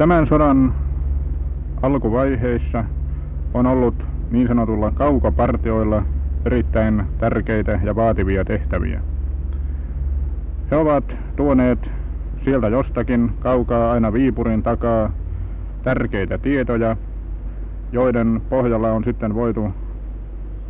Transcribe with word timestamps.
Tämän 0.00 0.26
sodan 0.26 0.74
alkuvaiheissa 1.82 2.84
on 3.54 3.66
ollut 3.66 3.94
niin 4.30 4.48
sanotulla 4.48 4.90
kaukopartioilla 4.90 6.02
erittäin 6.44 7.04
tärkeitä 7.18 7.80
ja 7.84 7.96
vaativia 7.96 8.44
tehtäviä. 8.44 9.00
He 10.70 10.76
ovat 10.76 11.04
tuoneet 11.36 11.78
sieltä 12.44 12.68
jostakin 12.68 13.32
kaukaa 13.40 13.92
aina 13.92 14.12
Viipurin 14.12 14.62
takaa 14.62 15.12
tärkeitä 15.82 16.38
tietoja, 16.38 16.96
joiden 17.92 18.42
pohjalla 18.48 18.92
on 18.92 19.04
sitten 19.04 19.34
voitu 19.34 19.70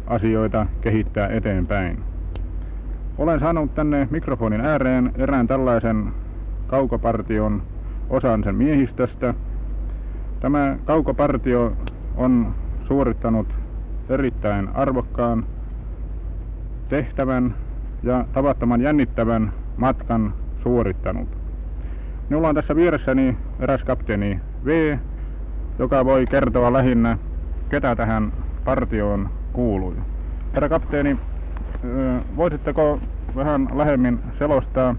asioita 0.06 0.66
kehittää 0.80 1.28
eteenpäin. 1.28 1.98
Olen 3.18 3.40
saanut 3.40 3.74
tänne 3.74 4.08
mikrofonin 4.10 4.60
ääreen 4.60 5.12
erään 5.18 5.46
tällaisen 5.46 6.12
kaukopartion 6.66 7.62
osan 8.10 8.44
sen 8.44 8.54
miehistöstä. 8.54 9.34
Tämä 10.40 10.76
kaukopartio 10.84 11.72
on 12.16 12.54
suorittanut 12.88 13.46
erittäin 14.08 14.68
arvokkaan 14.74 15.46
tehtävän 16.88 17.54
ja 18.02 18.24
tavattoman 18.32 18.80
jännittävän 18.80 19.52
matkan 19.76 20.34
suorittanut. 20.62 21.28
Minulla 22.28 22.48
on 22.48 22.54
tässä 22.54 22.76
vieressäni 22.76 23.36
eräs 23.60 23.84
kapteeni 23.84 24.40
V, 24.64 24.98
joka 25.78 26.04
voi 26.04 26.26
kertoa 26.26 26.72
lähinnä, 26.72 27.18
ketä 27.68 27.96
tähän 27.96 28.32
partioon 28.64 29.28
kuului. 29.52 29.94
Herra 30.54 30.68
kapteeni, 30.68 31.18
voisitteko 32.36 33.00
vähän 33.36 33.68
lähemmin 33.74 34.18
selostaa, 34.38 34.94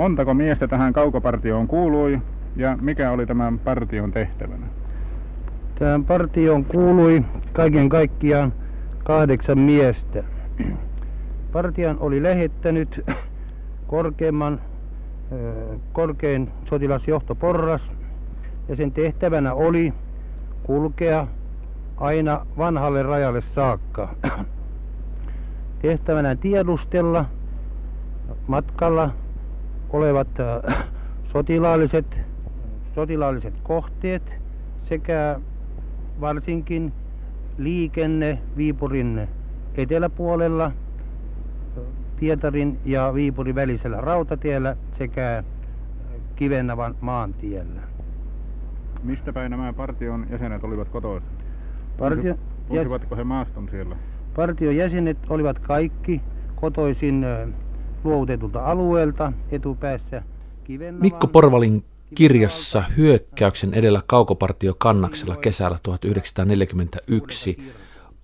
montako 0.00 0.34
miestä 0.34 0.68
tähän 0.68 0.92
kaukopartioon 0.92 1.66
kuului 1.68 2.20
ja 2.56 2.78
mikä 2.80 3.10
oli 3.10 3.26
tämän 3.26 3.58
partion 3.58 4.12
tehtävänä? 4.12 4.66
Tähän 5.78 6.04
partioon 6.04 6.64
kuului 6.64 7.24
kaiken 7.52 7.88
kaikkiaan 7.88 8.52
kahdeksan 9.04 9.58
miestä. 9.58 10.24
Partian 11.52 11.96
oli 12.00 12.22
lähettänyt 12.22 13.06
korkeimman, 13.86 14.60
korkein 15.92 16.50
sotilasjohto 16.64 17.34
Porras 17.34 17.82
ja 18.68 18.76
sen 18.76 18.92
tehtävänä 18.92 19.54
oli 19.54 19.92
kulkea 20.62 21.26
aina 21.96 22.46
vanhalle 22.58 23.02
rajalle 23.02 23.40
saakka. 23.40 24.14
Tehtävänä 25.82 26.36
tiedustella 26.36 27.24
matkalla 28.46 29.10
olevat 29.92 30.28
sotilaalliset, 31.24 32.06
sotilaalliset 32.94 33.54
kohteet 33.62 34.22
sekä 34.88 35.40
varsinkin 36.20 36.92
liikenne 37.58 38.38
Viipurin 38.56 39.28
eteläpuolella 39.74 40.72
Pietarin 42.20 42.78
ja 42.84 43.14
Viipurin 43.14 43.54
välisellä 43.54 44.00
rautatiellä 44.00 44.76
sekä 44.98 45.44
Kivennavan 46.36 46.94
maantiellä. 47.00 47.80
Mistä 49.02 49.32
päin 49.32 49.50
nämä 49.50 49.72
partion 49.72 50.26
jäsenet 50.30 50.64
olivat 50.64 50.88
kotoisin? 50.88 51.28
Partio... 51.98 52.34
Tunsivatko 52.68 53.16
he 53.16 53.24
maaston 53.24 53.68
siellä? 53.70 53.96
Partion 54.36 54.76
jäsenet 54.76 55.18
olivat 55.28 55.58
kaikki 55.58 56.20
kotoisin 56.54 57.26
luovutetulta 58.04 58.64
alueelta 58.64 59.32
etupäässä. 59.50 60.22
Mikko 61.00 61.26
Porvalin 61.26 61.84
kirjassa 62.14 62.84
Hyökkäyksen 62.96 63.74
edellä 63.74 64.02
kaukopartio 64.06 64.74
kannaksella 64.78 65.36
kesällä 65.36 65.78
1941 65.82 67.56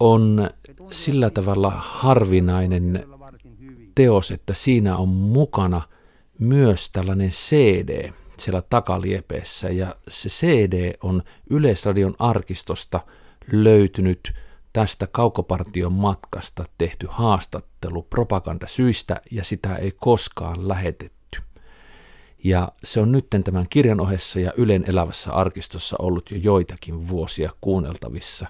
on 0.01 0.51
sillä 0.91 1.31
tavalla 1.31 1.71
harvinainen 1.77 3.05
teos, 3.95 4.31
että 4.31 4.55
siinä 4.55 4.97
on 4.97 5.09
mukana 5.09 5.83
myös 6.39 6.91
tällainen 6.91 7.31
CD 7.31 8.13
siellä 8.39 8.63
takaliepeessä 8.71 9.71
ja 9.71 9.97
se 10.09 10.29
CD 10.29 10.93
on 11.03 11.23
Yleisradion 11.51 12.15
arkistosta 12.19 13.01
löytynyt 13.53 14.33
tästä 14.77 15.07
kaukopartion 15.07 15.93
matkasta 15.93 16.65
tehty 16.79 17.07
haastattelu 17.11 18.03
propagandasyistä 18.03 19.21
ja 19.31 19.45
sitä 19.45 19.77
ei 19.77 19.93
koskaan 20.01 20.69
lähetetty. 20.69 21.39
Ja 22.45 22.73
se 22.85 23.01
on 23.01 23.13
nyt 23.13 23.27
tämän 23.45 23.67
kirjan 23.71 24.01
ohessa 24.01 24.41
ja 24.41 24.53
Ylen 24.57 24.85
elävässä 24.89 25.33
arkistossa 25.33 25.97
ollut 25.99 26.31
jo 26.31 26.37
joitakin 26.37 27.09
vuosia 27.09 27.51
kuunneltavissa. 27.61 28.47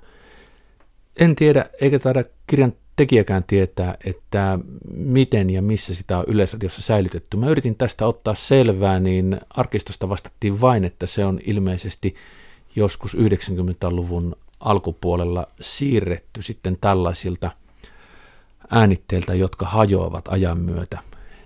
En 1.17 1.37
tiedä, 1.37 1.65
eikä 1.81 1.99
taida 1.99 2.25
kirjan 2.47 2.73
tekijäkään 2.97 3.45
tietää, 3.45 3.97
että 4.05 4.59
miten 4.95 5.51
ja 5.51 5.63
missä 5.63 5.95
sitä 5.95 6.19
on 6.19 6.25
Yleisradiossa 6.27 6.83
säilytetty. 6.83 7.37
Mä 7.37 7.49
yritin 7.49 7.77
tästä 7.77 8.07
ottaa 8.07 8.35
selvää, 8.35 9.01
niin 9.01 9.41
arkistosta 9.51 10.09
vastattiin 10.09 10.61
vain, 10.61 10.85
että 10.85 11.07
se 11.07 11.25
on 11.25 11.41
ilmeisesti 11.45 12.15
joskus 12.77 13.17
90-luvun 13.17 14.37
alkupuolella 14.61 15.47
siirretty 15.61 16.43
sitten 16.43 16.79
tällaisilta 16.81 17.51
äänitteiltä, 18.71 19.35
jotka 19.35 19.67
hajoavat 19.67 20.29
ajan 20.29 20.59
myötä 20.59 20.99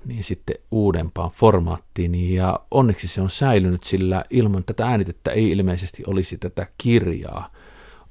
niin 0.04 0.25
sitten 0.25 0.56
uudempaan 0.71 1.31
formaattiin. 1.31 2.34
Ja 2.34 2.60
onneksi 2.71 3.09
se 3.09 3.22
on 3.22 3.31
säilynyt, 3.31 3.84
sillä 3.84 4.25
ilman 4.31 4.65
tätä 4.65 4.87
äänitettä 4.87 5.31
ei 5.31 5.50
ilmeisesti 5.50 6.03
olisi 6.06 6.38
tätä 6.38 6.66
kirjaa 6.78 7.53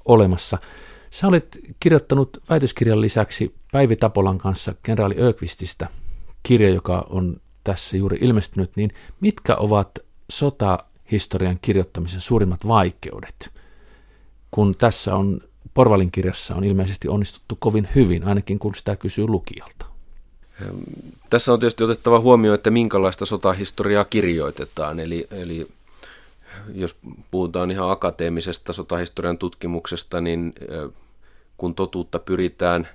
olemassa. 0.06 0.58
Sä 1.12 1.28
olet 1.28 1.60
kirjoittanut 1.80 2.38
väitöskirjan 2.50 3.02
lisäksi 3.02 3.56
Päivi 3.72 3.96
Tapolan 3.96 4.38
kanssa 4.38 4.76
kenraali 4.84 5.16
Ökvististä 5.20 5.88
kirja, 6.44 6.70
joka 6.70 7.08
on 7.10 7.42
tässä 7.64 7.98
juuri 7.98 8.18
ilmestynyt, 8.22 8.76
niin 8.76 8.92
mitkä 9.20 9.56
ovat 9.56 10.00
sotahistorian 10.32 11.60
kirjoittamisen 11.62 12.22
suurimmat 12.22 12.68
vaikeudet? 12.68 13.52
Kun 14.52 14.76
tässä 14.76 15.16
on 15.16 15.42
Porvalin 15.74 16.12
kirjassa 16.12 16.56
on 16.56 16.64
ilmeisesti 16.64 17.08
onnistuttu 17.08 17.58
kovin 17.60 17.88
hyvin, 17.96 18.24
ainakin 18.24 18.60
kun 18.60 18.76
sitä 18.76 18.96
kysyy 18.96 19.28
lukijalta. 19.28 19.86
Tässä 21.30 21.54
on 21.54 21.60
tietysti 21.60 21.84
otettava 21.84 22.20
huomioon, 22.20 22.56
että 22.56 22.72
minkälaista 22.72 23.26
sotahistoriaa 23.26 24.06
kirjoitetaan. 24.06 25.00
Eli, 25.00 25.28
eli 25.32 25.68
jos 26.74 27.00
puhutaan 27.32 27.72
ihan 27.72 27.92
akateemisesta 27.92 28.74
sotahistorian 28.74 29.38
tutkimuksesta, 29.38 30.22
niin 30.22 30.54
kun 31.58 31.76
totuutta 31.76 32.20
pyritään 32.20 32.88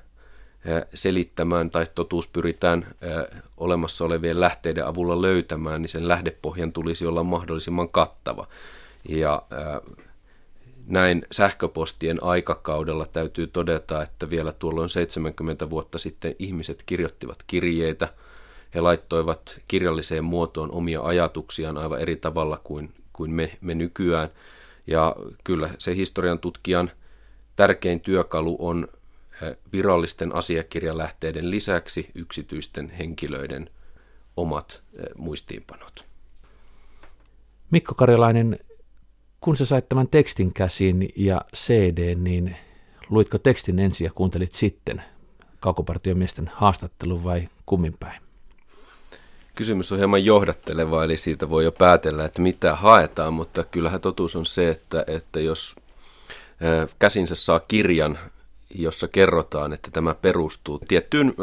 selittämään 0.94 1.71
tai 1.71 1.86
totuus 1.94 2.28
pyritään 2.28 2.86
olemassa 3.56 4.04
olevien 4.04 4.41
lähteiden 4.41 4.86
avulla 4.86 5.22
löytämään, 5.22 5.82
niin 5.82 5.88
sen 5.91 6.09
lähdepohjan 6.09 6.72
tulisi 6.72 7.06
olla 7.06 7.25
mahdollisimman 7.25 7.88
kattava. 7.88 8.47
Ja 9.09 9.42
näin 10.87 11.27
sähköpostien 11.33 12.22
aikakaudella 12.22 13.06
täytyy 13.06 13.47
todeta, 13.47 14.03
että 14.03 14.31
vielä 14.31 14.53
tuolloin 14.53 14.89
70 14.89 15.71
vuotta 15.71 15.99
sitten 15.99 16.37
ihmiset 16.39 16.83
kirjoittivat 16.87 17.39
kirjeitä. 17.47 18.09
He 18.75 18.81
laittoivat 18.81 19.61
kirjalliseen 19.69 20.25
muotoon 20.25 20.71
omia 20.71 21.03
ajatuksiaan 21.03 21.78
aivan 21.78 22.00
eri 22.00 22.17
tavalla 22.17 22.61
kuin, 22.65 22.93
kuin 23.12 23.31
me, 23.31 23.59
me 23.61 23.75
nykyään. 23.75 24.28
Ja 24.87 25.17
kyllä 25.45 25.71
se 25.78 25.97
historian 25.97 26.39
tutkijan 26.39 26.91
tärkein 27.56 28.01
työkalu 28.01 28.56
on 28.59 28.89
eh, 29.43 29.56
virallisten 29.72 30.34
asiakirjalähteiden 30.34 31.51
lisäksi 31.51 32.11
yksityisten 32.15 32.91
henkilöiden 32.91 33.71
omat 34.37 34.83
eh, 34.99 35.05
muistiinpanot. 35.16 36.05
Mikko 37.71 37.95
Karjalainen, 37.95 38.59
kun 39.44 39.57
sä 39.57 39.65
sait 39.65 39.89
tämän 39.89 40.09
tekstin 40.09 40.53
käsiin 40.53 41.09
ja 41.16 41.41
CD, 41.57 42.15
niin 42.15 42.57
luitko 43.10 43.39
tekstin 43.39 43.78
ensin 43.78 44.04
ja 44.04 44.10
kuuntelit 44.15 44.54
sitten 44.54 45.03
kaukopartiomiesten 45.60 46.51
haastattelun 46.54 47.24
vai 47.24 47.48
kummin 47.66 47.95
päin? 48.01 48.21
Kysymys 49.54 49.92
on 49.92 49.98
hieman 49.98 50.24
johdatteleva, 50.24 51.04
eli 51.04 51.16
siitä 51.16 51.51
voi 51.51 51.65
jo 51.65 51.72
päätellä, 51.72 52.24
että 52.24 52.42
mitä 52.42 52.74
haetaan, 52.74 53.33
mutta 53.33 53.65
kyllähän 53.65 54.01
totuus 54.01 54.36
on 54.36 54.47
se, 54.47 54.71
että, 54.71 55.04
että 55.07 55.41
jos 55.41 55.77
käsinsä 56.98 57.34
saa 57.34 57.60
kirjan, 57.60 58.18
jossa 58.74 59.09
kerrotaan, 59.09 59.72
että 59.72 59.91
tämä 59.91 60.15
perustuu 60.15 60.78
tiettyyn 60.89 61.34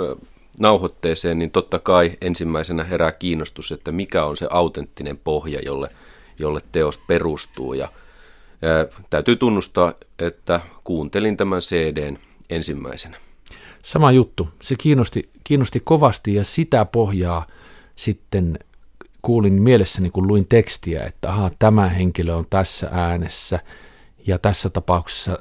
nauhoitteeseen, 0.59 1.39
niin 1.39 1.51
totta 1.51 1.79
kai 1.79 2.11
ensimmäisenä 2.21 2.83
herää 2.83 3.11
kiinnostus, 3.11 3.71
että 3.71 3.91
mikä 3.91 4.25
on 4.25 4.37
se 4.37 4.47
autenttinen 4.49 5.17
pohja, 5.17 5.59
jolle– 5.65 5.89
jolle 6.41 6.59
teos 6.71 6.97
perustuu. 6.97 7.73
Ja, 7.73 7.91
ää, 8.61 9.03
täytyy 9.09 9.35
tunnustaa, 9.35 9.93
että 10.19 10.59
kuuntelin 10.83 11.37
tämän 11.37 11.59
CDn 11.59 12.17
ensimmäisenä. 12.49 13.17
Sama 13.83 14.11
juttu. 14.11 14.49
Se 14.61 14.75
kiinnosti, 14.75 15.29
kiinnosti 15.43 15.79
kovasti 15.79 16.33
ja 16.33 16.43
sitä 16.43 16.85
pohjaa 16.85 17.47
sitten 17.95 18.59
kuulin 19.21 19.61
mielessäni, 19.61 20.09
kun 20.09 20.27
luin 20.27 20.47
tekstiä, 20.47 21.03
että 21.03 21.29
aha, 21.29 21.51
tämä 21.59 21.89
henkilö 21.89 22.35
on 22.35 22.45
tässä 22.49 22.89
äänessä 22.91 23.59
ja 24.27 24.37
tässä 24.37 24.69
tapauksessa 24.69 25.39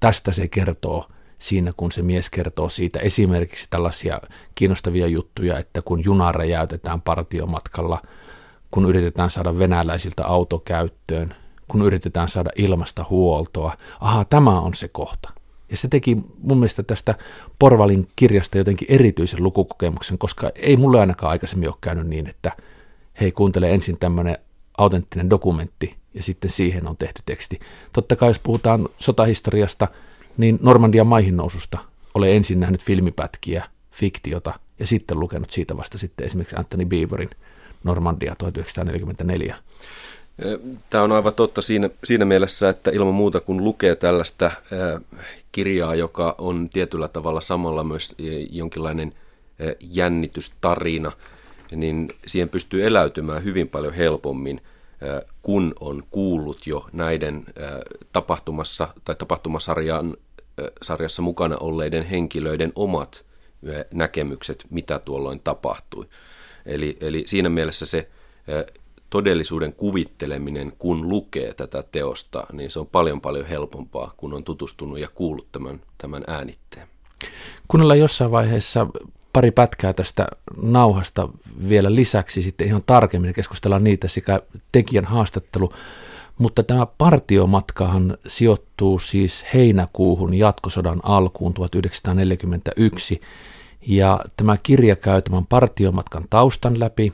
tästä 0.00 0.32
se 0.32 0.48
kertoo 0.48 1.08
siinä, 1.38 1.72
kun 1.76 1.92
se 1.92 2.02
mies 2.02 2.30
kertoo 2.30 2.68
siitä 2.68 2.98
esimerkiksi 2.98 3.66
tällaisia 3.70 4.20
kiinnostavia 4.54 5.06
juttuja, 5.06 5.58
että 5.58 5.82
kun 5.82 6.04
juna 6.04 6.32
räjäytetään 6.32 7.00
partiomatkalla, 7.00 8.02
kun 8.70 8.86
yritetään 8.88 9.30
saada 9.30 9.58
venäläisiltä 9.58 10.26
autokäyttöön, 10.26 11.34
kun 11.68 11.82
yritetään 11.82 12.28
saada 12.28 12.50
ilmasta 12.56 13.06
huoltoa. 13.10 13.76
Aha, 14.00 14.24
tämä 14.24 14.60
on 14.60 14.74
se 14.74 14.88
kohta. 14.88 15.30
Ja 15.70 15.76
se 15.76 15.88
teki 15.88 16.16
mun 16.38 16.58
mielestä 16.58 16.82
tästä 16.82 17.14
Porvalin 17.58 18.08
kirjasta 18.16 18.58
jotenkin 18.58 18.88
erityisen 18.90 19.42
lukukokemuksen, 19.42 20.18
koska 20.18 20.50
ei 20.54 20.76
mulle 20.76 21.00
ainakaan 21.00 21.30
aikaisemmin 21.30 21.68
ole 21.68 21.76
käynyt 21.80 22.06
niin, 22.06 22.26
että 22.26 22.52
hei 23.20 23.32
kuuntele 23.32 23.74
ensin 23.74 23.98
tämmöinen 23.98 24.38
autenttinen 24.78 25.30
dokumentti 25.30 25.96
ja 26.14 26.22
sitten 26.22 26.50
siihen 26.50 26.88
on 26.88 26.96
tehty 26.96 27.22
teksti. 27.26 27.60
Totta 27.92 28.16
kai 28.16 28.30
jos 28.30 28.38
puhutaan 28.38 28.88
sotahistoriasta, 28.98 29.88
niin 30.36 30.58
Normandian 30.62 31.06
maihin 31.06 31.36
noususta 31.36 31.78
olen 32.14 32.32
ensin 32.32 32.60
nähnyt 32.60 32.84
filmipätkiä, 32.84 33.64
fiktiota 33.90 34.60
ja 34.78 34.86
sitten 34.86 35.20
lukenut 35.20 35.50
siitä 35.50 35.76
vasta 35.76 35.98
sitten 35.98 36.26
esimerkiksi 36.26 36.56
Anthony 36.56 36.84
Beaverin 36.84 37.30
Normandia 37.84 38.34
1944. 38.38 39.56
Tämä 40.90 41.04
on 41.04 41.12
aivan 41.12 41.34
totta 41.34 41.62
siinä, 41.62 41.90
siinä 42.04 42.24
mielessä, 42.24 42.68
että 42.68 42.90
ilman 42.90 43.14
muuta 43.14 43.40
kun 43.40 43.64
lukee 43.64 43.96
tällaista 43.96 44.50
kirjaa, 45.52 45.94
joka 45.94 46.34
on 46.38 46.68
tietyllä 46.72 47.08
tavalla 47.08 47.40
samalla 47.40 47.84
myös 47.84 48.14
jonkinlainen 48.50 49.14
jännitystarina, 49.80 51.12
niin 51.70 52.12
siihen 52.26 52.48
pystyy 52.48 52.86
eläytymään 52.86 53.44
hyvin 53.44 53.68
paljon 53.68 53.94
helpommin, 53.94 54.60
kun 55.42 55.74
on 55.80 56.02
kuullut 56.10 56.66
jo 56.66 56.86
näiden 56.92 57.46
tapahtumassa 58.12 58.88
tai 59.04 59.14
tapahtumasarjan 59.14 60.16
sarjassa 60.82 61.22
mukana 61.22 61.56
olleiden 61.60 62.02
henkilöiden 62.02 62.72
omat 62.74 63.24
näkemykset, 63.92 64.66
mitä 64.70 64.98
tuolloin 64.98 65.40
tapahtui. 65.40 66.06
Eli, 66.66 66.96
eli 67.00 67.22
siinä 67.26 67.48
mielessä 67.48 67.86
se 67.86 68.08
todellisuuden 69.10 69.72
kuvitteleminen, 69.72 70.72
kun 70.78 71.08
lukee 71.08 71.54
tätä 71.54 71.84
teosta, 71.92 72.46
niin 72.52 72.70
se 72.70 72.78
on 72.78 72.86
paljon 72.86 73.20
paljon 73.20 73.46
helpompaa, 73.46 74.14
kun 74.16 74.34
on 74.34 74.44
tutustunut 74.44 74.98
ja 74.98 75.08
kuullut 75.14 75.46
tämän, 75.52 75.80
tämän 75.98 76.24
äänitteen. 76.26 76.88
Kuunnellaan 77.68 77.98
jossain 77.98 78.30
vaiheessa 78.30 78.86
pari 79.32 79.50
pätkää 79.50 79.92
tästä 79.92 80.26
nauhasta 80.62 81.28
vielä 81.68 81.94
lisäksi 81.94 82.42
sitten 82.42 82.66
ihan 82.66 82.82
tarkemmin 82.86 83.34
keskustellaan 83.34 83.84
niitä 83.84 84.08
sekä 84.08 84.40
tekijän 84.72 85.04
haastattelu, 85.04 85.72
mutta 86.38 86.62
tämä 86.62 86.86
partiomatkahan 86.86 88.18
sijoittuu 88.26 88.98
siis 88.98 89.46
heinäkuuhun 89.54 90.34
jatkosodan 90.34 91.00
alkuun 91.02 91.54
1941 91.54 93.20
ja 93.86 94.20
tämä 94.36 94.56
kirja 94.62 94.96
käy 94.96 95.22
tämän 95.22 95.46
partiomatkan 95.46 96.24
taustan 96.30 96.80
läpi 96.80 97.12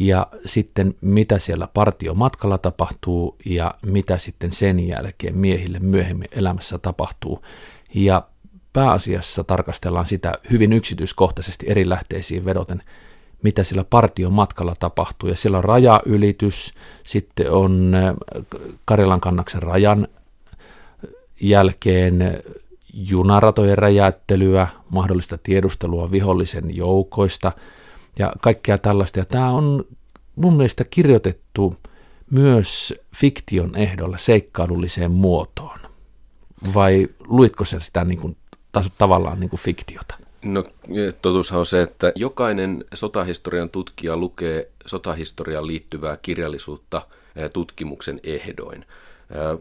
ja 0.00 0.26
sitten 0.46 0.94
mitä 1.00 1.38
siellä 1.38 1.68
partiomatkalla 1.74 2.58
tapahtuu 2.58 3.36
ja 3.44 3.74
mitä 3.86 4.18
sitten 4.18 4.52
sen 4.52 4.88
jälkeen 4.88 5.36
miehille 5.36 5.78
myöhemmin 5.78 6.28
elämässä 6.32 6.78
tapahtuu. 6.78 7.44
Ja 7.94 8.22
pääasiassa 8.72 9.44
tarkastellaan 9.44 10.06
sitä 10.06 10.32
hyvin 10.50 10.72
yksityiskohtaisesti 10.72 11.66
eri 11.68 11.88
lähteisiin 11.88 12.44
vedoten, 12.44 12.82
mitä 13.42 13.64
sillä 13.64 13.84
partion 13.84 14.32
matkalla 14.32 14.74
tapahtuu. 14.80 15.28
Ja 15.28 15.36
siellä 15.36 15.58
on 15.58 15.64
rajaylitys, 15.64 16.74
sitten 17.06 17.52
on 17.52 17.94
äh, 17.94 18.14
Karjalan 18.84 19.20
kannaksen 19.20 19.62
rajan 19.62 20.08
jälkeen 21.40 22.42
junaratojen 22.94 23.78
räjäyttelyä, 23.78 24.66
mahdollista 24.90 25.38
tiedustelua 25.38 26.10
vihollisen 26.10 26.76
joukoista 26.76 27.52
ja 28.20 28.32
kaikkea 28.40 28.78
tällaista. 28.78 29.18
Ja 29.18 29.24
tämä 29.24 29.50
on 29.50 29.84
mun 30.36 30.56
mielestä 30.56 30.84
kirjoitettu 30.84 31.76
myös 32.30 32.94
fiktion 33.16 33.76
ehdolla 33.76 34.16
seikkailulliseen 34.16 35.10
muotoon. 35.10 35.78
Vai 36.74 37.08
luitko 37.28 37.64
se 37.64 37.80
sitä 37.80 38.04
niin 38.04 38.18
kuin, 38.18 38.36
tavallaan 38.98 39.40
niin 39.40 39.50
kuin 39.50 39.60
fiktiota? 39.60 40.14
No 40.44 40.64
totuushan 41.22 41.58
on 41.58 41.66
se, 41.66 41.82
että 41.82 42.12
jokainen 42.14 42.84
sotahistorian 42.94 43.70
tutkija 43.70 44.16
lukee 44.16 44.70
sotahistoriaan 44.86 45.66
liittyvää 45.66 46.16
kirjallisuutta 46.16 47.02
tutkimuksen 47.52 48.20
ehdoin. 48.22 48.84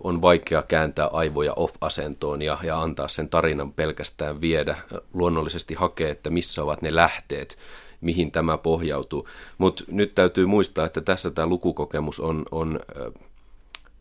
On 0.03 0.21
vaikea 0.21 0.61
kääntää 0.61 1.07
aivoja 1.07 1.53
off-asentoon 1.53 2.41
ja, 2.41 2.57
ja 2.63 2.81
antaa 2.81 3.07
sen 3.07 3.29
tarinan 3.29 3.73
pelkästään 3.73 4.41
viedä. 4.41 4.75
Luonnollisesti 5.13 5.73
hakee, 5.73 6.09
että 6.09 6.29
missä 6.29 6.63
ovat 6.63 6.81
ne 6.81 6.95
lähteet, 6.95 7.57
mihin 8.01 8.31
tämä 8.31 8.57
pohjautuu. 8.57 9.27
Mutta 9.57 9.83
nyt 9.87 10.15
täytyy 10.15 10.45
muistaa, 10.45 10.85
että 10.85 11.01
tässä 11.01 11.31
tämä 11.31 11.47
lukukokemus 11.47 12.19
on, 12.19 12.45
on 12.51 12.79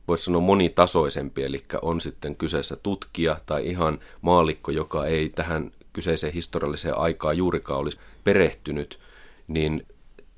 voisi 0.09 0.25
sanoa 0.25 0.41
monitasoisempi, 0.41 1.43
eli 1.43 1.63
on 1.83 2.01
sitten 2.01 2.37
kyseessä 2.37 2.77
tutkija 2.77 3.41
tai 3.47 3.67
ihan 3.67 3.99
maalikko, 4.21 4.71
joka 4.71 5.07
ei 5.07 5.29
tähän 5.29 5.73
kyseiseen 5.93 6.33
historialliseen 6.33 6.99
aikaan 6.99 7.37
juurikaan 7.37 7.81
olisi 7.81 7.99
perehtynyt, 8.25 8.99
niin 9.49 9.87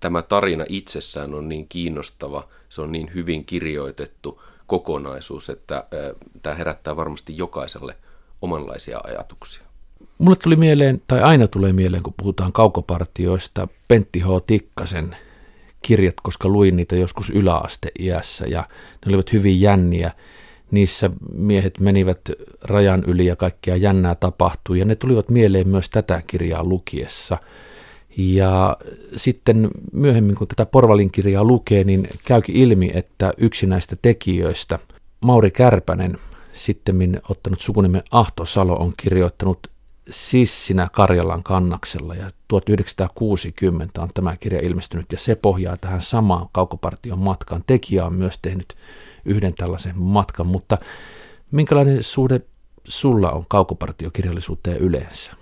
tämä 0.00 0.22
tarina 0.22 0.64
itsessään 0.68 1.34
on 1.34 1.48
niin 1.48 1.68
kiinnostava, 1.68 2.48
se 2.68 2.82
on 2.82 2.92
niin 2.92 3.10
hyvin 3.14 3.44
kirjoitettu 3.44 4.42
kokonaisuus, 4.66 5.50
että 5.50 5.86
tämä 6.42 6.56
herättää 6.56 6.96
varmasti 6.96 7.36
jokaiselle 7.36 7.96
omanlaisia 8.42 9.00
ajatuksia. 9.04 9.69
Mulle 10.20 10.37
tuli 10.37 10.56
mieleen, 10.56 11.02
tai 11.06 11.22
aina 11.22 11.49
tulee 11.49 11.72
mieleen, 11.72 12.02
kun 12.02 12.14
puhutaan 12.17 12.52
kaukopartioista, 12.52 13.69
Pentti 13.88 14.20
H. 14.20 14.26
Tikkasen 14.46 15.17
kirjat, 15.82 16.14
koska 16.22 16.49
luin 16.49 16.76
niitä 16.76 16.96
joskus 16.96 17.31
yläasteiässä 17.31 18.46
ja 18.46 18.61
ne 19.06 19.08
olivat 19.08 19.32
hyvin 19.32 19.61
jänniä. 19.61 20.12
Niissä 20.70 21.11
miehet 21.34 21.81
menivät 21.81 22.20
rajan 22.64 23.05
yli 23.06 23.26
ja 23.26 23.37
kaikkea 23.37 23.76
jännää 23.76 24.14
tapahtui 24.14 24.78
ja 24.78 24.84
ne 24.84 24.94
tulivat 24.94 25.28
mieleen 25.28 25.69
myös 25.69 25.90
tätä 25.90 26.22
kirjaa 26.26 26.64
lukiessa. 26.64 27.38
Ja 28.17 28.76
sitten 29.17 29.70
myöhemmin, 29.93 30.37
kun 30.37 30.49
tätä 30.49 30.67
Porvalin 30.67 31.11
kirjaa 31.11 31.44
lukee, 31.44 31.84
niin 31.84 32.08
käykin 32.25 32.56
ilmi, 32.56 32.90
että 32.94 33.32
yksi 33.37 33.67
näistä 33.67 33.96
tekijöistä, 34.02 34.78
Mauri 35.20 35.50
Kärpänen, 35.50 36.19
sitten 36.53 37.20
ottanut 37.29 37.60
sukunimen 37.60 38.03
Ahto 38.10 38.44
Salo, 38.44 38.77
on 38.77 38.93
kirjoittanut 38.96 39.69
Sissinä 40.10 40.88
Karjalan 40.92 41.42
kannaksella 41.42 42.14
ja 42.14 42.30
1960 42.48 44.02
on 44.02 44.08
tämä 44.14 44.36
kirja 44.36 44.60
ilmestynyt 44.60 45.12
ja 45.12 45.19
se 45.19 45.34
pohjaa 45.34 45.76
tähän 45.76 46.02
samaan 46.02 46.46
kaukopartion 46.52 47.19
matkaan. 47.19 47.64
Tekijä 47.66 48.04
on 48.04 48.14
myös 48.14 48.38
tehnyt 48.42 48.76
yhden 49.24 49.54
tällaisen 49.54 49.98
matkan, 49.98 50.46
mutta 50.46 50.78
minkälainen 51.50 52.02
suhde 52.02 52.40
sulla 52.84 53.30
on 53.30 53.44
kaukopartiokirjallisuuteen 53.48 54.76
yleensä? 54.76 55.32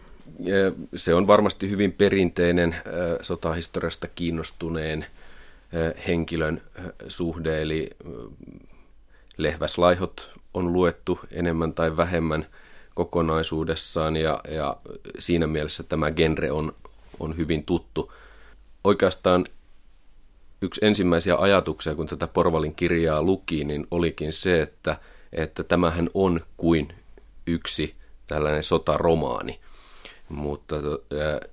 Se 0.97 1.15
on 1.15 1.27
varmasti 1.27 1.71
hyvin 1.71 1.93
perinteinen 1.93 2.77
sotahistoriasta 3.23 4.09
kiinnostuneen 4.09 5.07
henkilön 6.07 6.63
suhde, 7.09 7.63
eli 7.63 7.91
lehväslaihot 9.37 10.31
on 10.55 10.73
luettu 10.73 11.21
enemmän 11.31 11.75
tai 11.75 11.97
vähemmän– 11.97 12.47
kokonaisuudessaan 12.99 14.17
ja, 14.17 14.41
ja 14.51 14.77
siinä 15.19 15.47
mielessä 15.47 15.83
tämä 15.83 16.11
genre 16.11 16.53
on, 16.53 16.73
on 17.21 17.37
hyvin 17.37 17.65
tuttu. 17.65 18.13
Oikeastaan 18.85 19.45
yksi 20.63 20.87
ensimmäisiä 20.87 21.37
ajatuksia, 21.37 21.95
kun 21.95 22.07
tätä 22.07 22.27
Porvalin 22.27 22.75
kirjaa 22.75 23.23
luki, 23.23 23.65
niin 23.65 23.87
olikin 23.91 24.33
se, 24.33 24.63
että, 24.63 24.97
että 25.33 25.65
tämähän 25.65 26.09
on 26.15 26.41
kuin 26.57 26.93
yksi 27.47 27.95
tällainen 28.27 28.63
sotaromaani. 28.63 29.61
Mutta 30.29 30.77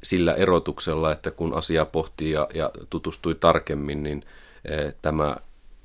sillä 0.03 0.33
erotuksella, 0.33 1.11
että 1.11 1.31
kun 1.31 1.53
asia 1.53 1.85
pohtii 1.85 2.31
ja, 2.31 2.47
ja 2.53 2.71
tutustui 2.89 3.35
tarkemmin, 3.35 4.03
niin 4.03 4.25
tämä 5.01 5.37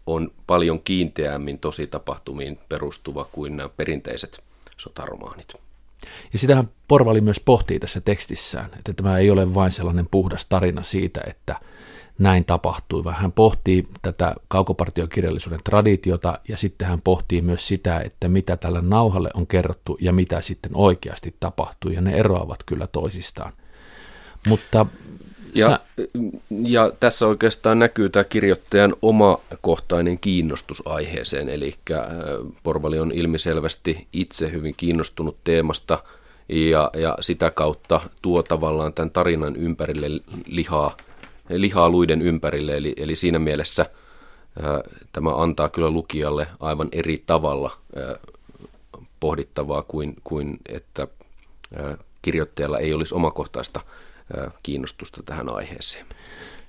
on 0.06 0.32
paljon 0.46 0.80
kiinteämmin 0.80 1.58
tositapahtumiin 1.58 2.58
perustuva 2.68 3.24
kuin 3.32 3.56
nämä 3.56 3.68
perinteiset 3.68 4.49
sotaromaanit. 4.80 5.54
Ja 6.32 6.38
sitähän 6.38 6.70
Porvali 6.88 7.20
myös 7.20 7.40
pohtii 7.40 7.80
tässä 7.80 8.00
tekstissään, 8.00 8.70
että 8.78 8.92
tämä 8.92 9.18
ei 9.18 9.30
ole 9.30 9.54
vain 9.54 9.72
sellainen 9.72 10.08
puhdas 10.10 10.46
tarina 10.46 10.82
siitä, 10.82 11.20
että 11.26 11.56
näin 12.18 12.44
tapahtui, 12.44 13.04
vaan 13.04 13.16
hän 13.16 13.32
pohtii 13.32 13.88
tätä 14.02 14.34
kaukopartiokirjallisuuden 14.48 15.60
traditiota 15.64 16.38
ja 16.48 16.56
sitten 16.56 16.88
hän 16.88 17.02
pohtii 17.02 17.40
myös 17.40 17.68
sitä, 17.68 18.00
että 18.00 18.28
mitä 18.28 18.56
tällä 18.56 18.82
nauhalle 18.82 19.30
on 19.34 19.46
kerrottu 19.46 19.98
ja 20.00 20.12
mitä 20.12 20.40
sitten 20.40 20.70
oikeasti 20.74 21.34
tapahtui 21.40 21.94
ja 21.94 22.00
ne 22.00 22.12
eroavat 22.12 22.62
kyllä 22.66 22.86
toisistaan. 22.86 23.52
Mutta 24.46 24.86
Ja, 25.54 25.66
Sä... 25.66 25.80
ja 26.62 26.92
tässä 27.00 27.26
oikeastaan 27.26 27.78
näkyy 27.78 28.08
tämä 28.08 28.24
kirjoittajan 28.24 28.94
omakohtainen 29.02 30.18
kiinnostus 30.18 30.82
aiheeseen, 30.86 31.48
eli 31.48 31.74
äh, 31.90 32.00
Porvali 32.62 32.98
on 32.98 33.12
ilmiselvästi 33.12 34.06
itse 34.12 34.52
hyvin 34.52 34.74
kiinnostunut 34.76 35.36
teemasta 35.44 35.98
ja, 36.48 36.90
ja 36.94 37.16
sitä 37.20 37.50
kautta 37.50 38.00
tuo 38.22 38.42
tavallaan 38.42 38.92
tämän 38.92 39.10
tarinan 39.10 39.56
ympärille 39.56 40.20
lihaa, 40.46 40.96
lihaa 41.48 41.90
luiden 41.90 42.22
ympärille, 42.22 42.76
eli, 42.76 42.94
eli 42.96 43.16
siinä 43.16 43.38
mielessä 43.38 43.82
äh, 43.82 44.92
tämä 45.12 45.36
antaa 45.36 45.68
kyllä 45.68 45.90
lukijalle 45.90 46.46
aivan 46.60 46.88
eri 46.92 47.22
tavalla 47.26 47.70
äh, 47.96 48.32
pohdittavaa 49.20 49.82
kuin, 49.82 50.16
kuin 50.24 50.58
että 50.68 51.08
kirjoittajalla 52.22 52.78
ei 52.78 52.94
olisi 52.94 53.14
omakohtaista 53.14 53.80
kiinnostusta 54.62 55.22
tähän 55.22 55.54
aiheeseen. 55.54 56.06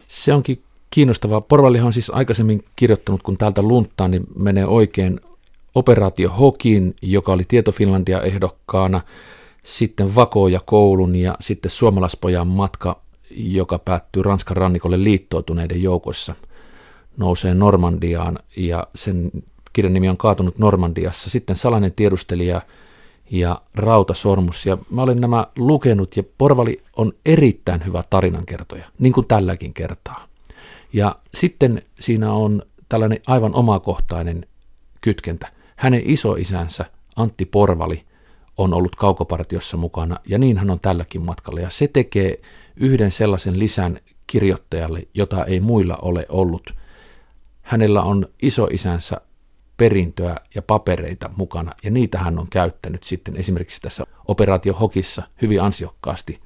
Se 0.08 0.34
onkin 0.34 0.64
kiinnostavaa. 0.90 1.42
Porvallihan 1.42 1.88
on 1.88 1.94
siis 1.94 2.10
aikaisemmin 2.10 2.64
kirjoittanut, 2.76 3.24
kun 3.24 3.38
täältä 3.38 3.62
lunttaa, 3.62 4.08
niin 4.08 4.24
menee 4.36 4.66
oikein 4.66 5.20
Operaatio 5.76 6.30
Hokin, 6.30 6.96
joka 7.02 7.34
oli 7.34 7.44
Tieto 7.48 7.72
Finlandia 7.72 8.22
ehdokkaana, 8.22 9.02
sitten 9.66 10.16
Vako 10.16 10.48
ja 10.48 10.60
koulun 10.66 11.16
ja 11.16 11.36
sitten 11.40 11.72
Suomalaispojan 11.72 12.48
matka, 12.48 13.02
joka 13.36 13.80
päättyy 13.80 14.24
Ranskan 14.24 14.58
rannikolle 14.58 15.04
liittoutuneiden 15.04 15.84
joukossa, 15.84 16.36
nousee 17.18 17.54
Normandiaan 17.54 18.40
ja 18.56 18.88
sen 18.96 19.32
kirjan 19.74 19.94
nimi 19.94 20.10
on 20.10 20.18
Kaatunut 20.18 20.58
Normandiassa. 20.58 21.30
Sitten 21.30 21.56
Salainen 21.56 21.92
tiedustelija 21.92 22.62
ja 23.32 23.62
Rautasormus. 23.76 24.66
Ja 24.66 24.78
mä 24.90 25.02
olen 25.02 25.22
nämä 25.22 25.48
lukenut 25.58 26.18
ja 26.18 26.24
Porvali 26.38 26.84
on 26.96 27.14
erittäin 27.26 27.86
hyvä 27.86 28.04
tarinankertoja, 28.10 28.86
niin 29.00 29.14
kuin 29.14 29.28
tälläkin 29.28 29.74
kertaa. 29.74 30.28
Ja 30.94 31.16
sitten 31.34 31.82
siinä 32.00 32.34
on 32.34 32.62
tällainen 32.90 33.20
aivan 33.28 33.56
omakohtainen 33.56 34.46
kytkentä. 35.02 35.48
Hänen 35.76 36.02
isoisänsä 36.06 36.86
Antti 37.16 37.46
Porvali 37.46 38.04
on 38.58 38.74
ollut 38.74 38.96
kaukopartiossa 38.96 39.78
mukana 39.78 40.18
ja 40.28 40.38
niin 40.38 40.58
hän 40.58 40.70
on 40.70 40.80
tälläkin 40.80 41.26
matkalla. 41.26 41.60
Ja 41.60 41.70
se 41.70 41.88
tekee 41.88 42.42
yhden 42.76 43.12
sellaisen 43.12 43.60
lisän 43.60 44.00
kirjoittajalle, 44.28 45.08
jota 45.14 45.46
ei 45.46 45.60
muilla 45.60 45.98
ole 46.02 46.26
ollut. 46.30 46.74
Hänellä 47.62 48.02
on 48.02 48.26
isoisänsä 48.42 49.22
perintöä 49.82 50.36
ja 50.56 50.62
papereita 50.62 51.30
mukana, 51.38 51.72
ja 51.84 51.92
niitä 51.92 52.18
hän 52.18 52.40
on 52.40 52.48
käyttänyt 52.50 53.04
sitten 53.04 53.38
esimerkiksi 53.38 53.82
tässä 53.82 54.04
operaatio 54.28 54.74
Hokissa 54.74 55.24
hyvin 55.42 55.62
ansiokkaasti. 55.62 56.40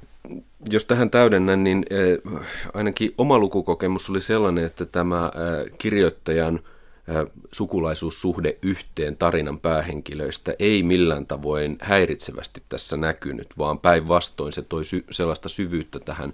Jos 0.70 0.86
tähän 0.86 1.10
täydennän, 1.10 1.63
niin 1.63 1.86
eh, 1.89 2.34
ainakin 2.74 3.13
oma 3.18 3.39
lukukokemus 3.39 4.10
oli 4.10 4.22
sellainen, 4.22 4.65
että 4.65 4.86
tämä 4.86 5.32
eh, 5.36 5.77
kirjoittajan 5.77 6.56
eh, 6.56 7.32
sukulaisuussuhde 7.51 8.58
yhteen 8.62 9.18
tarinan 9.18 9.60
päähenkilöistä 9.60 10.56
ei 10.60 10.84
millään 10.84 11.25
tavoin 11.25 11.77
häiritsevästi 11.82 12.63
tässä 12.70 12.98
näkynyt, 12.98 13.58
vaan 13.58 13.80
päinvastoin 13.80 14.54
se 14.54 14.62
toi 14.62 14.86
sy- 14.86 15.06
sellaista 15.12 15.50
syvyyttä 15.50 16.00
tähän, 16.00 16.34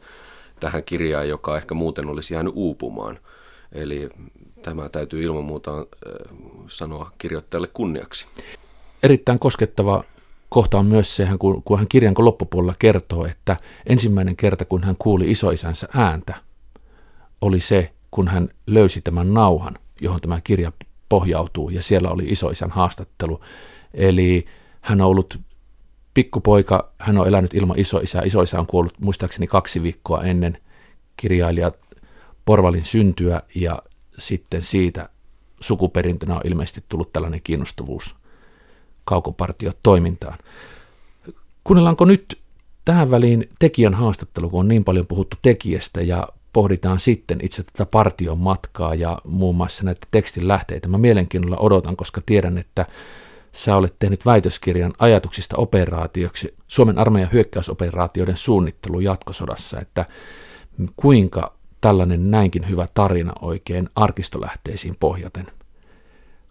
tähän 0.59 0.83
kirjaan, 0.83 1.29
joka 1.29 1.57
ehkä 1.57 1.73
muuten 1.73 2.07
olisi 2.07 2.33
jäänyt 2.33 2.53
uupumaan. 2.55 3.19
Eli 3.71 4.09
Tämä 4.63 4.89
täytyy 4.89 5.23
ilman 5.23 5.43
muuta 5.43 5.77
äh, 5.77 5.85
sanoa 6.67 7.11
kirjoittajalle 7.17 7.67
kunniaksi. 7.73 8.25
Erittäin 9.03 9.39
koskettava 9.39 10.03
kohta 10.49 10.79
on 10.79 10.85
myös 10.85 11.15
se, 11.15 11.27
kun, 11.39 11.77
hän 11.77 11.87
kirjan 11.87 12.13
loppupuolella 12.17 12.75
kertoo, 12.79 13.25
että 13.25 13.57
ensimmäinen 13.85 14.35
kerta, 14.35 14.65
kun 14.65 14.83
hän 14.83 14.95
kuuli 14.99 15.31
isoisänsä 15.31 15.87
ääntä, 15.95 16.35
oli 17.41 17.59
se, 17.59 17.91
kun 18.11 18.27
hän 18.27 18.49
löysi 18.67 19.01
tämän 19.01 19.33
nauhan, 19.33 19.77
johon 20.01 20.21
tämä 20.21 20.41
kirja 20.43 20.71
pohjautuu, 21.09 21.69
ja 21.69 21.83
siellä 21.83 22.09
oli 22.09 22.23
isoisän 22.25 22.69
haastattelu. 22.69 23.41
Eli 23.93 24.45
hän 24.81 25.01
on 25.01 25.07
ollut 25.07 25.39
pikkupoika, 26.13 26.91
hän 26.99 27.17
on 27.17 27.27
elänyt 27.27 27.53
ilman 27.53 27.79
isoisää. 27.79 28.21
Isoisä 28.25 28.59
on 28.59 28.67
kuollut 28.67 28.99
muistaakseni 28.99 29.47
kaksi 29.47 29.83
viikkoa 29.83 30.23
ennen 30.23 30.57
kirjailija 31.17 31.71
Porvalin 32.45 32.85
syntyä, 32.85 33.41
ja 33.55 33.79
sitten 34.21 34.61
siitä 34.61 35.09
sukuperintönä 35.59 36.35
on 36.35 36.41
ilmeisesti 36.43 36.83
tullut 36.89 37.13
tällainen 37.13 37.41
kiinnostavuus 37.43 38.15
kaukopartiotoimintaan. 39.05 40.37
Kuunnellaanko 41.63 42.05
nyt 42.05 42.39
tähän 42.85 43.11
väliin 43.11 43.49
tekijän 43.59 43.93
haastattelu, 43.93 44.49
kun 44.49 44.59
on 44.59 44.67
niin 44.67 44.83
paljon 44.83 45.07
puhuttu 45.07 45.37
tekijästä 45.41 46.01
ja 46.01 46.27
pohditaan 46.53 46.99
sitten 46.99 47.39
itse 47.43 47.63
tätä 47.63 47.85
partion 47.85 48.37
matkaa 48.37 48.95
ja 48.95 49.17
muun 49.23 49.55
muassa 49.55 49.83
näitä 49.83 50.07
tekstin 50.11 50.47
lähteitä. 50.47 50.87
Mä 50.87 50.97
mielenkiinnolla 50.97 51.57
odotan, 51.57 51.95
koska 51.95 52.21
tiedän, 52.25 52.57
että 52.57 52.85
sä 53.51 53.75
olet 53.75 53.95
tehnyt 53.99 54.25
väitöskirjan 54.25 54.93
ajatuksista 54.99 55.57
operaatioksi 55.57 56.55
Suomen 56.67 56.97
armeijan 56.97 57.31
hyökkäysoperaatioiden 57.33 58.37
suunnittelu 58.37 58.99
jatkosodassa, 58.99 59.79
että 59.79 60.05
kuinka 60.95 61.60
tällainen 61.81 62.31
näinkin 62.31 62.69
hyvä 62.69 62.87
tarina 62.93 63.33
oikein 63.41 63.89
arkistolähteisiin 63.95 64.97
pohjaten 64.99 65.47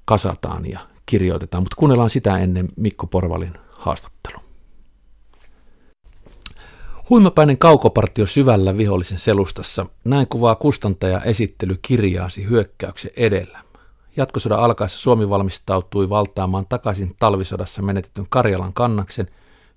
kasataan 0.05 0.71
ja 0.71 0.81
kirjoitetaan, 1.07 1.63
mutta 1.63 1.77
kuunnellaan 1.77 2.11
sitä 2.11 2.39
ennen 2.39 2.69
Mikko 2.77 3.07
Porvalin 3.07 3.55
haastattelu. 3.73 4.39
Huimapäinen 7.11 7.59
kaukopartio 7.59 8.27
syvällä 8.27 8.77
vihollisen 8.77 9.19
selustassa. 9.19 9.87
Näin 10.05 10.27
kuvaa 10.27 10.55
kustantaja 10.55 11.21
esittely 11.21 11.79
kirjaasi 11.83 12.45
hyökkäyksen 12.49 13.11
edellä. 13.17 13.61
Jatkosodan 14.17 14.59
alkaessa 14.59 14.99
Suomi 14.99 15.29
valmistautui 15.29 16.09
valtaamaan 16.09 16.67
takaisin 16.69 17.17
talvisodassa 17.19 17.83
menetetyn 17.83 18.27
Karjalan 18.29 18.73
kannaksen. 18.73 19.29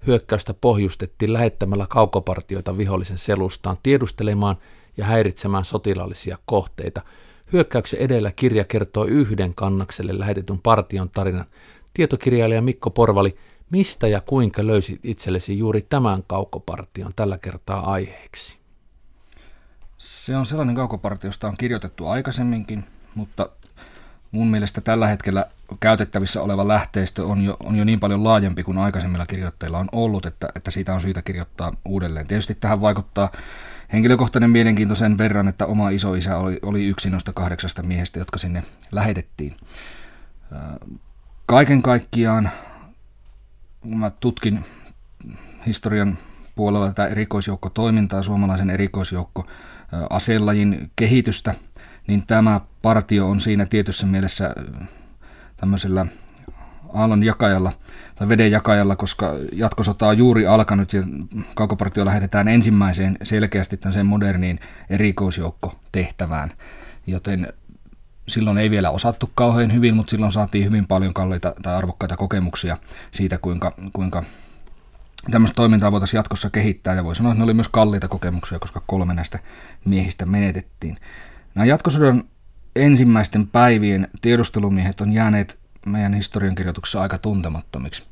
Hyökkäystä 0.07 0.53
pohjustettiin 0.53 1.33
lähettämällä 1.33 1.85
kaukopartioita 1.89 2.77
vihollisen 2.77 3.17
selustaan 3.17 3.77
tiedustelemaan– 3.83 4.57
ja 4.97 5.05
häiritsemään 5.05 5.65
sotilaallisia 5.65 6.37
kohteita. 6.45 7.01
Hyökkäyksen 7.53 7.99
edellä 7.99 8.31
kirja 8.31 8.63
kertoo 8.63 9.05
yhden 9.05 9.55
kannakselle 9.55 10.19
lähetetyn 10.19 10.59
partion 10.59 11.09
tarinan. 11.09 11.45
Tietokirjailija 11.93 12.61
Mikko 12.61 12.89
Porvali, 12.89 13.37
mistä 13.69 14.07
ja 14.07 14.21
kuinka 14.21 14.67
löysit 14.67 14.99
itsellesi 15.03 15.57
juuri 15.57 15.81
tämän 15.81 16.23
kaukopartion 16.27 17.13
tällä 17.15 17.37
kertaa 17.37 17.91
aiheeksi? 17.91 18.57
Se 19.97 20.37
on 20.37 20.45
sellainen 20.45 20.75
kaukopartio, 20.75 21.27
josta 21.27 21.47
on 21.47 21.55
kirjoitettu 21.57 22.07
aikaisemminkin, 22.07 22.85
mutta 23.15 23.49
mun 24.31 24.47
mielestä 24.47 24.81
tällä 24.81 25.07
hetkellä 25.07 25.45
käytettävissä 25.79 26.41
oleva 26.41 26.67
lähteistö 26.67 27.25
on 27.25 27.41
jo, 27.41 27.57
on 27.59 27.75
jo 27.75 27.83
niin 27.83 27.99
paljon 27.99 28.23
laajempi 28.23 28.63
kuin 28.63 28.77
aikaisemmilla 28.77 29.25
kirjoittajilla 29.25 29.79
on 29.79 29.89
ollut, 29.91 30.25
että, 30.25 30.49
että 30.55 30.71
siitä 30.71 30.93
on 30.93 31.01
syytä 31.01 31.21
kirjoittaa 31.21 31.73
uudelleen. 31.85 32.27
Tietysti 32.27 32.55
tähän 32.55 32.81
vaikuttaa 32.81 33.31
henkilökohtainen 33.93 34.49
mielenkiinto 34.49 34.95
sen 34.95 35.17
verran, 35.17 35.47
että 35.47 35.65
oma 35.65 35.89
isoisä 35.89 36.37
oli, 36.37 36.59
oli 36.61 36.85
yksi 36.85 37.09
noista 37.09 37.33
kahdeksasta 37.33 37.83
miehestä, 37.83 38.19
jotka 38.19 38.37
sinne 38.37 38.63
lähetettiin. 38.91 39.57
Kaiken 41.45 41.81
kaikkiaan, 41.81 42.49
kun 43.81 43.97
mä 43.97 44.09
tutkin 44.09 44.65
historian 45.65 46.17
puolella 46.55 46.87
tätä 46.87 47.07
erikoisjoukkotoimintaa, 47.07 48.23
suomalaisen 48.23 48.69
erikoisjoukko 48.69 49.47
aselajin 50.09 50.91
kehitystä, 50.95 51.55
niin 52.07 52.27
tämä 52.27 52.61
partio 52.81 53.29
on 53.29 53.41
siinä 53.41 53.65
tietyssä 53.65 54.05
mielessä 54.05 54.55
tämmöisellä 55.57 56.05
aallon 56.93 57.23
jakajalla 57.23 57.71
tai 58.15 58.29
veden 58.29 58.51
jakajalla, 58.51 58.95
koska 58.95 59.31
jatkosota 59.53 60.07
on 60.07 60.17
juuri 60.17 60.47
alkanut 60.47 60.93
ja 60.93 61.03
kaukopartio 61.55 62.05
lähetetään 62.05 62.47
ensimmäiseen 62.47 63.17
selkeästi 63.23 63.79
sen 63.91 64.05
moderniin 64.05 64.59
erikoisjoukko-tehtävään, 64.89 66.51
joten 67.07 67.53
silloin 68.27 68.57
ei 68.57 68.71
vielä 68.71 68.89
osattu 68.89 69.31
kauhean 69.35 69.73
hyvin, 69.73 69.95
mutta 69.95 70.11
silloin 70.11 70.31
saatiin 70.31 70.65
hyvin 70.65 70.87
paljon 70.87 71.13
kalliita 71.13 71.55
tai 71.61 71.75
arvokkaita 71.75 72.17
kokemuksia 72.17 72.77
siitä, 73.11 73.37
kuinka, 73.37 73.73
kuinka 73.93 74.23
tämmöistä 75.31 75.55
toimintaa 75.55 75.91
voitaisiin 75.91 76.17
jatkossa 76.17 76.49
kehittää, 76.49 76.95
ja 76.95 77.03
voi 77.03 77.15
sanoa, 77.15 77.31
että 77.31 77.39
ne 77.39 77.43
oli 77.43 77.53
myös 77.53 77.67
kalliita 77.67 78.07
kokemuksia, 78.07 78.59
koska 78.59 78.81
kolme 78.87 79.13
näistä 79.13 79.39
miehistä 79.85 80.25
menetettiin. 80.25 80.97
Nämä 81.55 81.65
jatkosodan 81.65 82.23
ensimmäisten 82.75 83.47
päivien 83.47 84.07
tiedustelumiehet 84.21 85.01
on 85.01 85.13
jääneet 85.13 85.62
meidän 85.85 86.13
historiankirjoituksessa 86.13 87.01
aika 87.01 87.17
tuntemattomiksi. 87.17 88.03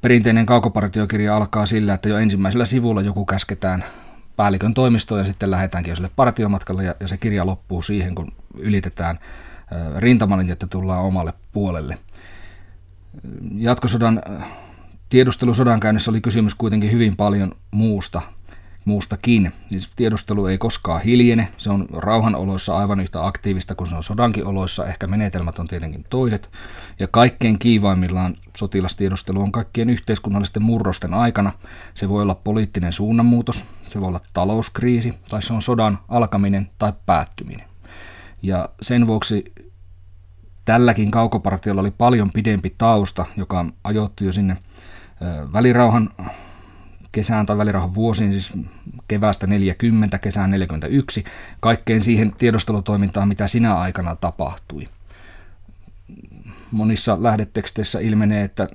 Perinteinen 0.00 0.46
kaukopartiokirja 0.46 1.36
alkaa 1.36 1.66
sillä, 1.66 1.94
että 1.94 2.08
jo 2.08 2.18
ensimmäisellä 2.18 2.64
sivulla 2.64 3.02
joku 3.02 3.26
käsketään 3.26 3.84
päällikön 4.36 4.74
toimistoon 4.74 5.20
ja 5.20 5.26
sitten 5.26 5.50
lähdetäänkin 5.50 5.90
jo 5.90 5.94
sille 5.96 6.10
partiomatkalle 6.16 6.84
ja, 6.84 6.94
ja 7.00 7.08
se 7.08 7.16
kirja 7.16 7.46
loppuu 7.46 7.82
siihen, 7.82 8.14
kun 8.14 8.32
ylitetään 8.58 9.18
rintamalin, 9.96 10.50
että 10.50 10.66
tullaan 10.66 11.04
omalle 11.04 11.32
puolelle. 11.52 11.98
Jatkosodan 13.54 14.22
tiedustelusodan 15.08 15.80
käynnissä 15.80 16.10
oli 16.10 16.20
kysymys 16.20 16.54
kuitenkin 16.54 16.92
hyvin 16.92 17.16
paljon 17.16 17.52
muusta. 17.70 18.22
Muustakin. 18.88 19.52
Siis 19.70 19.90
tiedustelu 19.96 20.46
ei 20.46 20.58
koskaan 20.58 21.02
hiljene, 21.02 21.48
se 21.58 21.70
on 21.70 21.86
rauhanoloissa 21.92 22.76
aivan 22.76 23.00
yhtä 23.00 23.26
aktiivista 23.26 23.74
kuin 23.74 23.88
se 23.88 23.94
on 23.94 24.02
sodankin 24.02 24.46
oloissa, 24.46 24.86
ehkä 24.86 25.06
menetelmät 25.06 25.58
on 25.58 25.68
tietenkin 25.68 26.04
toiset. 26.10 26.50
Ja 26.98 27.08
kaikkein 27.08 27.58
kiivaimmillaan 27.58 28.36
sotilastiedustelu 28.56 29.40
on 29.40 29.52
kaikkien 29.52 29.90
yhteiskunnallisten 29.90 30.62
murrosten 30.62 31.14
aikana. 31.14 31.52
Se 31.94 32.08
voi 32.08 32.22
olla 32.22 32.34
poliittinen 32.34 32.92
suunnanmuutos, 32.92 33.64
se 33.86 34.00
voi 34.00 34.08
olla 34.08 34.20
talouskriisi 34.32 35.14
tai 35.30 35.42
se 35.42 35.52
on 35.52 35.62
sodan 35.62 35.98
alkaminen 36.08 36.70
tai 36.78 36.92
päättyminen. 37.06 37.68
Ja 38.42 38.68
sen 38.82 39.06
vuoksi 39.06 39.52
tälläkin 40.64 41.10
kaukopartiolla 41.10 41.80
oli 41.80 41.90
paljon 41.90 42.30
pidempi 42.30 42.74
tausta, 42.78 43.26
joka 43.36 43.66
ajoittui 43.84 44.26
jo 44.26 44.32
sinne 44.32 44.56
välirauhan 45.52 46.10
kesään 47.12 47.46
tai 47.46 47.58
välirauhan 47.58 47.94
vuosiin, 47.94 48.32
siis 48.32 48.52
keväästä 49.08 49.46
40, 49.46 50.18
kesään 50.18 50.50
41, 50.50 51.24
kaikkeen 51.60 52.00
siihen 52.00 52.32
tiedostelutoimintaan, 52.32 53.28
mitä 53.28 53.48
sinä 53.48 53.78
aikana 53.78 54.16
tapahtui. 54.16 54.88
Monissa 56.70 57.22
lähdeteksteissä 57.22 58.00
ilmenee, 58.00 58.44
että 58.44 58.68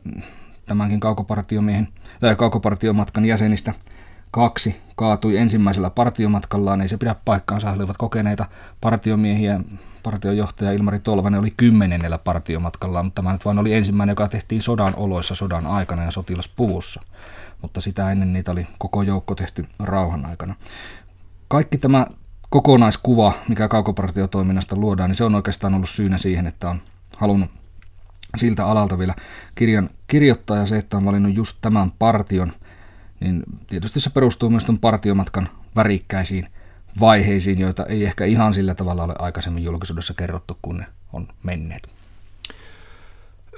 tämänkin 0.66 1.00
kaukopartiomiehen 1.00 1.88
tai 2.20 2.36
kaukopartiomatkan 2.36 3.26
jäsenistä 3.26 3.74
kaksi 4.32 4.82
kaatui 4.96 5.38
ensimmäisellä 5.38 5.90
partiomatkallaan, 5.90 6.82
ei 6.82 6.88
se 6.88 6.98
pidä 6.98 7.16
paikkaansa, 7.26 7.70
he 7.70 7.76
olivat 7.76 7.98
kokeneita 7.98 8.46
partiomiehiä, 8.82 9.60
partiojohtaja 10.04 10.72
Ilmari 10.72 11.00
Tolvanen 11.00 11.40
oli 11.40 11.54
kymmenennellä 11.58 12.18
partiomatkalla, 12.18 13.04
mutta 13.04 13.22
tämä 13.22 13.34
nyt 13.34 13.46
vain 13.46 13.60
oli 13.60 13.74
ensimmäinen, 13.74 14.12
joka 14.12 14.28
tehtiin 14.28 14.62
sodan 14.62 14.96
oloissa 14.96 15.36
sodan 15.36 15.68
aikana 15.68 16.04
ja 16.04 16.12
sotilaspuvussa. 16.12 17.02
Mutta 17.64 17.82
sitä 17.82 18.12
ennen 18.12 18.34
niitä 18.34 18.52
oli 18.52 18.68
koko 18.80 19.02
joukko 19.02 19.36
tehty 19.36 19.66
rauhan 19.80 20.26
aikana. 20.26 20.56
Kaikki 21.48 21.78
tämä 21.78 22.08
kokonaiskuva, 22.50 23.34
mikä 23.48 23.68
kaukopartiotoiminnasta 23.68 24.76
luodaan, 24.76 25.10
niin 25.10 25.18
se 25.18 25.24
on 25.24 25.36
oikeastaan 25.36 25.74
ollut 25.74 25.90
syynä 25.90 26.18
siihen, 26.18 26.48
että 26.48 26.70
on 26.70 26.82
halunnut 27.18 27.50
siltä 28.38 28.66
alalta 28.66 28.98
vielä 28.98 29.16
kirjan 29.56 29.90
kirjoittaa 30.08 30.58
ja 30.58 30.66
se, 30.66 30.78
että 30.78 30.98
on 30.98 31.06
valinnut 31.06 31.36
just 31.36 31.58
tämän 31.62 31.92
partion, 31.92 32.54
niin 33.20 33.44
tietysti 33.68 34.00
se 34.00 34.10
perustuu 34.10 34.50
myös 34.50 34.64
tuon 34.64 34.80
partiomatkan 34.80 35.50
värikkäisiin 35.76 36.48
vaiheisiin, 37.00 37.60
joita 37.60 37.86
ei 37.86 38.04
ehkä 38.04 38.26
ihan 38.26 38.54
sillä 38.54 38.76
tavalla 38.76 39.04
ole 39.04 39.16
aikaisemmin 39.20 39.64
julkisuudessa 39.64 40.14
kerrottu, 40.14 40.58
kun 40.62 40.78
ne 40.78 40.86
on 41.14 41.28
menneet. 41.44 41.90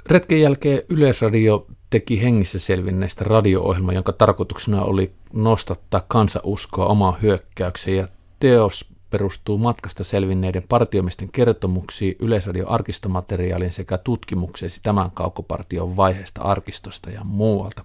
Retken 0.06 0.40
jälkeen 0.40 0.82
Yleisradio 0.88 1.66
teki 1.96 2.22
hengissä 2.22 2.58
selvinneistä 2.58 3.24
radio-ohjelma, 3.24 3.92
jonka 3.92 4.12
tarkoituksena 4.12 4.82
oli 4.82 5.12
nostattaa 5.32 6.04
kansauskoa 6.08 6.86
omaan 6.86 7.22
hyökkäykseen 7.22 7.96
ja 7.96 8.08
teos 8.40 8.84
perustuu 9.10 9.58
matkasta 9.58 10.04
selvinneiden 10.04 10.62
partiomisten 10.68 11.28
kertomuksiin, 11.32 12.16
Yleisradion 12.18 12.68
arkistomateriaalien 12.68 13.72
sekä 13.72 13.98
tutkimukseesi 13.98 14.80
tämän 14.82 15.10
kaukopartion 15.10 15.96
vaiheesta 15.96 16.42
arkistosta 16.42 17.10
ja 17.10 17.24
muualta. 17.24 17.84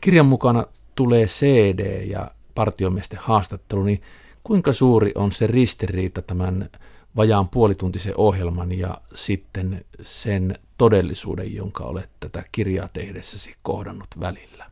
Kirjan 0.00 0.26
mukana 0.26 0.66
tulee 0.94 1.26
CD 1.26 2.04
ja 2.06 2.30
partiomiesten 2.54 3.18
haastattelu, 3.22 3.82
niin 3.82 4.02
kuinka 4.44 4.72
suuri 4.72 5.12
on 5.14 5.32
se 5.32 5.46
ristiriita 5.46 6.22
tämän 6.22 6.68
vajaan 7.16 7.48
puolituntisen 7.48 8.14
ohjelman 8.16 8.72
ja 8.72 9.00
sitten 9.14 9.84
sen 10.02 10.58
todellisuuden, 10.78 11.54
jonka 11.54 11.84
olet 11.84 12.10
tätä 12.20 12.44
kirjaa 12.52 12.88
tehdessäsi 12.88 13.54
kohdannut 13.62 14.08
välillä? 14.20 14.64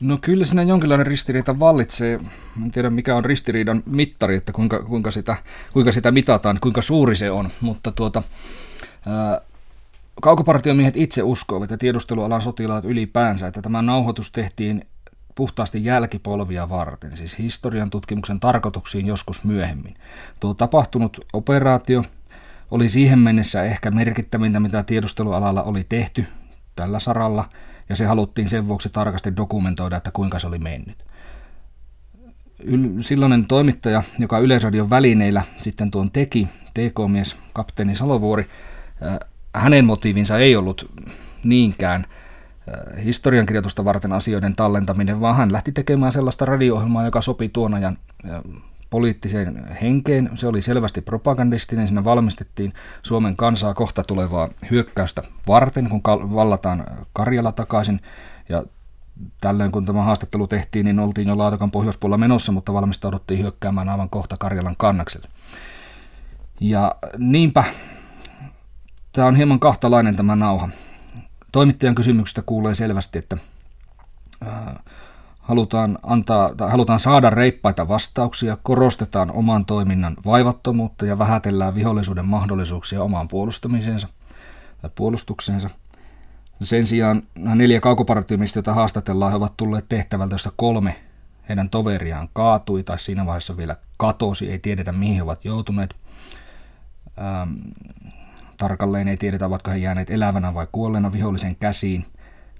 No 0.00 0.18
kyllä 0.20 0.44
siinä 0.44 0.62
jonkinlainen 0.62 1.06
ristiriita 1.06 1.58
vallitsee. 1.58 2.20
En 2.62 2.70
tiedä 2.70 2.90
mikä 2.90 3.16
on 3.16 3.24
ristiriidan 3.24 3.82
mittari, 3.86 4.36
että 4.36 4.52
kuinka, 4.52 4.82
kuinka, 4.82 5.10
sitä, 5.10 5.36
kuinka 5.72 5.92
sitä 5.92 6.10
mitataan, 6.10 6.58
kuinka 6.60 6.82
suuri 6.82 7.16
se 7.16 7.30
on, 7.30 7.50
mutta 7.60 7.92
tuota, 7.92 8.22
ää, 9.06 9.40
kaukopartiomiehet 10.22 10.96
itse 10.96 11.22
uskovat 11.22 11.70
ja 11.70 11.78
tiedustelualan 11.78 12.42
sotilaat 12.42 12.84
ylipäänsä, 12.84 13.46
että 13.46 13.62
tämä 13.62 13.82
nauhoitus 13.82 14.32
tehtiin 14.32 14.86
puhtaasti 15.34 15.84
jälkipolvia 15.84 16.68
varten, 16.68 17.16
siis 17.16 17.38
historian 17.38 17.90
tutkimuksen 17.90 18.40
tarkoituksiin 18.40 19.06
joskus 19.06 19.44
myöhemmin. 19.44 19.94
Tuo 20.40 20.54
tapahtunut 20.54 21.26
operaatio 21.32 22.04
oli 22.70 22.88
siihen 22.88 23.18
mennessä 23.18 23.64
ehkä 23.64 23.90
merkittävintä, 23.90 24.60
mitä 24.60 24.82
tiedustelualalla 24.82 25.62
oli 25.62 25.86
tehty 25.88 26.24
tällä 26.76 26.98
saralla, 26.98 27.48
ja 27.88 27.96
se 27.96 28.06
haluttiin 28.06 28.48
sen 28.48 28.68
vuoksi 28.68 28.88
tarkasti 28.88 29.36
dokumentoida, 29.36 29.96
että 29.96 30.10
kuinka 30.10 30.38
se 30.38 30.46
oli 30.46 30.58
mennyt. 30.58 31.04
Silloinen 33.00 33.46
toimittaja, 33.46 34.02
joka 34.18 34.38
Yleisradion 34.38 34.90
välineillä 34.90 35.42
sitten 35.60 35.90
tuon 35.90 36.10
teki, 36.10 36.48
TK-mies 36.74 37.36
kapteeni 37.52 37.94
Salovuori, 37.94 38.46
hänen 39.54 39.84
motiivinsa 39.84 40.38
ei 40.38 40.56
ollut 40.56 40.92
niinkään– 41.44 42.06
Äh, 42.68 43.04
historiankirjoitusta 43.04 43.84
varten 43.84 44.12
asioiden 44.12 44.56
tallentaminen, 44.56 45.20
vaan 45.20 45.36
hän 45.36 45.52
lähti 45.52 45.72
tekemään 45.72 46.12
sellaista 46.12 46.44
radio-ohjelmaa, 46.44 47.04
joka 47.04 47.22
sopi 47.22 47.48
tuon 47.48 47.74
ajan 47.74 47.98
äh, 48.30 48.40
poliittiseen 48.90 49.76
henkeen. 49.82 50.30
Se 50.34 50.46
oli 50.46 50.62
selvästi 50.62 51.00
propagandistinen, 51.00 51.86
siinä 51.86 52.04
valmistettiin 52.04 52.72
Suomen 53.02 53.36
kansaa 53.36 53.74
kohta 53.74 54.02
tulevaa 54.04 54.48
hyökkäystä 54.70 55.22
varten, 55.48 55.90
kun 55.90 56.02
vallataan 56.34 56.86
Karjala 57.12 57.52
takaisin. 57.52 58.00
Ja 58.48 58.64
tällöin 59.40 59.72
kun 59.72 59.86
tämä 59.86 60.02
haastattelu 60.02 60.46
tehtiin, 60.46 60.84
niin 60.84 60.98
oltiin 60.98 61.28
jo 61.28 61.38
Laatokan 61.38 61.70
pohjoispuolella 61.70 62.18
menossa, 62.18 62.52
mutta 62.52 62.72
valmistauduttiin 62.72 63.40
hyökkäämään 63.40 63.88
aivan 63.88 64.10
kohta 64.10 64.36
Karjalan 64.36 64.76
kannakselle. 64.78 65.28
Ja 66.60 66.94
niinpä 67.18 67.64
tämä 69.12 69.28
on 69.28 69.36
hieman 69.36 69.60
kahtalainen 69.60 70.16
tämä 70.16 70.36
nauha. 70.36 70.68
Toimittajan 71.52 71.94
kysymyksestä 71.94 72.42
kuulee 72.42 72.74
selvästi, 72.74 73.18
että 73.18 73.36
halutaan, 75.46 75.98
antaa, 76.02 76.54
tai 76.54 76.70
halutaan 76.70 77.00
saada 77.00 77.30
reippaita 77.30 77.88
vastauksia, 77.88 78.58
korostetaan 78.62 79.30
oman 79.30 79.64
toiminnan 79.64 80.16
vaivattomuutta 80.26 81.06
ja 81.06 81.18
vähätellään 81.18 81.74
vihollisuuden 81.74 82.24
mahdollisuuksia 82.24 83.02
omaan 83.02 83.28
puolustamiseensa 83.28 84.08
tai 84.82 84.90
puolustukseensa. 84.94 85.70
Sen 86.62 86.86
sijaan 86.86 87.22
nämä 87.34 87.54
neljä 87.54 87.80
kaukopartiomista, 87.80 88.58
joita 88.58 88.74
haastatellaan, 88.74 89.32
he 89.32 89.36
ovat 89.36 89.56
tulleet 89.56 89.84
tehtävältä, 89.88 90.34
jossa 90.34 90.52
kolme 90.56 90.96
heidän 91.48 91.70
toveriaan 91.70 92.28
kaatui 92.32 92.82
tai 92.82 92.98
siinä 92.98 93.26
vaiheessa 93.26 93.56
vielä 93.56 93.76
katosi, 93.96 94.50
ei 94.50 94.58
tiedetä 94.58 94.92
mihin 94.92 95.16
he 95.16 95.22
ovat 95.22 95.44
joutuneet. 95.44 95.96
Ähm, 97.18 97.52
Tarkalleen 98.56 99.08
ei 99.08 99.16
tiedetä, 99.16 99.46
ovatko 99.46 99.70
he 99.70 99.76
jääneet 99.76 100.10
elävänä 100.10 100.54
vai 100.54 100.66
kuolleena 100.72 101.12
vihollisen 101.12 101.56
käsiin. 101.56 102.06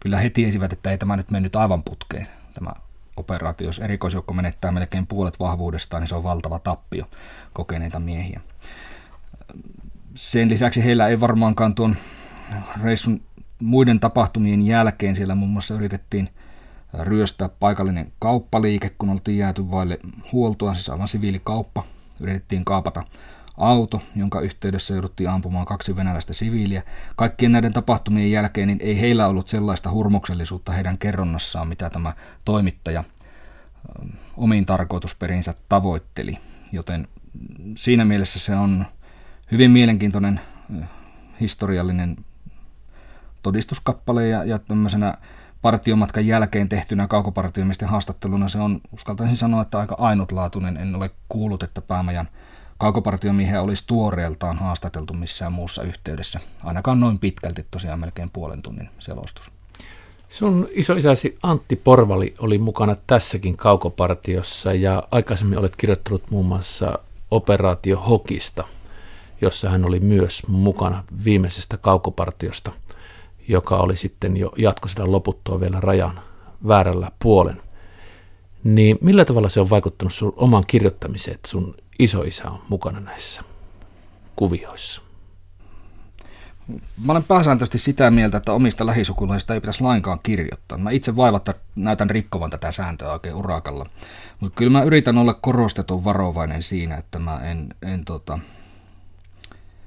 Kyllä 0.01 0.19
he 0.19 0.31
tiesivät, 0.31 0.73
että 0.73 0.91
ei 0.91 0.99
tämä 0.99 1.17
nyt 1.17 1.31
mennyt 1.31 1.57
aivan 1.57 1.83
putkeen, 1.83 2.29
tämä 2.57 2.71
operaatio. 3.17 3.67
Jos 3.67 3.79
erikoisjoukko 3.79 4.35
menettää 4.35 4.73
melkein 4.73 5.07
puolet 5.07 5.41
vahvuudestaan, 5.41 6.03
niin 6.03 6.09
se 6.09 6.15
on 6.15 6.23
valtava 6.23 6.59
tappio 6.59 7.05
kokeneita 7.53 8.01
miehiä. 8.01 8.41
Sen 10.15 10.49
lisäksi 10.49 10.85
heillä 10.85 11.09
ei 11.09 11.21
varmaankaan 11.21 11.75
tuon 11.75 11.97
reissun 12.83 13.21
muiden 13.61 14.01
tapahtumien 14.01 14.67
jälkeen 14.67 15.17
siellä 15.17 15.35
muun 15.35 15.51
muassa 15.51 15.75
yritettiin 15.75 16.29
ryöstää 16.99 17.49
paikallinen 17.49 18.13
kauppaliike, 18.19 18.91
kun 18.99 19.11
oltiin 19.11 19.39
jääty 19.39 19.71
vaille 19.71 19.99
huoltoa, 20.33 20.75
siis 20.75 20.89
aivan 20.89 21.09
siviilikauppa. 21.09 21.85
Yritettiin 22.21 22.65
kaapata 22.65 23.05
auto, 23.57 24.03
jonka 24.17 24.41
yhteydessä 24.41 24.95
jouduttiin 24.95 25.31
ampumaan 25.31 25.67
kaksi 25.67 25.97
venäläistä 25.97 26.35
siviiliä. 26.35 26.83
Kaikkien 27.17 27.53
näiden 27.53 27.73
tapahtumien 27.73 28.31
jälkeen 28.31 28.69
niin 28.69 28.81
ei 28.83 29.01
heillä 29.01 29.27
ollut 29.27 29.49
sellaista 29.49 29.91
hurmuksellisuutta 29.91 30.73
heidän 30.73 30.99
kerronnassaan, 30.99 31.69
mitä 31.69 31.91
tämä 31.91 32.13
toimittaja 32.45 33.05
omiin 34.37 34.67
tarkoitusperinsä 34.67 35.55
tavoitteli. 35.69 36.39
Joten 36.73 37.09
siinä 37.77 38.05
mielessä 38.05 38.39
se 38.39 38.57
on 38.57 38.87
hyvin 39.51 39.71
mielenkiintoinen 39.71 40.41
historiallinen 41.41 42.17
todistuskappale 43.43 44.29
ja, 44.29 44.45
ja 44.45 44.59
tämmöisenä 44.59 45.15
partiomatkan 45.63 46.27
jälkeen 46.27 46.69
tehtynä 46.69 47.07
kaukopartiomisten 47.07 47.89
haastatteluna 47.89 48.49
se 48.49 48.59
on, 48.59 48.81
uskaltaisin 48.93 49.37
sanoa, 49.37 49.63
että 49.63 49.79
aika 49.79 49.97
ainutlaatuinen. 49.99 50.77
En 50.77 50.95
ole 50.95 51.11
kuullut, 51.29 51.63
että 51.63 51.83
päämajan 51.83 52.29
Kaukopartiomiehiä 52.79 53.63
olisi 53.63 53.85
tuoreeltaan 53.87 54.59
haastateltu 54.59 55.15
missään 55.15 55.53
muussa 55.53 55.83
yhteydessä, 55.83 56.41
ainakaan 56.65 57.01
noin 57.01 57.19
pitkälti 57.19 57.67
tosiaan 57.71 58.01
melkein 58.01 58.31
puolen 58.31 58.63
tunnin 58.63 58.89
selostus. 58.99 59.51
Sun 60.29 60.69
isoisäsi 60.71 61.39
Antti 61.43 61.77
Porvali 61.77 62.35
oli 62.39 62.59
mukana 62.59 62.97
tässäkin 63.07 63.57
kaukopartiossa 63.57 64.73
ja 64.73 65.03
aikaisemmin 65.11 65.59
olet 65.59 65.77
kirjoittanut 65.77 66.31
muun 66.31 66.47
muassa 66.47 66.99
operaatio 67.31 68.01
Hokista, 68.01 68.65
jossa 69.41 69.71
hän 69.71 69.85
oli 69.85 70.01
myös 70.01 70.43
mukana 70.49 71.05
viimeisestä 71.25 71.77
kaukopartiosta, 71.77 72.73
joka 73.49 73.77
oli 73.77 73.97
sitten 73.97 74.37
jo 74.37 74.53
jatkosodan 74.59 75.13
loputtua 75.13 75.61
vielä 75.61 75.81
rajan 75.81 76.21
väärällä 76.69 77.11
puolen. 77.19 77.63
niin 78.65 78.99
millä 79.01 79.25
tavalla 79.25 79.49
se 79.49 79.61
on 79.61 79.71
vaikuttanut 79.71 80.15
sun 80.15 80.33
omaan 80.37 80.65
kirjoittamiseen, 80.67 81.39
sun 81.47 81.75
isoisä 81.99 82.51
on 82.51 82.63
mukana 82.69 83.01
näissä 83.01 83.43
kuvioissa? 84.37 85.03
Mä 87.05 87.13
olen 87.13 87.25
pääsääntöisesti 87.25 87.79
sitä 87.79 88.11
mieltä, 88.11 88.37
että 88.37 88.53
omista 88.53 88.87
lähisukulaisista 88.87 89.55
ei 89.55 89.61
pitäisi 89.61 89.83
lainkaan 89.83 90.21
kirjoittaa. 90.23 90.79
Mä 90.79 90.91
itse 90.91 91.17
vaivatta 91.17 91.55
näytän 91.77 92.11
rikkovan 92.11 92.51
tätä 92.51 92.73
sääntöä 92.73 93.13
oikein 93.13 93.35
urakalla. 93.35 93.87
Mutta 94.41 94.57
kyllä 94.57 94.71
mä 94.73 94.83
yritän 94.83 95.19
olla 95.19 95.35
korostetun 95.35 96.05
varovainen 96.05 96.63
siinä, 96.63 96.97
että 96.97 97.19
mä 97.19 97.41
en, 97.41 97.69
en 97.83 98.05
tota, 98.05 98.39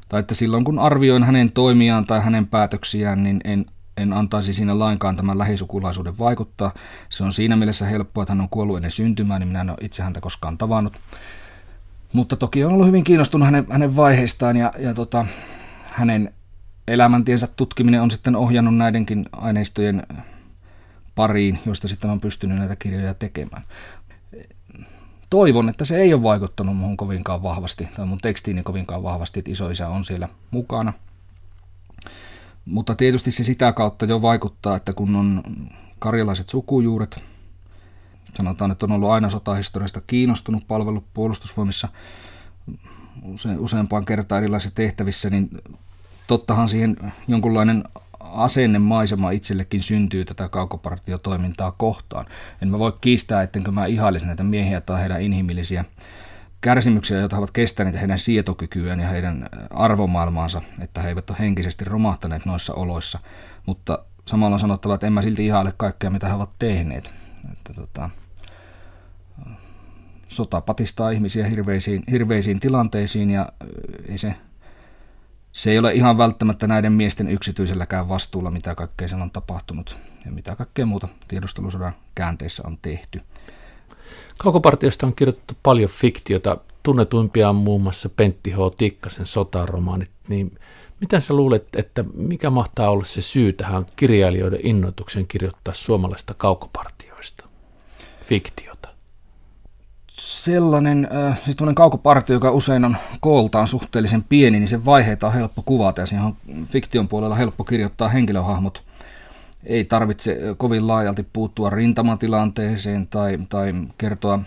tai 0.10 0.20
että 0.20 0.36
silloin 0.36 0.64
kun 0.64 0.80
arvioin 0.80 1.24
hänen 1.24 1.52
toimiaan 1.52 2.06
tai 2.06 2.22
hänen 2.22 2.48
päätöksiään, 2.48 3.24
niin 3.24 3.42
en, 3.44 3.66
en 3.98 4.14
antaisi 4.14 4.54
siinä 4.54 4.80
lainkaan 4.80 5.16
tämän 5.16 5.38
lähisukulaisuuden 5.38 6.18
vaikuttaa. 6.18 6.74
Se 7.10 7.24
on 7.24 7.34
siinä 7.34 7.56
mielessä 7.56 7.86
helppoa, 7.86 8.24
että 8.24 8.32
hän 8.32 8.42
on 8.42 8.50
kuollut 8.50 8.76
ennen 8.76 8.92
syntymää, 8.92 9.40
niin 9.40 9.48
minä 9.48 9.62
en 9.62 9.70
ole 9.70 9.78
itse 9.82 10.04
häntä 10.04 10.22
koskaan 10.22 10.58
tavannut. 10.58 10.94
Mutta 12.14 12.36
toki 12.36 12.64
on 12.64 12.74
ollut 12.74 12.88
hyvin 12.88 13.04
kiinnostunut 13.04 13.46
hänen, 13.46 13.66
hänen 13.70 13.96
vaiheistaan 13.96 14.58
ja, 14.58 14.74
ja 14.80 14.94
tota, 14.94 15.26
hänen 15.84 16.34
elämäntiensä 16.88 17.48
tutkiminen 17.56 18.02
on 18.02 18.12
sitten 18.12 18.36
ohjannut 18.36 18.78
näidenkin 18.78 19.26
aineistojen 19.32 20.04
pariin, 21.16 21.60
joista 21.66 21.88
sitten 21.88 22.12
on 22.12 22.22
pystynyt 22.22 22.58
näitä 22.58 22.76
kirjoja 22.76 23.14
tekemään. 23.14 23.64
Toivon, 25.30 25.70
että 25.70 25.86
se 25.86 25.98
ei 25.98 26.14
ole 26.14 26.24
vaikuttanut 26.24 26.78
muuhun 26.78 26.98
kovinkaan 26.98 27.44
vahvasti, 27.44 27.88
tai 27.96 28.06
mun 28.06 28.18
tekstiini 28.18 28.64
kovinkaan 28.64 29.04
vahvasti, 29.04 29.40
että 29.40 29.52
isoisä 29.52 29.90
on 29.90 30.06
siellä 30.06 30.30
mukana. 30.52 30.94
Mutta 32.66 32.96
tietysti 32.96 33.32
se 33.32 33.44
sitä 33.44 33.72
kautta 33.72 34.06
jo 34.06 34.22
vaikuttaa, 34.22 34.76
että 34.76 34.94
kun 34.94 35.16
on 35.16 35.44
karjalaiset 36.00 36.50
sukujuuret, 36.50 37.24
sanotaan, 38.36 38.72
että 38.72 38.86
on 38.86 38.92
ollut 38.92 39.10
aina 39.10 39.30
sotahistoriasta 39.30 40.02
kiinnostunut 40.02 40.68
palvelu 40.68 41.04
puolustusvoimissa 41.14 41.88
use, 43.24 43.50
useampaan 43.58 44.06
kertaan 44.06 44.44
erilaisissa 44.44 44.76
tehtävissä, 44.76 45.30
niin 45.30 45.50
tottahan 46.28 46.70
siihen 46.70 46.98
jonkunlainen 47.28 47.84
asennemaisema 48.20 49.32
itsellekin 49.32 49.84
syntyy 49.84 50.26
tätä 50.26 50.50
kaukopartiotoimintaa 50.50 51.72
kohtaan. 51.72 52.26
En 52.62 52.70
mä 52.70 52.80
voi 52.80 52.94
kiistää, 53.02 53.42
ettenkö 53.42 53.72
mä 53.72 53.86
ihailisi 53.86 54.26
näitä 54.26 54.44
miehiä 54.44 54.82
tai 54.82 55.02
heidän 55.02 55.22
inhimillisiä 55.22 55.86
kärsimyksiä, 56.62 57.20
joita 57.20 57.36
he 57.36 57.40
ovat 57.40 57.52
kestäneet 57.52 58.00
heidän 58.00 58.20
sietokykyään 58.20 59.00
ja 59.00 59.08
heidän 59.08 59.50
arvomaailmaansa, 59.70 60.62
että 60.80 61.02
he 61.02 61.10
eivät 61.10 61.30
ole 61.30 61.40
henkisesti 61.40 61.86
romahtaneet 61.86 62.46
noissa 62.46 62.74
oloissa. 62.74 63.20
Mutta 63.66 64.00
samalla 64.26 64.56
on 64.56 64.60
sanottava, 64.60 64.94
että 64.94 65.08
en 65.08 65.14
mä 65.14 65.22
silti 65.22 65.46
ihaile 65.46 65.74
kaikkea, 65.78 66.10
mitä 66.10 66.28
he 66.28 66.34
ovat 66.34 66.50
tehneet. 66.60 67.12
Että 67.52 67.74
tota, 67.74 68.10
sota 70.28 70.62
patistaa 70.62 71.10
ihmisiä 71.10 71.48
hirveisiin, 71.48 72.04
hirveisiin 72.12 72.60
tilanteisiin 72.60 73.32
ja 73.32 73.52
ei 74.10 74.18
se 74.18 74.36
se 75.52 75.72
ei 75.72 75.80
ole 75.80 75.94
ihan 75.94 76.18
välttämättä 76.18 76.68
näiden 76.68 76.94
miesten 76.94 77.30
yksityiselläkään 77.30 78.10
vastuulla, 78.10 78.52
mitä 78.52 78.76
kaikkea 78.76 79.08
siellä 79.08 79.24
on 79.24 79.32
tapahtunut 79.32 79.98
ja 80.26 80.32
mitä 80.32 80.56
kaikkea 80.56 80.86
muuta 80.86 81.08
tiedustelusodan 81.28 81.94
käänteissä 82.16 82.64
on 82.66 82.78
tehty. 82.82 83.22
Kaukopartiosta 84.38 85.08
on 85.08 85.16
kirjoitettu 85.16 85.54
paljon 85.64 85.90
fiktiota, 85.90 86.58
tunnetuimpia 86.84 87.50
on 87.50 87.56
muun 87.56 87.82
muassa 87.82 88.10
Pentti 88.10 88.52
H. 88.52 88.58
Tikkasen 88.78 89.26
sotaromaanit, 89.26 90.12
niin 90.28 90.60
mitä 91.00 91.20
sä 91.20 91.34
luulet, 91.34 91.68
että 91.76 92.06
mikä 92.14 92.50
mahtaa 92.50 92.90
olla 92.90 93.04
se 93.04 93.22
syy 93.22 93.54
tähän 93.54 93.86
kirjailijoiden 93.96 94.60
innoituksen 94.64 95.28
kirjoittaa 95.28 95.74
suomalaista 95.74 96.34
kaukopartioista, 96.34 97.09
fiktiota? 98.30 98.90
sellainen, 100.20 101.08
äh, 101.16 101.42
siis 101.44 101.56
tämmöinen 101.56 101.76
kaukopartio, 101.76 102.34
joka 102.34 102.52
usein 102.52 102.86
on 102.86 102.98
kooltaan 103.20 103.68
suhteellisen 103.68 104.24
pieni, 104.24 104.60
niin 104.60 104.68
sen 104.68 104.86
vaiheita 104.86 105.28
on 105.28 105.34
helppo 105.34 105.62
kuvata 105.66 106.02
ja 106.02 106.06
siihen 106.06 106.26
on 106.26 106.36
fiktion 106.66 107.08
puolella 107.08 107.36
helppo 107.36 107.64
kirjoittaa 107.64 108.10
henkilöhahmot. 108.10 108.84
Ei 109.64 109.86
tarvitse 109.86 110.38
kovin 110.58 110.88
laajalti 110.88 111.28
puuttua 111.34 111.70
rintamatilanteeseen 111.70 113.08
tai, 113.08 113.40
tai 113.50 113.74
kertoa 113.98 114.40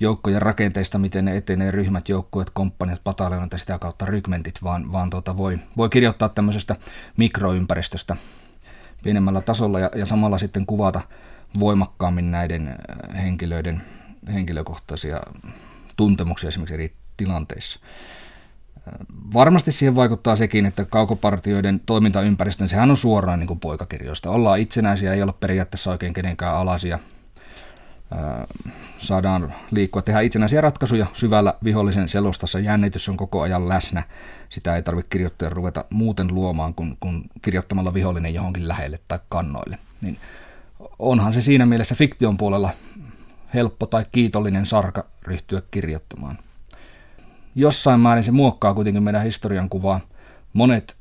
joukkojen 0.00 0.42
rakenteista, 0.42 0.98
miten 0.98 1.24
ne 1.24 1.36
etenee, 1.36 1.70
ryhmät, 1.70 2.08
joukkueet, 2.08 2.50
komppaniat, 2.50 3.00
pataljonat 3.04 3.52
ja 3.52 3.58
sitä 3.58 3.78
kautta 3.78 4.06
rykmentit, 4.06 4.62
vaan, 4.62 4.92
vaan 4.92 5.10
tuota 5.10 5.36
voi, 5.36 5.58
voi 5.76 5.88
kirjoittaa 5.88 6.28
tämmöisestä 6.28 6.76
mikroympäristöstä 7.16 8.16
pienemmällä 9.02 9.40
tasolla 9.40 9.80
ja, 9.80 9.90
ja 9.94 10.06
samalla 10.06 10.38
sitten 10.38 10.66
kuvata 10.66 11.00
voimakkaammin 11.60 12.30
näiden 12.30 12.74
henkilöiden 13.14 13.82
henkilökohtaisia 14.32 15.20
tuntemuksia 15.96 16.48
esimerkiksi 16.48 16.74
eri 16.74 16.94
tilanteissa. 17.16 17.80
Varmasti 19.34 19.72
siihen 19.72 19.96
vaikuttaa 19.96 20.36
sekin, 20.36 20.66
että 20.66 20.84
kaukopartioiden 20.84 21.80
toimintaympäristö, 21.86 22.68
sehän 22.68 22.90
on 22.90 22.96
suoraan 22.96 23.38
niin 23.38 23.46
kuin 23.46 23.60
poikakirjoista. 23.60 24.30
Ollaan 24.30 24.60
itsenäisiä, 24.60 25.12
ei 25.12 25.22
olla 25.22 25.32
periaatteessa 25.32 25.90
oikein 25.90 26.14
kenenkään 26.14 26.54
alasia. 26.54 26.98
Saadaan 28.98 29.54
liikkua, 29.70 30.02
tehdä 30.02 30.20
itsenäisiä 30.20 30.60
ratkaisuja 30.60 31.06
syvällä 31.14 31.54
vihollisen 31.64 32.08
selostassa. 32.08 32.58
Jännitys 32.58 33.08
on 33.08 33.16
koko 33.16 33.40
ajan 33.40 33.68
läsnä. 33.68 34.02
Sitä 34.48 34.76
ei 34.76 34.82
tarvitse 34.82 35.10
kirjoittajan 35.10 35.52
ruveta 35.52 35.84
muuten 35.90 36.34
luomaan 36.34 36.74
kuin, 36.74 36.96
kuin 37.00 37.30
kirjoittamalla 37.42 37.94
vihollinen 37.94 38.34
johonkin 38.34 38.68
lähelle 38.68 39.00
tai 39.08 39.18
kannoille. 39.28 39.78
Niin 40.00 40.18
onhan 40.98 41.32
se 41.32 41.40
siinä 41.40 41.66
mielessä 41.66 41.94
fiktion 41.94 42.36
puolella 42.36 42.70
helppo 43.54 43.86
tai 43.86 44.04
kiitollinen 44.12 44.66
sarka 44.66 45.04
ryhtyä 45.22 45.62
kirjoittamaan. 45.70 46.38
Jossain 47.54 48.00
määrin 48.00 48.24
se 48.24 48.30
muokkaa 48.30 48.74
kuitenkin 48.74 49.02
meidän 49.02 49.22
historian 49.22 49.68
kuvaa. 49.68 50.00
Monet 50.52 50.96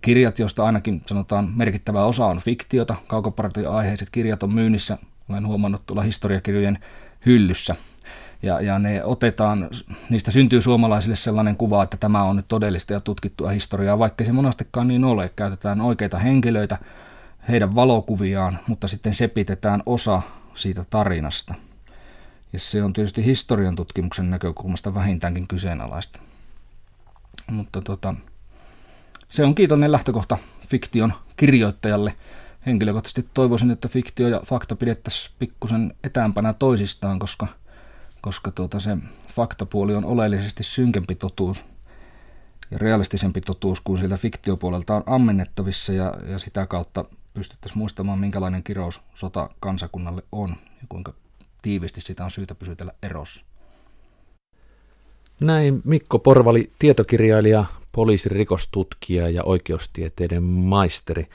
kirjat, 0.00 0.38
joista 0.38 0.64
ainakin 0.64 1.02
sanotaan 1.06 1.52
merkittävä 1.56 2.04
osa 2.04 2.26
on 2.26 2.38
fiktiota, 2.38 2.96
kaukopartioaiheiset 3.06 4.10
kirjat 4.10 4.42
on 4.42 4.54
myynnissä, 4.54 4.98
olen 5.28 5.46
huomannut 5.46 5.86
tuolla 5.86 6.02
historiakirjojen 6.02 6.78
hyllyssä. 7.26 7.76
Ja, 8.42 8.60
ja 8.60 8.78
ne 8.78 9.04
otetaan, 9.04 9.68
niistä 10.10 10.30
syntyy 10.30 10.62
suomalaisille 10.62 11.16
sellainen 11.16 11.56
kuva, 11.56 11.82
että 11.82 11.96
tämä 11.96 12.22
on 12.22 12.36
nyt 12.36 12.48
todellista 12.48 12.92
ja 12.92 13.00
tutkittua 13.00 13.50
historiaa, 13.50 13.98
vaikka 13.98 14.24
se 14.24 14.32
monastikaan 14.32 14.88
niin 14.88 15.04
ole. 15.04 15.30
Käytetään 15.36 15.80
oikeita 15.80 16.18
henkilöitä, 16.18 16.78
heidän 17.48 17.74
valokuviaan, 17.74 18.58
mutta 18.66 18.88
sitten 18.88 19.14
sepitetään 19.14 19.82
osa 19.86 20.22
siitä 20.54 20.84
tarinasta. 20.90 21.54
Ja 22.52 22.58
se 22.58 22.82
on 22.82 22.92
tietysti 22.92 23.24
historian 23.24 23.76
tutkimuksen 23.76 24.30
näkökulmasta 24.30 24.94
vähintäänkin 24.94 25.48
kyseenalaista. 25.48 26.18
Mutta 27.50 27.82
tota, 27.82 28.14
se 29.28 29.44
on 29.44 29.54
kiitollinen 29.54 29.92
lähtökohta 29.92 30.38
fiktion 30.68 31.12
kirjoittajalle. 31.36 32.16
Henkilökohtaisesti 32.66 33.28
toivoisin, 33.34 33.70
että 33.70 33.88
fiktio 33.88 34.28
ja 34.28 34.40
fakta 34.44 34.76
pidettäisiin 34.76 35.34
pikkusen 35.38 35.94
etäämpänä 36.04 36.52
toisistaan, 36.52 37.18
koska, 37.18 37.46
koska 38.20 38.50
tuota 38.50 38.80
se 38.80 38.96
faktapuoli 39.34 39.94
on 39.94 40.04
oleellisesti 40.04 40.62
synkempi 40.62 41.14
totuus 41.14 41.64
ja 42.70 42.78
realistisempi 42.78 43.40
totuus 43.40 43.80
kuin 43.80 43.98
sieltä 43.98 44.16
fiktiopuolelta 44.16 44.94
on 44.94 45.02
ammennettavissa 45.06 45.92
ja, 45.92 46.14
ja 46.28 46.38
sitä 46.38 46.66
kautta 46.66 47.04
pystyttäisiin 47.36 47.78
muistamaan, 47.78 48.18
minkälainen 48.18 48.62
kirous 48.62 49.00
sota 49.14 49.50
kansakunnalle 49.60 50.22
on 50.32 50.50
ja 50.50 50.86
kuinka 50.88 51.14
tiivisti 51.62 52.00
sitä 52.00 52.24
on 52.24 52.30
syytä 52.30 52.54
pysytellä 52.54 52.92
erossa. 53.02 53.44
Näin 55.40 55.82
Mikko 55.84 56.18
Porvali, 56.18 56.70
tietokirjailija, 56.78 57.64
poliisin 57.92 58.32
rikostutkija 58.32 59.30
ja 59.30 59.44
oikeustieteiden 59.44 60.42
maisteri. 60.42 61.26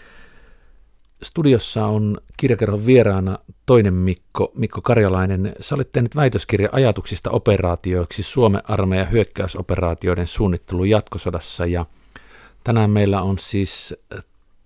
Studiossa 1.24 1.86
on 1.86 2.18
kirjakerhon 2.38 2.86
vieraana 2.86 3.40
toinen 3.66 3.94
Mikko, 3.94 4.52
Mikko 4.56 4.82
Karjalainen. 4.82 5.54
Sä 5.60 5.76
olet 5.76 5.92
tehnyt 5.92 6.16
väitöskirja 6.16 6.70
ajatuksista 6.72 7.30
operaatioiksi 7.30 8.24
Suomen 8.24 8.62
armeijan 8.64 9.12
hyökkäysoperaatioiden 9.12 10.28
suunnittelu 10.28 10.84
jatkosodassa 10.84 11.66
ja 11.66 11.86
tänään 12.64 12.90
meillä 12.90 13.22
on 13.22 13.40
siis 13.40 13.96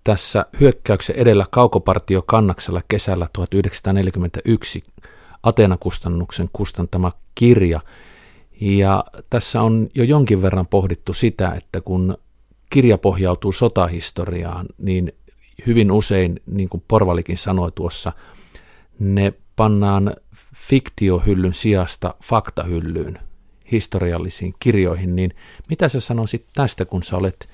tässä 0.06 0.46
hyökkäyksen 0.60 1.16
edellä 1.16 1.46
kaukopartio 1.50 2.22
Kannaksella 2.22 2.82
kesällä 2.88 3.28
1941 3.32 4.84
Atena-kustannuksen 5.42 6.48
kustantama 6.52 7.12
kirja. 7.34 7.80
Ja 8.60 9.04
tässä 9.30 9.62
on 9.62 9.88
jo 9.94 10.04
jonkin 10.04 10.42
verran 10.42 10.66
pohdittu 10.66 11.12
sitä, 11.12 11.52
että 11.52 11.80
kun 11.80 12.18
kirja 12.70 12.98
pohjautuu 12.98 13.52
sotahistoriaan, 13.52 14.66
niin 14.78 15.12
hyvin 15.66 15.92
usein, 15.92 16.40
niin 16.46 16.68
kuin 16.68 16.82
Porvalikin 16.88 17.38
sanoi 17.38 17.72
tuossa, 17.72 18.12
ne 18.98 19.32
pannaan 19.56 20.16
fiktiohyllyn 20.54 21.54
sijasta 21.54 22.14
faktahyllyyn, 22.24 23.18
historiallisiin 23.72 24.54
kirjoihin, 24.58 25.16
niin 25.16 25.34
mitä 25.68 25.88
sä 25.88 26.00
sanoisit 26.00 26.46
tästä, 26.54 26.84
kun 26.84 27.02
sä 27.02 27.16
olet 27.16 27.48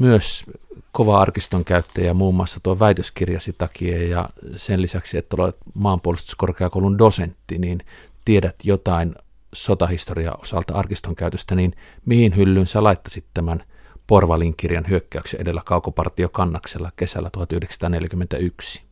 myös 0.00 0.44
kova 0.92 1.20
arkiston 1.20 1.64
käyttäjä 1.64 2.14
muun 2.14 2.34
muassa 2.34 2.60
tuo 2.62 2.78
väitöskirjasi 2.78 3.52
takia 3.52 4.08
ja 4.08 4.28
sen 4.56 4.82
lisäksi, 4.82 5.18
että 5.18 5.36
olet 5.38 5.56
maanpuolustuskorkeakoulun 5.74 6.98
dosentti, 6.98 7.58
niin 7.58 7.80
tiedät 8.24 8.56
jotain 8.64 9.14
sotahistoria 9.54 10.32
osalta 10.32 10.74
arkiston 10.74 11.16
käytöstä, 11.16 11.54
niin 11.54 11.76
mihin 12.06 12.36
hyllyyn 12.36 12.66
sä 12.66 12.82
laittasit 12.82 13.24
tämän 13.34 13.64
Porvalin 14.06 14.56
kirjan 14.56 14.88
hyökkäyksen 14.88 15.40
edellä 15.40 15.62
kaukopartio 15.64 16.28
kannaksella 16.28 16.92
kesällä 16.96 17.30
1941? 17.30 18.82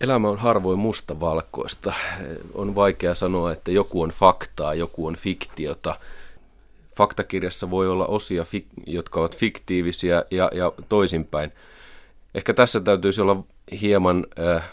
Elämä 0.00 0.28
on 0.28 0.38
harvoin 0.38 0.78
mustavalkoista. 0.78 1.92
On 2.54 2.74
vaikea 2.74 3.14
sanoa, 3.14 3.52
että 3.52 3.70
joku 3.70 4.02
on 4.02 4.10
faktaa, 4.10 4.74
joku 4.74 5.06
on 5.06 5.16
fiktiota. 5.16 5.96
Faktakirjassa 6.96 7.70
voi 7.70 7.88
olla 7.88 8.06
osia, 8.06 8.46
jotka 8.86 9.20
ovat 9.20 9.36
fiktiivisiä 9.36 10.24
ja, 10.30 10.50
ja 10.54 10.72
toisinpäin. 10.88 11.52
Ehkä 12.34 12.54
tässä 12.54 12.80
täytyisi 12.80 13.20
olla 13.20 13.44
hieman 13.80 14.26
äh, 14.38 14.70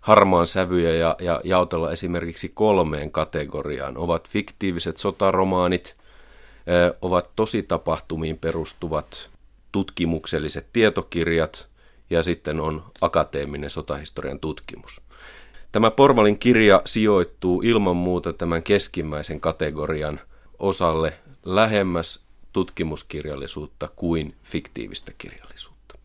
harmaan 0.00 0.46
sävyjä 0.46 0.94
ja, 0.94 1.16
ja 1.20 1.40
jaotella 1.44 1.92
esimerkiksi 1.92 2.48
kolmeen 2.54 3.10
kategoriaan. 3.10 3.98
Ovat 3.98 4.28
fiktiiviset 4.28 4.96
sotaromaanit, 4.96 5.96
äh, 5.98 6.98
ovat 7.02 7.30
tositapahtumiin 7.36 8.38
perustuvat 8.38 9.30
tutkimukselliset 9.72 10.66
tietokirjat– 10.72 11.68
ja 12.10 12.22
sitten 12.22 12.60
on 12.60 12.84
akateeminen 13.00 13.70
sotahistorian 13.70 14.40
tutkimus. 14.40 15.00
Tämä 15.72 15.90
Porvalin 15.90 16.38
kirja 16.38 16.82
sijoittuu 16.84 17.62
ilman 17.62 17.96
muuta 17.96 18.32
tämän 18.32 18.62
keskimmäisen 18.62 19.40
kategorian 19.40 20.20
osalle 20.58 21.12
lähemmäs 21.46 22.24
tutkimuskirjallisuutta 22.52 23.88
kuin 23.96 24.34
fiktiivistä 24.44 25.12
kirjallisuutta. 25.18 25.98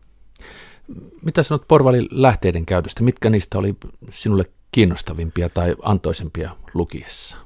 Mitä 1.22 1.42
sanot 1.42 1.68
Porvalin 1.68 2.08
lähteiden 2.10 2.66
käytöstä? 2.66 3.02
Mitkä 3.02 3.30
niistä 3.30 3.58
oli 3.58 3.74
sinulle 4.10 4.44
kiinnostavimpia 4.72 5.48
tai 5.48 5.76
antoisempia 5.82 6.56
lukiessa? 6.74 7.36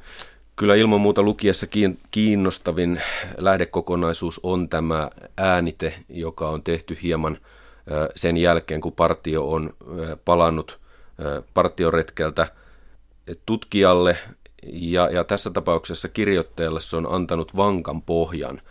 Kyllä 0.57 0.75
ilman 0.75 1.01
muuta 1.01 1.23
lukiessa 1.23 1.67
kiinnostavin 2.11 3.03
lähdekokonaisuus 3.37 4.41
on 4.43 4.69
tämä 4.69 5.11
äänite, 5.37 6.05
joka 6.09 6.49
on 6.49 6.63
tehty 6.63 6.99
hieman– 7.03 7.39
sen 8.17 8.37
jälkeen, 8.37 8.81
kun 8.81 8.93
partio 8.93 9.51
on 9.51 9.71
palannut 10.25 10.81
partioretkeltä 11.55 12.53
tutkijalle 13.47 14.17
ja, 14.73 15.11
ja 15.11 15.25
tässä 15.25 15.51
tapauksessa 15.51 16.09
kirjoittajalle 16.09 16.81
se 16.81 16.97
on 16.97 17.15
antanut 17.15 17.57
vankan 17.57 18.03
pohjan 18.03 18.63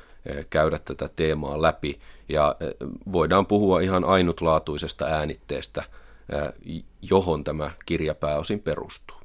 käydä 0.50 0.80
tätä 0.80 1.10
teemaa 1.16 1.62
läpi 1.62 2.00
ja 2.30 2.56
voidaan 3.12 3.46
puhua 3.46 3.80
ihan 3.80 4.04
ainutlaatuisesta 4.04 5.06
äänitteestä, 5.06 5.84
johon 7.02 7.44
tämä 7.44 7.72
kirja 7.86 8.16
pääosin 8.16 8.60
perustuu. 8.60 9.18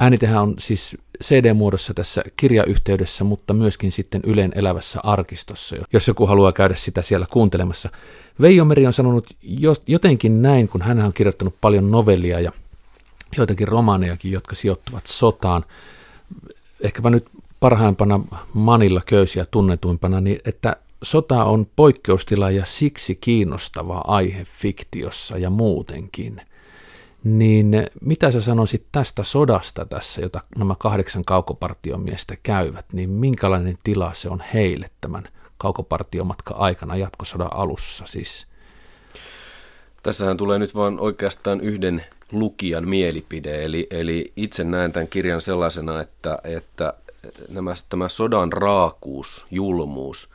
Äänitehän 0.00 0.42
on 0.42 0.54
siis 0.58 0.96
CD-muodossa 1.24 1.94
tässä 1.94 2.22
kirjayhteydessä, 2.36 3.24
mutta 3.24 3.54
myöskin 3.54 3.92
sitten 3.92 4.20
Ylen 4.26 4.52
elävässä 4.54 5.00
arkistossa, 5.02 5.76
jos 5.92 6.08
joku 6.08 6.26
haluaa 6.26 6.52
käydä 6.52 6.74
sitä 6.74 7.02
siellä 7.02 7.26
kuuntelemassa. 7.32 7.88
Veijo 8.40 8.64
Meri 8.64 8.86
on 8.86 8.92
sanonut 8.92 9.26
jotenkin 9.86 10.42
näin, 10.42 10.68
kun 10.68 10.82
hän 10.82 11.00
on 11.00 11.12
kirjoittanut 11.12 11.54
paljon 11.60 11.90
novellia 11.90 12.40
ja 12.40 12.52
joitakin 13.36 13.68
romaanejakin, 13.68 14.32
jotka 14.32 14.54
sijoittuvat 14.54 15.06
sotaan. 15.06 15.64
Ehkäpä 16.80 17.10
nyt 17.10 17.26
parhaimpana 17.60 18.20
Manilla 18.54 19.02
köysiä 19.06 19.46
tunnetuimpana, 19.50 20.20
niin 20.20 20.40
että 20.44 20.76
sota 21.02 21.44
on 21.44 21.66
poikkeustila 21.76 22.50
ja 22.50 22.64
siksi 22.66 23.14
kiinnostava 23.14 24.04
aihe 24.06 24.44
fiktiossa 24.44 25.38
ja 25.38 25.50
muutenkin– 25.50 26.40
niin 27.24 27.86
mitä 28.00 28.30
sä 28.30 28.40
sanoisit 28.40 28.86
tästä 28.92 29.24
sodasta 29.24 29.84
tässä, 29.84 30.20
jota 30.20 30.40
nämä 30.58 30.74
kahdeksan 30.78 31.24
kaukopartiomiestä 31.24 32.34
käyvät, 32.42 32.86
niin 32.92 33.10
minkälainen 33.10 33.78
tila 33.84 34.14
se 34.14 34.28
on 34.28 34.42
heille 34.54 34.90
tämän 35.00 35.28
kaukopartiomatka 35.58 36.54
aikana 36.54 36.96
jatkosodan 36.96 37.52
alussa 37.52 38.06
siis? 38.06 38.46
Tässähän 40.02 40.36
tulee 40.36 40.58
nyt 40.58 40.74
vain 40.74 41.00
oikeastaan 41.00 41.60
yhden 41.60 42.04
lukijan 42.32 42.88
mielipide, 42.88 43.64
eli, 43.64 43.86
eli 43.90 44.32
itse 44.36 44.64
näen 44.64 44.92
tämän 44.92 45.08
kirjan 45.08 45.40
sellaisena, 45.40 46.00
että, 46.00 46.38
että 46.44 46.94
nämä, 47.50 47.74
tämä 47.88 48.08
sodan 48.08 48.52
raakuus, 48.52 49.46
julmuus, 49.50 50.28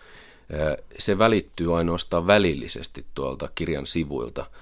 se 1.00 1.18
välittyy 1.18 1.78
ainoastaan 1.78 2.28
välillisesti 2.28 3.06
tuolta 3.16 3.50
kirjan 3.56 3.86
sivuilta– 3.86 4.46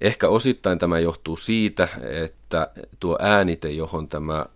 Ehkä 0.00 0.28
osittain 0.28 0.78
tämä 0.78 0.98
johtuu 0.98 1.36
siitä, 1.36 1.88
että 2.02 2.70
tuo 3.00 3.18
äänite, 3.20 3.70
johon 3.70 4.08
tämä 4.08 4.46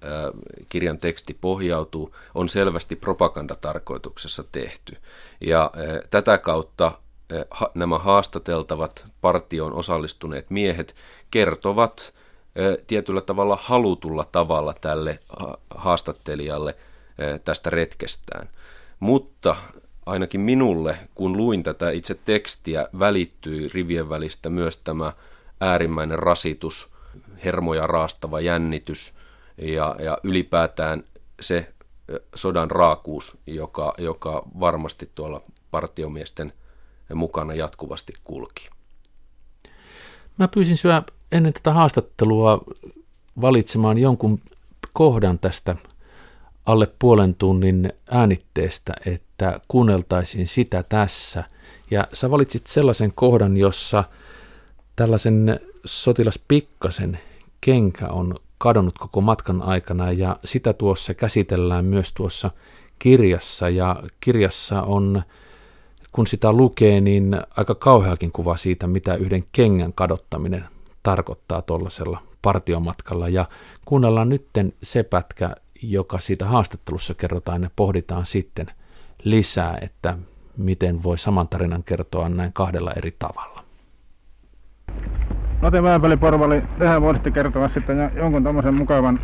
kirjan 0.69 0.99
teksti 0.99 1.37
pohjautuu, 1.41 2.17
on 2.35 2.49
selvästi 2.49 2.97
propagandatarkoituksessa 2.97 4.45
tehty. 4.53 4.97
Ja 5.41 5.71
tätä 6.11 6.39
kautta 6.39 6.93
nämä 7.75 7.99
haastateltavat 7.99 9.05
partioon 9.21 9.73
osallistuneet 9.73 10.51
miehet 10.51 10.95
kertovat 11.31 12.15
tietyllä 12.87 13.21
tavalla 13.21 13.59
halutulla 13.63 14.25
tavalla 14.33 14.75
tälle 14.81 15.19
haastattelijalle 15.75 16.77
tästä 17.45 17.71
retkestään. 17.71 18.49
Mutta 19.01 19.57
ainakin 20.07 20.41
minulle, 20.41 20.97
kun 21.15 21.37
luin 21.37 21.63
tätä 21.63 21.91
itse 21.91 22.15
tekstiä, 22.25 22.89
välittyi 22.99 23.69
rivien 23.75 24.09
välistä 24.09 24.51
myös 24.51 24.77
tämä 24.77 25.13
äärimmäinen 25.61 26.19
rasitus, 26.19 26.93
hermoja 27.45 27.87
raastava 27.87 28.41
jännitys 28.41 29.15
ja, 29.59 29.97
ja 29.99 30.19
ylipäätään 30.25 31.05
se 31.41 31.73
sodan 32.35 32.71
raakuus, 32.71 33.39
joka, 33.47 33.95
joka 33.99 34.43
varmasti 34.61 35.11
tuolla 35.15 35.43
partiomiesten 35.71 36.53
mukana 37.15 37.55
jatkuvasti 37.55 38.13
kulki. 38.25 38.71
Mä 40.39 40.49
pyysin 40.49 40.77
syö 40.77 41.03
ennen 41.33 41.53
tätä 41.53 41.73
haastattelua 41.73 42.65
valitsemaan 43.41 43.99
jonkun 43.99 44.41
kohdan 44.93 45.39
tästä 45.39 45.77
alle 46.67 46.89
puolen 46.99 47.35
tunnin 47.35 47.93
äänitteestä, 48.11 48.93
että 49.07 49.61
kuunneltaisiin 49.69 50.49
sitä 50.49 50.83
tässä. 50.83 51.45
Ja 51.91 52.09
sä 52.13 52.31
valitsit 52.31 52.67
sellaisen 52.67 53.13
kohdan, 53.15 53.57
jossa– 53.57 54.05
Tällaisen 55.01 55.61
sotilas 55.85 56.39
Pikkasen 56.49 57.19
kenkä 57.61 58.09
on 58.09 58.35
kadonnut 58.59 58.99
koko 58.99 59.21
matkan 59.21 59.63
aikana 59.63 60.13
ja 60.13 60.37
sitä 60.45 60.73
tuossa 60.73 61.15
käsitellään 61.15 61.85
myös 61.85 62.13
tuossa 62.13 62.51
kirjassa 62.99 63.69
ja 63.69 64.03
kirjassa 64.21 64.83
on, 64.83 65.23
kun 66.13 66.27
sitä 66.27 66.53
lukee, 66.53 67.01
niin 67.01 67.37
aika 67.57 67.75
kauheakin 67.75 68.33
kuva 68.33 68.57
siitä, 68.57 68.87
mitä 68.87 69.15
yhden 69.15 69.43
kengän 69.53 69.93
kadottaminen 69.93 70.65
tarkoittaa 71.03 71.63
tuollaisella 71.63 72.23
partiomatkalla 72.43 73.29
ja 73.29 73.45
kuunnellaan 73.85 74.29
nytten 74.29 74.73
se 74.83 75.03
pätkä, 75.03 75.51
joka 75.83 76.19
siitä 76.19 76.47
haastattelussa 76.47 77.15
kerrotaan 77.15 77.63
ja 77.63 77.71
pohditaan 77.77 78.27
sitten 78.27 78.67
lisää, 79.25 79.79
että 79.81 80.19
miten 80.57 81.03
voi 81.03 81.19
saman 81.19 81.49
tarinan 81.49 81.83
kertoa 81.83 82.29
näin 82.29 82.53
kahdella 82.53 82.93
eri 82.97 83.17
tavalla. 83.19 83.65
Note 85.63 85.83
Vääpeli-Porvali, 85.83 86.63
tehän 86.79 87.03
voisitte 87.03 87.31
kertoa 87.31 87.69
sitten 87.69 88.11
jonkun 88.17 88.45
tommosen 88.45 88.75
mukavan 88.75 89.21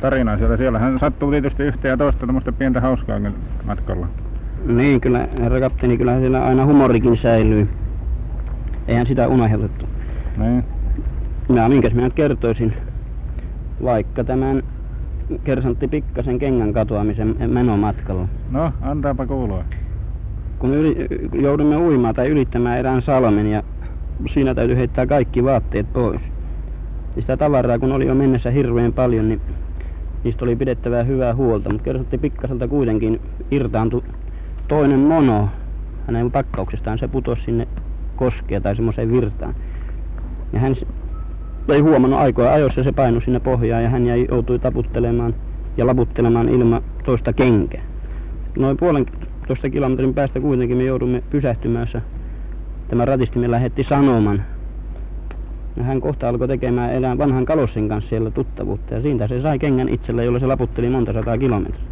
tarinan 0.00 0.38
siellä. 0.38 0.56
Siellä 0.56 0.78
hän 0.78 0.98
sattuu 0.98 1.30
tietysti 1.30 1.62
yhtä 1.62 1.88
ja 1.88 1.96
toista 1.96 2.26
tämmöistä 2.26 2.52
pientä 2.52 2.80
hauskaa 2.80 3.18
matkalla. 3.64 4.06
Niin, 4.64 5.00
kyllä 5.00 5.28
herra 5.40 5.60
kapteeni, 5.60 5.98
kyllä 5.98 6.18
siellä 6.18 6.44
aina 6.44 6.66
humorikin 6.66 7.16
säilyy. 7.16 7.68
Eihän 8.88 9.06
sitä 9.06 9.28
unohdettu. 9.28 9.86
Niin. 10.36 10.64
Mä 11.48 11.68
minkäs 11.68 11.94
minä 11.94 12.10
kertoisin, 12.10 12.74
vaikka 13.82 14.24
tämän 14.24 14.62
kersantti 15.44 15.88
Pikkasen 15.88 16.38
kengän 16.38 16.72
katoamisen 16.72 17.36
menomatkalla. 17.48 18.28
No, 18.50 18.72
antaapa 18.82 19.26
kuulua. 19.26 19.64
Kun 20.58 20.74
yli, 20.74 21.06
joudumme 21.32 21.76
uimaan 21.76 22.14
tai 22.14 22.28
ylittämään 22.28 22.78
erään 22.78 23.02
salmen 23.02 23.46
ja 23.46 23.62
siinä 24.26 24.54
täytyy 24.54 24.76
heittää 24.76 25.06
kaikki 25.06 25.44
vaatteet 25.44 25.92
pois. 25.92 26.20
Ja 27.16 27.22
sitä 27.22 27.36
tavaraa 27.36 27.78
kun 27.78 27.92
oli 27.92 28.06
jo 28.06 28.14
mennessä 28.14 28.50
hirveän 28.50 28.92
paljon, 28.92 29.28
niin 29.28 29.40
niistä 30.24 30.44
oli 30.44 30.56
pidettävää 30.56 31.02
hyvää 31.02 31.34
huolta, 31.34 31.70
mutta 31.70 31.84
kerrotti 31.84 32.18
pikkaselta 32.18 32.68
kuitenkin 32.68 33.20
irtaantui 33.50 34.02
toinen 34.70 35.00
mono 35.00 35.48
hänen 36.06 36.30
pakkauksestaan. 36.30 36.98
Se 36.98 37.08
putosi 37.08 37.42
sinne 37.42 37.68
koskea 38.16 38.60
tai 38.60 38.76
semmoiseen 38.76 39.12
virtaan. 39.12 39.54
Ja 40.52 40.60
hän 40.60 40.76
ei 41.68 41.80
huomannut 41.80 42.20
aikoja 42.20 42.52
ajoissa, 42.52 42.82
se 42.82 42.92
painui 42.92 43.22
sinne 43.22 43.40
pohjaan 43.40 43.82
ja 43.82 43.88
hän 43.88 44.06
jäi, 44.06 44.26
joutui 44.30 44.58
taputtelemaan 44.58 45.34
ja 45.76 45.86
laputtelemaan 45.86 46.48
ilman 46.48 46.82
toista 47.04 47.32
kenkää. 47.32 47.82
Noin 48.58 48.76
puolen 48.76 49.06
15 49.38 49.70
kilometrin 49.70 50.14
päästä 50.14 50.40
kuitenkin 50.40 50.76
me 50.76 50.84
joudumme 50.84 51.22
pysähtymään. 51.30 51.86
Tämä 52.88 53.04
ratistimme 53.04 53.50
lähetti 53.50 53.84
sanoman. 53.84 54.44
Ja 55.76 55.84
hän 55.84 56.00
kohta 56.00 56.28
alkoi 56.28 56.48
tekemään 56.48 56.92
elää 56.92 57.18
vanhan 57.18 57.44
Kalossin 57.44 57.88
kanssa 57.88 58.08
siellä 58.08 58.30
tuttavuutta. 58.30 58.94
Ja 58.94 59.02
siitä 59.02 59.28
se 59.28 59.42
sai 59.42 59.58
kengän 59.58 59.88
itselle, 59.88 60.24
jolla 60.24 60.38
se 60.38 60.46
laputteli 60.46 60.90
monta 60.90 61.12
sataa 61.12 61.38
kilometriä. 61.38 61.84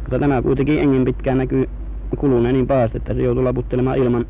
Mutta 0.00 0.18
tämä 0.18 0.42
kuitenkin 0.42 0.78
engen 0.78 1.04
pitkään 1.04 1.38
näkyy 1.38 1.68
kuluneen 2.16 2.54
niin 2.54 2.66
pahasti, 2.66 2.96
että 2.96 3.14
se 3.14 3.22
joutui 3.22 3.42
laputtelemaan 3.42 3.98
ilman, 3.98 4.26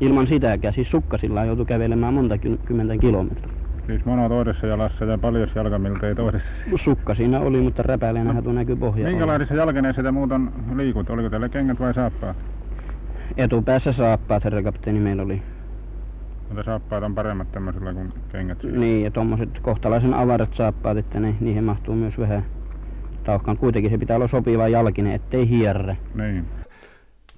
ilman 0.00 0.26
sitäkään. 0.26 0.74
Siis 0.74 0.90
sukkasillaan 0.90 1.46
joutui 1.46 1.66
kävelemään 1.66 2.14
monta 2.14 2.38
kymmentä 2.38 2.96
kilometriä. 2.96 3.58
Siis 3.88 4.04
mono 4.04 4.28
toisessa 4.28 4.66
jalassa 4.66 5.04
ja 5.04 5.18
paljon 5.18 5.48
jalka 5.54 5.78
miltei 5.78 6.14
toisessa. 6.14 6.48
Sukka 6.84 7.14
siinä 7.14 7.40
oli, 7.40 7.60
mutta 7.60 7.82
räpäleänä 7.82 8.32
no. 8.32 8.52
näkyy 8.52 8.76
pohja. 8.76 9.08
Minkälaisissa 9.08 9.54
jalkeneissa 9.54 10.02
te 10.02 10.10
muuten 10.10 10.50
liikut? 10.74 11.10
Oliko 11.10 11.30
teillä 11.30 11.48
kengät 11.48 11.80
vai 11.80 11.94
saappaat? 11.94 12.36
Etupäässä 13.36 13.92
saappaat, 13.92 14.44
herra 14.44 14.62
kapteeni, 14.62 15.00
meillä 15.00 15.22
oli. 15.22 15.42
Mutta 16.48 16.62
saappaat 16.62 17.04
on 17.04 17.14
paremmat 17.14 17.52
tämmöisellä 17.52 17.94
kuin 17.94 18.12
kengät. 18.32 18.62
Niin, 18.62 19.04
ja 19.04 19.10
tuommoiset 19.10 19.58
kohtalaisen 19.62 20.14
avarat 20.14 20.54
saappaat, 20.54 20.98
että 20.98 21.20
ne, 21.20 21.34
niihin 21.40 21.64
mahtuu 21.64 21.94
myös 21.94 22.18
vähän 22.18 22.44
tauhkan. 23.24 23.56
Kuitenkin 23.56 23.90
se 23.90 23.98
pitää 23.98 24.16
olla 24.16 24.28
sopiva 24.28 24.68
jalkinen, 24.68 25.14
ettei 25.14 25.48
hierre. 25.48 25.96
Niin. 26.14 26.44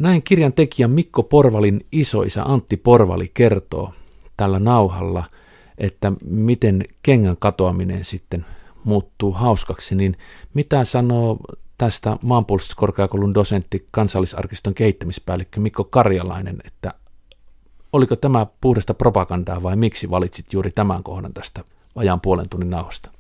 Näin 0.01 0.23
kirjan 0.23 0.53
tekijä 0.53 0.89
Mikko 0.89 1.23
Porvalin 1.23 1.87
isoisä 1.93 2.43
Antti 2.45 2.77
Porvali 2.77 3.31
kertoo 3.35 3.93
tällä 4.37 4.59
nauhalla– 4.59 5.25
että 5.81 6.13
miten 6.25 6.85
kengän 7.03 7.37
katoaminen 7.37 8.05
sitten 8.05 8.47
muuttuu 8.85 9.33
hauskaksi, 9.33 9.95
niin 9.95 10.17
mitä 10.55 10.85
sanoo 10.85 11.39
tästä 11.79 12.17
maanpuolustuskorkeakoulun 12.23 13.35
dosentti 13.35 13.87
kansallisarkiston 13.93 14.75
kehittämispäällikkö 14.75 15.61
Mikko 15.61 15.85
Karjalainen, 15.85 16.59
että 16.65 16.95
oliko 17.93 18.17
tämä 18.17 18.47
puhdasta 18.61 18.95
propagandaa 18.95 19.63
vai 19.63 19.77
miksi 19.77 20.11
valitsit 20.11 20.53
juuri 20.53 20.71
tämän 20.71 21.03
kohdan 21.03 21.33
tästä 21.33 21.65
vajaan 21.97 22.21
puolen 22.21 22.49
tunnin 22.49 22.71
nauhosta? 22.71 23.11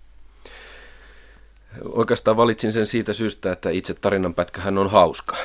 Oikeastaan 1.84 2.36
valitsin 2.36 2.72
sen 2.72 2.86
siitä 2.86 3.12
syystä, 3.12 3.52
että 3.52 3.70
itse 3.70 3.94
tarinanpätkähän 3.94 4.78
on 4.78 4.90
hauska. 4.90 5.36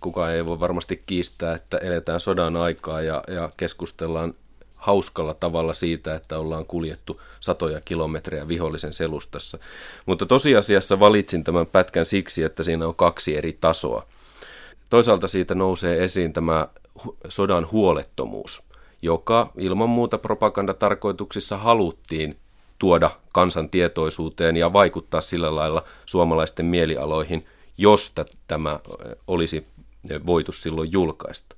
Kukaan 0.00 0.32
ei 0.32 0.46
voi 0.46 0.60
varmasti 0.60 1.02
kiistää, 1.06 1.54
että 1.54 1.78
eletään 1.78 2.20
sodan 2.20 2.56
aikaa 2.56 3.02
ja, 3.02 3.22
ja 3.28 3.50
keskustellaan 3.56 4.34
hauskalla 4.74 5.34
tavalla 5.34 5.74
siitä, 5.74 6.14
että 6.14 6.38
ollaan 6.38 6.66
kuljettu 6.66 7.20
satoja 7.40 7.80
kilometrejä 7.80 8.48
vihollisen 8.48 8.92
selustassa. 8.92 9.58
Mutta 10.06 10.26
tosiasiassa 10.26 11.00
valitsin 11.00 11.44
tämän 11.44 11.66
pätkän 11.66 12.06
siksi, 12.06 12.42
että 12.42 12.62
siinä 12.62 12.86
on 12.86 12.96
kaksi 12.96 13.36
eri 13.36 13.58
tasoa. 13.60 14.06
Toisaalta 14.90 15.28
siitä 15.28 15.54
nousee 15.54 16.04
esiin 16.04 16.32
tämä 16.32 16.68
sodan 17.28 17.68
huolettomuus, 17.72 18.62
joka 19.02 19.50
ilman 19.58 19.88
muuta 19.88 20.18
propagandatarkoituksissa 20.18 21.56
haluttiin 21.56 22.36
tuoda 22.78 23.10
kansan 23.32 23.70
tietoisuuteen 23.70 24.56
ja 24.56 24.72
vaikuttaa 24.72 25.20
sillä 25.20 25.56
lailla 25.56 25.84
suomalaisten 26.06 26.66
mielialoihin, 26.66 27.46
jos 27.78 28.12
tämä 28.46 28.80
olisi 29.26 29.66
voitu 30.26 30.52
silloin 30.52 30.92
julkaista. 30.92 31.56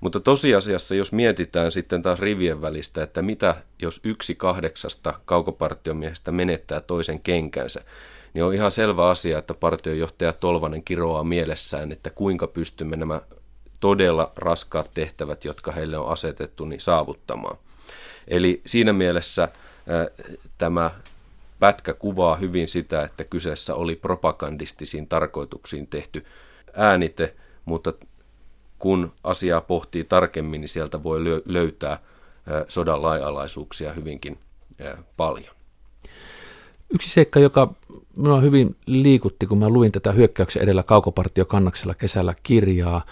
Mutta 0.00 0.20
tosiasiassa, 0.20 0.94
jos 0.94 1.12
mietitään 1.12 1.70
sitten 1.70 2.02
taas 2.02 2.18
rivien 2.18 2.62
välistä, 2.62 3.02
että 3.02 3.22
mitä 3.22 3.56
jos 3.82 4.00
yksi 4.04 4.34
kahdeksasta 4.34 5.14
kaukopartiomiehestä 5.24 6.32
menettää 6.32 6.80
toisen 6.80 7.20
kenkänsä, 7.20 7.84
niin 8.34 8.44
on 8.44 8.54
ihan 8.54 8.72
selvä 8.72 9.08
asia, 9.08 9.38
että 9.38 9.54
partiojohtaja 9.54 10.32
Tolvanen 10.32 10.84
kiroaa 10.84 11.24
mielessään, 11.24 11.92
että 11.92 12.10
kuinka 12.10 12.46
pystymme 12.46 12.96
nämä 12.96 13.20
todella 13.80 14.32
raskaat 14.36 14.90
tehtävät, 14.94 15.44
jotka 15.44 15.72
heille 15.72 15.98
on 15.98 16.08
asetettu, 16.08 16.64
niin 16.64 16.80
saavuttamaan. 16.80 17.56
Eli 18.28 18.62
siinä 18.66 18.92
mielessä 18.92 19.48
tämä 20.58 20.90
pätkä 21.64 21.94
kuvaa 21.94 22.36
hyvin 22.36 22.68
sitä, 22.68 23.02
että 23.02 23.24
kyseessä 23.24 23.74
oli 23.74 23.96
propagandistisiin 23.96 25.06
tarkoituksiin 25.08 25.86
tehty 25.86 26.24
äänite, 26.74 27.34
mutta 27.64 27.92
kun 28.78 29.12
asiaa 29.22 29.60
pohtii 29.60 30.04
tarkemmin, 30.04 30.60
niin 30.60 30.68
sieltä 30.68 31.02
voi 31.02 31.42
löytää 31.44 31.98
sodan 32.68 33.02
laajalaisuuksia 33.02 33.92
hyvinkin 33.92 34.38
paljon. 35.16 35.54
Yksi 36.94 37.10
seikka, 37.10 37.40
joka 37.40 37.74
minua 38.16 38.40
hyvin 38.40 38.76
liikutti, 38.86 39.46
kun 39.46 39.58
mä 39.58 39.68
luin 39.68 39.92
tätä 39.92 40.12
hyökkäyksen 40.12 40.62
edellä 40.62 40.82
kaukopartiokannaksella 40.82 41.94
kesällä 41.94 42.34
kirjaa, 42.42 43.04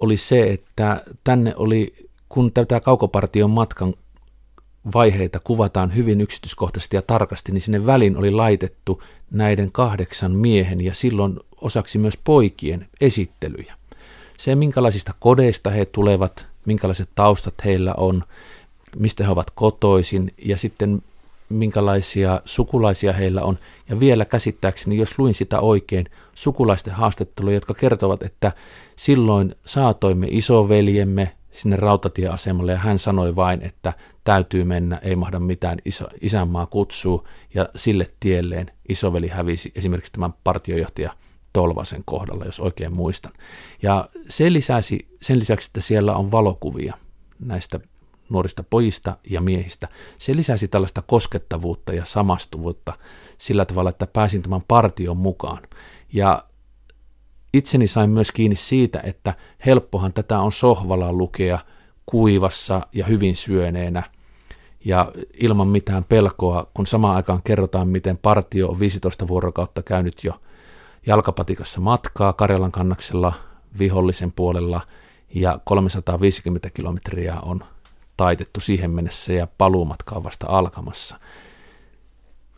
oli 0.00 0.16
se, 0.16 0.50
että 0.50 1.04
tänne 1.24 1.54
oli, 1.56 1.94
kun 2.28 2.52
tätä 2.52 2.80
kaukopartion 2.80 3.50
matkan 3.50 3.94
vaiheita 4.94 5.40
kuvataan 5.40 5.94
hyvin 5.94 6.20
yksityiskohtaisesti 6.20 6.96
ja 6.96 7.02
tarkasti, 7.02 7.52
niin 7.52 7.60
sinne 7.60 7.86
väliin 7.86 8.16
oli 8.16 8.30
laitettu 8.30 9.02
näiden 9.30 9.72
kahdeksan 9.72 10.32
miehen 10.32 10.80
ja 10.80 10.94
silloin 10.94 11.40
osaksi 11.60 11.98
myös 11.98 12.16
poikien 12.24 12.88
esittelyjä 13.00 13.78
se, 14.38 14.54
minkälaisista 14.54 15.14
kodeista 15.20 15.70
he 15.70 15.84
tulevat, 15.84 16.46
minkälaiset 16.64 17.08
taustat 17.14 17.54
heillä 17.64 17.94
on, 17.96 18.24
mistä 18.96 19.24
he 19.24 19.30
ovat 19.30 19.50
kotoisin 19.50 20.34
ja 20.44 20.56
sitten 20.56 21.02
minkälaisia 21.48 22.40
sukulaisia 22.44 23.12
heillä 23.12 23.42
on. 23.42 23.58
Ja 23.88 24.00
vielä 24.00 24.24
käsittääkseni, 24.24 24.96
jos 24.96 25.18
luin 25.18 25.34
sitä 25.34 25.60
oikein, 25.60 26.06
sukulaisten 26.34 26.92
haastatteluja, 26.92 27.56
jotka 27.56 27.74
kertovat, 27.74 28.22
että 28.22 28.52
silloin 28.96 29.54
saatoimme 29.64 30.26
isoveljemme 30.30 31.32
sinne 31.58 31.76
rautatieasemalle 31.76 32.72
ja 32.72 32.78
hän 32.78 32.98
sanoi 32.98 33.36
vain, 33.36 33.62
että 33.62 33.92
täytyy 34.24 34.64
mennä, 34.64 34.96
ei 34.96 35.16
mahda 35.16 35.38
mitään, 35.38 35.78
iso, 35.84 36.08
isänmaa 36.20 36.66
kutsuu 36.66 37.28
ja 37.54 37.68
sille 37.76 38.10
tielleen 38.20 38.70
isoveli 38.88 39.28
hävisi 39.28 39.72
esimerkiksi 39.74 40.12
tämän 40.12 40.34
partiojohtaja 40.44 41.12
Tolvasen 41.52 42.02
kohdalla, 42.04 42.44
jos 42.44 42.60
oikein 42.60 42.96
muistan. 42.96 43.32
Ja 43.82 44.08
se 44.28 44.52
lisäsi, 44.52 45.08
sen 45.22 45.38
lisäksi, 45.38 45.68
että 45.68 45.80
siellä 45.80 46.16
on 46.16 46.30
valokuvia 46.30 46.94
näistä 47.38 47.80
nuorista 48.28 48.64
pojista 48.70 49.16
ja 49.30 49.40
miehistä, 49.40 49.88
se 50.18 50.36
lisäsi 50.36 50.68
tällaista 50.68 51.02
koskettavuutta 51.02 51.92
ja 51.92 52.04
samastuvuutta 52.04 52.92
sillä 53.38 53.64
tavalla, 53.64 53.90
että 53.90 54.06
pääsin 54.06 54.42
tämän 54.42 54.62
partion 54.68 55.16
mukaan. 55.16 55.62
Ja 56.12 56.44
itseni 57.52 57.86
sain 57.86 58.10
myös 58.10 58.32
kiinni 58.32 58.56
siitä, 58.56 59.00
että 59.04 59.34
helppohan 59.66 60.12
tätä 60.12 60.40
on 60.40 60.52
sohvalla 60.52 61.12
lukea 61.12 61.58
kuivassa 62.06 62.86
ja 62.92 63.04
hyvin 63.04 63.36
syöneenä 63.36 64.02
ja 64.84 65.12
ilman 65.40 65.68
mitään 65.68 66.04
pelkoa, 66.04 66.70
kun 66.74 66.86
samaan 66.86 67.16
aikaan 67.16 67.42
kerrotaan, 67.42 67.88
miten 67.88 68.18
partio 68.18 68.68
on 68.68 68.80
15 68.80 69.28
vuorokautta 69.28 69.82
käynyt 69.82 70.24
jo 70.24 70.40
jalkapatikassa 71.06 71.80
matkaa 71.80 72.32
Karjalan 72.32 72.72
kannaksella 72.72 73.32
vihollisen 73.78 74.32
puolella 74.32 74.80
ja 75.34 75.58
350 75.64 76.70
kilometriä 76.70 77.40
on 77.42 77.64
taitettu 78.16 78.60
siihen 78.60 78.90
mennessä 78.90 79.32
ja 79.32 79.48
paluumatka 79.58 80.14
on 80.14 80.24
vasta 80.24 80.46
alkamassa. 80.48 81.20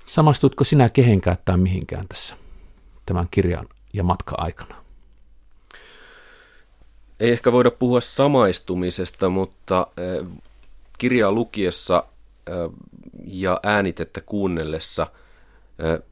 Samastutko 0.06 0.64
sinä 0.64 0.88
kehenkään 0.88 1.36
tai 1.44 1.56
mihinkään 1.56 2.08
tässä 2.08 2.36
tämän 3.06 3.28
kirjan 3.30 3.66
ja 3.92 4.04
matka-aikana? 4.04 4.79
Ei 7.20 7.30
ehkä 7.30 7.52
voida 7.52 7.70
puhua 7.70 8.00
samaistumisesta, 8.00 9.28
mutta 9.28 9.86
kirjaa 10.98 11.32
lukiessa 11.32 12.04
ja 13.24 13.60
äänitettä 13.62 14.20
kuunnellessa 14.20 15.06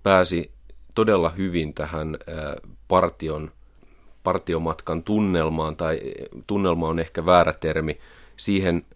pääsi 0.02 0.50
todella 0.94 1.30
hyvin 1.30 1.74
tähän 1.74 2.18
partion, 2.88 3.50
partiomatkan 4.24 5.02
tunnelmaan, 5.02 5.76
tai 5.76 6.00
tunnelma 6.46 6.88
on 6.88 6.98
ehkä 6.98 7.26
väärä 7.26 7.52
termi, 7.52 7.98
siihen 8.36 8.86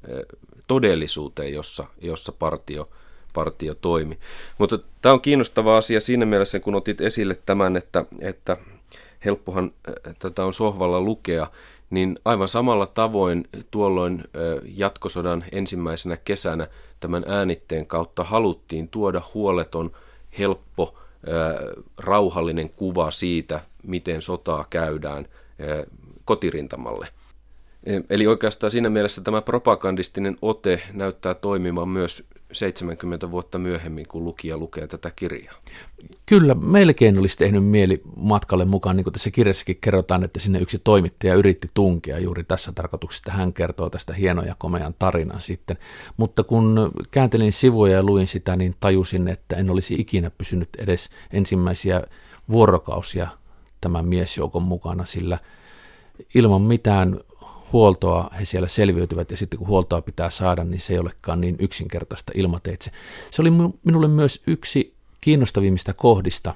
todellisuuteen, 0.66 1.53
jossa, 1.53 1.85
jossa 2.01 2.33
partio, 2.33 2.88
partio 3.35 3.75
toimi. 3.75 4.18
Mutta 4.59 4.79
tämä 5.03 5.12
on 5.12 5.20
kiinnostava 5.20 5.77
asia 5.77 6.01
siinä 6.01 6.27
mielessä, 6.27 6.61
kun 6.61 6.75
otit 6.75 7.01
esille 7.01 7.37
tämän, 7.46 7.77
että, 7.77 8.05
että 8.20 8.56
helppohan 9.25 9.73
tätä 10.19 10.44
on 10.44 10.52
sohvalla 10.52 11.00
lukea, 11.00 11.46
niin 11.93 12.19
aivan 12.25 12.49
samalla 12.49 12.87
tavoin 12.87 13.49
tuolloin 13.71 14.25
jatkosodan 14.77 15.45
ensimmäisenä 15.53 16.17
kesänä 16.17 16.69
tämän 17.01 17.25
äänitteen 17.29 17.87
kautta 17.87 18.25
haluttiin 18.25 18.88
tuoda 18.88 19.23
huoleton, 19.35 19.90
helppo, 20.38 20.99
rauhallinen 21.99 22.71
kuva 22.71 23.11
siitä, 23.11 23.61
miten 23.83 24.23
sotaa 24.23 24.67
käydään 24.71 25.29
kotirintamalle. 26.25 27.09
E, 27.85 28.01
eli 28.11 28.27
oikeastaan 28.27 28.71
siinä 28.71 28.90
mielessä 28.90 29.21
tämä 29.21 29.43
propagandistinen 29.43 30.38
ote 30.43 30.83
näyttää 30.93 31.35
toimimaan 31.35 31.88
myös 31.88 32.29
70 32.53 33.31
vuotta 33.31 33.59
myöhemmin, 33.59 34.09
kun 34.09 34.25
lukija 34.25 34.57
lukee 34.57 34.87
tätä 34.87 35.13
kirjaa. 35.17 35.55
Kyllä, 36.27 36.55
melkein 36.55 37.19
olisi 37.19 37.38
tehnyt 37.38 37.65
mieli 37.65 38.03
matkalle 38.17 38.65
mukaan, 38.65 38.96
niin 38.96 39.05
kuin 39.05 39.13
tässä 39.13 39.31
kirjassakin 39.31 39.79
kerrotaan, 39.81 40.25
että 40.25 40.40
sinne 40.40 40.59
yksi 40.59 40.79
toimittaja 40.85 41.35
yritti 41.35 41.69
tunkea 41.75 42.19
juuri 42.19 42.44
tässä 42.44 42.73
tarkoituksessa, 42.73 43.33
hän 43.33 43.53
kertoo 43.53 43.90
tästä 43.90 44.13
hienoa 44.13 44.44
ja 44.44 44.55
komean 44.59 44.94
tarinan 44.98 45.40
sitten. 45.40 45.79
Mutta 46.17 46.44
kun 46.44 46.92
kääntelin 47.11 47.53
sivuja 47.53 47.92
ja 47.92 48.03
luin 48.03 48.27
sitä, 48.27 48.57
niin 48.57 48.75
tajusin, 48.81 49.29
että 49.29 49.57
en 49.57 49.71
olisi 49.71 49.94
ikinä 49.94 50.31
pysynyt 50.31 50.69
edes 50.79 51.11
ensimmäisiä 51.33 52.03
vuorokausia 52.50 53.29
tämän 53.81 54.07
miesjoukon 54.07 54.63
mukana, 54.63 55.05
sillä 55.05 55.38
ilman 56.35 56.63
mitään 56.63 57.21
huoltoa 57.73 58.31
he 58.40 58.44
siellä 58.44 58.68
selviytyvät 58.68 59.31
ja 59.31 59.37
sitten 59.37 59.58
kun 59.58 59.68
huoltoa 59.68 60.02
pitää 60.02 60.31
saada, 60.31 60.64
niin 60.64 60.81
se 60.81 60.92
ei 60.92 60.98
olekaan 60.98 61.40
niin 61.40 61.56
yksinkertaista 61.58 62.33
ilmateitse. 62.35 62.90
Se 63.31 63.42
oli 63.42 63.50
minulle 63.85 64.08
myös 64.08 64.42
yksi 64.46 64.94
kiinnostavimmista 65.20 65.94
kohdista, 65.94 66.54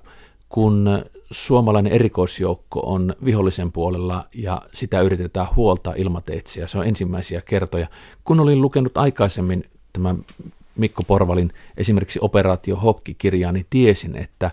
kun 0.48 1.04
suomalainen 1.30 1.92
erikoisjoukko 1.92 2.80
on 2.80 3.14
vihollisen 3.24 3.72
puolella 3.72 4.24
ja 4.34 4.62
sitä 4.74 5.00
yritetään 5.00 5.46
huoltaa 5.56 5.94
ilmateitse 5.96 6.60
ja 6.60 6.68
se 6.68 6.78
on 6.78 6.86
ensimmäisiä 6.86 7.42
kertoja. 7.44 7.86
Kun 8.24 8.40
olin 8.40 8.62
lukenut 8.62 8.98
aikaisemmin 8.98 9.64
tämän 9.92 10.24
Mikko 10.76 11.02
Porvalin 11.02 11.52
esimerkiksi 11.76 12.18
Operaatio 12.22 12.76
Hokki-kirjaa, 12.76 13.52
niin 13.52 13.66
tiesin, 13.70 14.16
että 14.16 14.50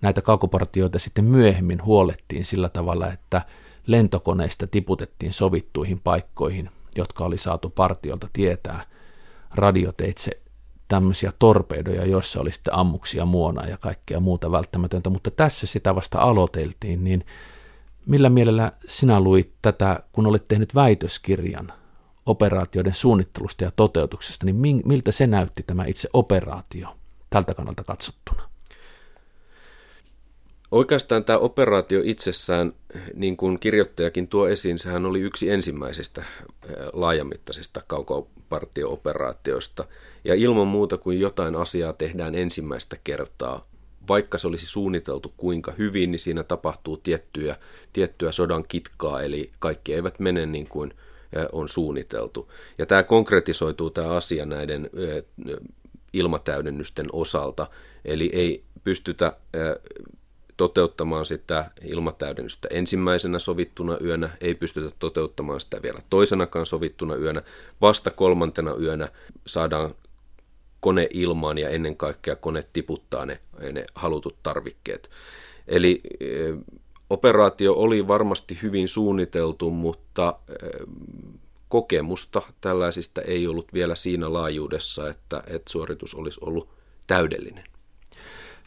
näitä 0.00 0.22
kaukopartioita 0.22 0.98
sitten 0.98 1.24
myöhemmin 1.24 1.84
huolettiin 1.84 2.44
sillä 2.44 2.68
tavalla, 2.68 3.12
että 3.12 3.42
lentokoneista 3.90 4.66
tiputettiin 4.66 5.32
sovittuihin 5.32 6.00
paikkoihin, 6.00 6.70
jotka 6.96 7.24
oli 7.24 7.38
saatu 7.38 7.70
partiolta 7.70 8.28
tietää 8.32 8.82
radioteitse 9.54 10.40
tämmöisiä 10.88 11.32
torpedoja, 11.38 12.06
joissa 12.06 12.40
oli 12.40 12.52
sitten 12.52 12.74
ammuksia, 12.74 13.24
muona 13.24 13.66
ja 13.66 13.78
kaikkea 13.78 14.20
muuta 14.20 14.50
välttämätöntä, 14.50 15.10
mutta 15.10 15.30
tässä 15.30 15.66
sitä 15.66 15.94
vasta 15.94 16.18
aloiteltiin, 16.18 17.04
niin 17.04 17.24
millä 18.06 18.30
mielellä 18.30 18.72
sinä 18.88 19.20
luit 19.20 19.52
tätä, 19.62 20.02
kun 20.12 20.26
olet 20.26 20.48
tehnyt 20.48 20.74
väitöskirjan 20.74 21.72
operaatioiden 22.26 22.94
suunnittelusta 22.94 23.64
ja 23.64 23.70
toteutuksesta, 23.70 24.46
niin 24.46 24.82
miltä 24.84 25.12
se 25.12 25.26
näytti 25.26 25.62
tämä 25.62 25.84
itse 25.84 26.08
operaatio 26.12 26.96
tältä 27.30 27.54
kannalta 27.54 27.84
katsottuna? 27.84 28.49
Oikeastaan 30.70 31.24
tämä 31.24 31.38
operaatio 31.38 32.00
itsessään, 32.04 32.72
niin 33.14 33.36
kuin 33.36 33.58
kirjoittajakin 33.58 34.28
tuo 34.28 34.48
esiin, 34.48 34.78
sehän 34.78 35.06
oli 35.06 35.20
yksi 35.20 35.50
ensimmäisistä 35.50 36.24
laajamittaisista 36.92 37.82
kaukopartio-operaatioista. 37.86 39.84
Ja 40.24 40.34
ilman 40.34 40.66
muuta 40.66 40.98
kuin 40.98 41.20
jotain 41.20 41.56
asiaa 41.56 41.92
tehdään 41.92 42.34
ensimmäistä 42.34 42.96
kertaa, 43.04 43.70
vaikka 44.08 44.38
se 44.38 44.48
olisi 44.48 44.66
suunniteltu 44.66 45.34
kuinka 45.36 45.72
hyvin, 45.78 46.10
niin 46.10 46.18
siinä 46.18 46.42
tapahtuu 46.42 46.96
tiettyä, 46.96 47.56
tiettyä 47.92 48.32
sodan 48.32 48.64
kitkaa, 48.68 49.22
eli 49.22 49.50
kaikki 49.58 49.94
eivät 49.94 50.18
mene 50.18 50.46
niin 50.46 50.66
kuin 50.68 50.94
on 51.52 51.68
suunniteltu. 51.68 52.52
Ja 52.78 52.86
tämä 52.86 53.02
konkretisoituu 53.02 53.90
tämä 53.90 54.08
asia 54.08 54.46
näiden 54.46 54.90
ilmatäydennysten 56.12 57.06
osalta, 57.12 57.66
eli 58.04 58.30
ei 58.32 58.64
pystytä 58.84 59.32
toteuttamaan 60.60 61.26
sitä 61.26 61.70
ilmatäydennystä 61.84 62.68
ensimmäisenä 62.72 63.38
sovittuna 63.38 63.98
yönä, 64.04 64.30
ei 64.40 64.54
pystytä 64.54 64.90
toteuttamaan 64.98 65.60
sitä 65.60 65.82
vielä 65.82 65.98
toisenakaan 66.10 66.66
sovittuna 66.66 67.16
yönä, 67.16 67.42
vasta 67.80 68.10
kolmantena 68.10 68.74
yönä 68.80 69.08
saadaan 69.46 69.90
kone 70.80 71.08
ilmaan 71.12 71.58
ja 71.58 71.68
ennen 71.68 71.96
kaikkea 71.96 72.36
kone 72.36 72.64
tiputtaa 72.72 73.26
ne, 73.26 73.40
ne 73.72 73.84
halutut 73.94 74.36
tarvikkeet. 74.42 75.10
Eli 75.68 76.00
e, 76.20 76.26
operaatio 77.10 77.74
oli 77.74 78.08
varmasti 78.08 78.58
hyvin 78.62 78.88
suunniteltu, 78.88 79.70
mutta 79.70 80.34
e, 80.48 80.54
kokemusta 81.68 82.42
tällaisista 82.60 83.22
ei 83.22 83.46
ollut 83.46 83.74
vielä 83.74 83.94
siinä 83.94 84.32
laajuudessa, 84.32 85.08
että, 85.08 85.42
että 85.46 85.72
suoritus 85.72 86.14
olisi 86.14 86.40
ollut 86.42 86.68
täydellinen. 87.06 87.69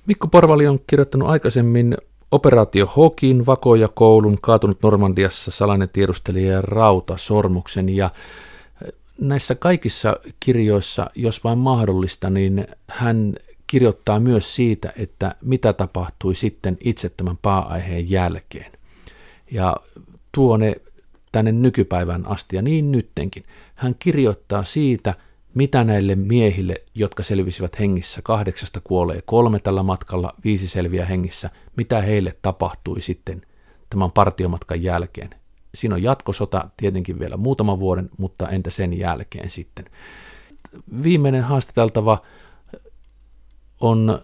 Mikko 0.06 0.28
Porvali 0.28 0.68
on 0.68 0.80
kirjoittanut 0.88 1.30
aikaisemmin 1.30 1.98
Operaatio 2.32 2.86
Hokin, 2.86 3.46
Vakoja 3.46 3.88
koulun, 3.88 4.38
kaatunut 4.42 4.78
Normandiassa, 4.84 5.52
salainen 5.52 5.90
tiedustelija 5.90 6.52
ja 6.52 6.62
rautasormuksen. 6.62 7.90
Ja 7.90 8.10
näissä 9.20 9.56
kaikissa 9.56 10.18
kirjoissa, 10.40 11.10
jos 11.16 11.44
vain 11.44 11.58
mahdollista, 11.58 12.30
niin 12.30 12.68
hän 12.88 13.36
kirjoittaa 13.68 14.20
myös 14.20 14.56
siitä, 14.56 14.94
että 14.98 15.36
mitä 15.42 15.74
tapahtui 15.74 16.36
sitten 16.36 16.78
itse 16.84 17.10
tämän 17.10 17.38
paa-aiheen 17.42 18.10
jälkeen. 18.10 18.72
Ja 19.52 19.76
tuo 20.32 20.58
ne 20.58 20.76
tänne 21.32 21.52
nykypäivän 21.52 22.28
asti 22.28 22.56
ja 22.56 22.62
niin 22.62 22.92
nyttenkin. 22.92 23.44
Hän 23.76 23.96
kirjoittaa 24.00 24.64
siitä, 24.64 25.14
mitä 25.54 25.84
näille 25.84 26.16
miehille, 26.16 26.76
jotka 26.96 27.24
selvisivät 27.24 27.80
hengissä, 27.80 28.22
kahdeksasta 28.24 28.82
kuolee 28.84 29.22
kolme 29.26 29.60
tällä 29.60 29.84
matkalla, 29.84 30.34
viisi 30.44 30.68
selviä 30.68 31.06
hengissä, 31.06 31.50
mitä 31.78 32.02
heille 32.02 32.38
tapahtui 32.42 33.02
sitten 33.02 33.42
tämän 33.90 34.12
partiomatkan 34.12 34.84
jälkeen. 34.84 35.30
Siinä 35.76 35.96
on 35.96 36.04
jatkosota 36.04 36.70
tietenkin 36.78 37.20
vielä 37.20 37.38
muutaman 37.38 37.80
vuoden, 37.80 38.10
mutta 38.18 38.50
entä 38.50 38.70
sen 38.70 39.00
jälkeen 39.00 39.50
sitten. 39.50 39.86
Viimeinen 41.04 41.44
haastateltava 41.44 42.22
on 43.82 44.22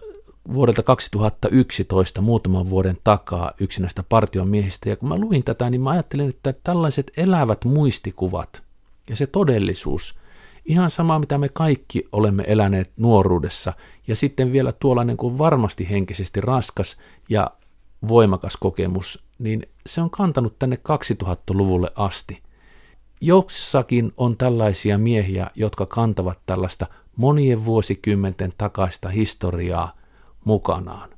vuodelta 0.54 0.82
2011 0.82 2.20
muutaman 2.20 2.70
vuoden 2.70 2.98
takaa 3.04 3.52
yksi 3.60 3.80
näistä 3.80 4.02
partion 4.02 4.48
miehistä. 4.48 4.88
Ja 4.88 4.96
kun 4.96 5.08
mä 5.08 5.18
luin 5.18 5.44
tätä, 5.44 5.70
niin 5.70 5.80
mä 5.80 5.90
ajattelin, 5.90 6.28
että 6.28 6.54
tällaiset 6.64 7.10
elävät 7.16 7.64
muistikuvat 7.64 8.62
ja 9.08 9.16
se 9.16 9.26
todellisuus– 9.26 10.14
Ihan 10.64 10.90
sama, 10.90 11.18
mitä 11.18 11.38
me 11.38 11.48
kaikki 11.48 12.08
olemme 12.12 12.44
eläneet 12.46 12.90
nuoruudessa, 12.96 13.72
ja 14.06 14.16
sitten 14.16 14.52
vielä 14.52 14.72
tuollainen 14.72 15.16
kuin 15.16 15.38
varmasti 15.38 15.90
henkisesti 15.90 16.40
raskas 16.40 16.96
ja 17.28 17.50
voimakas 18.08 18.56
kokemus, 18.56 19.24
niin 19.38 19.62
se 19.86 20.00
on 20.00 20.10
kantanut 20.10 20.58
tänne 20.58 20.76
2000-luvulle 20.76 21.92
asti. 21.94 22.42
Jossakin 23.20 24.12
on 24.16 24.36
tällaisia 24.36 24.98
miehiä, 24.98 25.50
jotka 25.54 25.86
kantavat 25.86 26.38
tällaista 26.46 26.86
monien 27.16 27.64
vuosikymmenten 27.64 28.52
takaista 28.58 29.08
historiaa 29.08 29.96
mukanaan. 30.44 31.10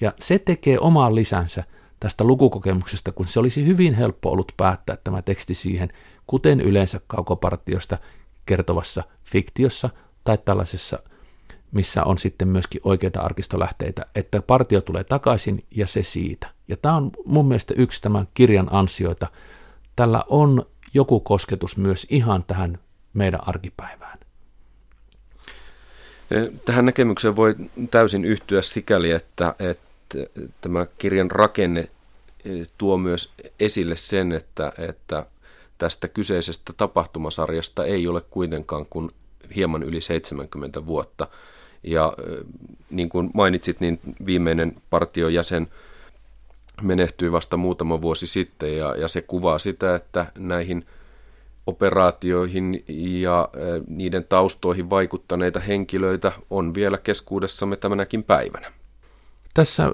Ja 0.00 0.12
se 0.20 0.38
tekee 0.38 0.78
oman 0.78 1.14
lisänsä 1.14 1.64
tästä 2.00 2.24
lukukokemuksesta, 2.24 3.12
kun 3.12 3.26
se 3.26 3.40
olisi 3.40 3.66
hyvin 3.66 3.94
helppo 3.94 4.30
ollut 4.30 4.52
päättää 4.56 4.96
tämä 5.04 5.22
teksti 5.22 5.54
siihen, 5.54 5.88
kuten 6.26 6.60
yleensä 6.60 7.00
kaukopartiosta 7.06 7.98
kertovassa 8.46 9.02
fiktiossa 9.24 9.90
tai 10.24 10.38
tällaisessa, 10.44 10.98
missä 11.72 12.04
on 12.04 12.18
sitten 12.18 12.48
myöskin 12.48 12.80
oikeita 12.84 13.20
arkistolähteitä, 13.20 14.06
että 14.14 14.42
partio 14.42 14.80
tulee 14.80 15.04
takaisin 15.04 15.64
ja 15.70 15.86
se 15.86 16.02
siitä. 16.02 16.50
Ja 16.68 16.76
tämä 16.76 16.96
on 16.96 17.10
mun 17.24 17.48
mielestä 17.48 17.74
yksi 17.76 18.02
tämän 18.02 18.28
kirjan 18.34 18.68
ansioita. 18.70 19.26
Tällä 19.96 20.24
on 20.28 20.66
joku 20.94 21.20
kosketus 21.20 21.76
myös 21.76 22.06
ihan 22.10 22.44
tähän 22.44 22.78
meidän 23.14 23.48
arkipäivään. 23.48 24.18
Tähän 26.64 26.84
näkemykseen 26.84 27.36
voi 27.36 27.56
täysin 27.90 28.24
yhtyä 28.24 28.62
sikäli, 28.62 29.10
että, 29.10 29.54
että 29.58 30.18
tämä 30.60 30.86
kirjan 30.98 31.30
rakenne 31.30 31.88
tuo 32.78 32.98
myös 32.98 33.32
esille 33.60 33.96
sen, 33.96 34.32
että, 34.32 34.72
että 34.78 35.26
tästä 35.78 36.08
kyseisestä 36.08 36.72
tapahtumasarjasta 36.76 37.84
ei 37.84 38.08
ole 38.08 38.20
kuitenkaan 38.20 38.86
kuin 38.86 39.10
hieman 39.56 39.82
yli 39.82 40.00
70 40.00 40.86
vuotta. 40.86 41.28
Ja 41.82 42.12
niin 42.90 43.08
kuin 43.08 43.30
mainitsit, 43.34 43.80
niin 43.80 44.00
viimeinen 44.26 44.76
partion 44.90 45.34
jäsen 45.34 45.68
menehtyi 46.82 47.32
vasta 47.32 47.56
muutama 47.56 48.02
vuosi 48.02 48.26
sitten 48.26 48.76
ja, 48.76 48.94
ja 48.96 49.08
se 49.08 49.22
kuvaa 49.22 49.58
sitä, 49.58 49.94
että 49.94 50.26
näihin 50.38 50.86
operaatioihin 51.66 52.84
ja 52.88 53.48
niiden 53.88 54.24
taustoihin 54.24 54.90
vaikuttaneita 54.90 55.60
henkilöitä 55.60 56.32
on 56.50 56.74
vielä 56.74 56.98
keskuudessamme 56.98 57.76
tämänäkin 57.76 58.24
päivänä. 58.24 58.72
Tässä 59.54 59.92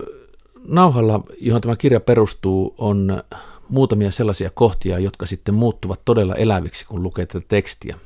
nauhalla, 0.65 1.21
johon 1.41 1.61
tämä 1.61 1.77
kirja 1.77 2.01
perustuu, 2.01 2.75
on 2.79 3.23
muutamia 3.71 4.11
sellaisia 4.11 4.51
kohtia, 4.55 4.99
jotka 4.99 5.27
sitten 5.27 5.55
muuttuvat 5.55 6.01
todella 6.05 6.35
eläviksi, 6.35 6.87
kun 6.87 7.03
lukee 7.03 7.27
tätä 7.27 7.47
tekstiä. 7.49 7.99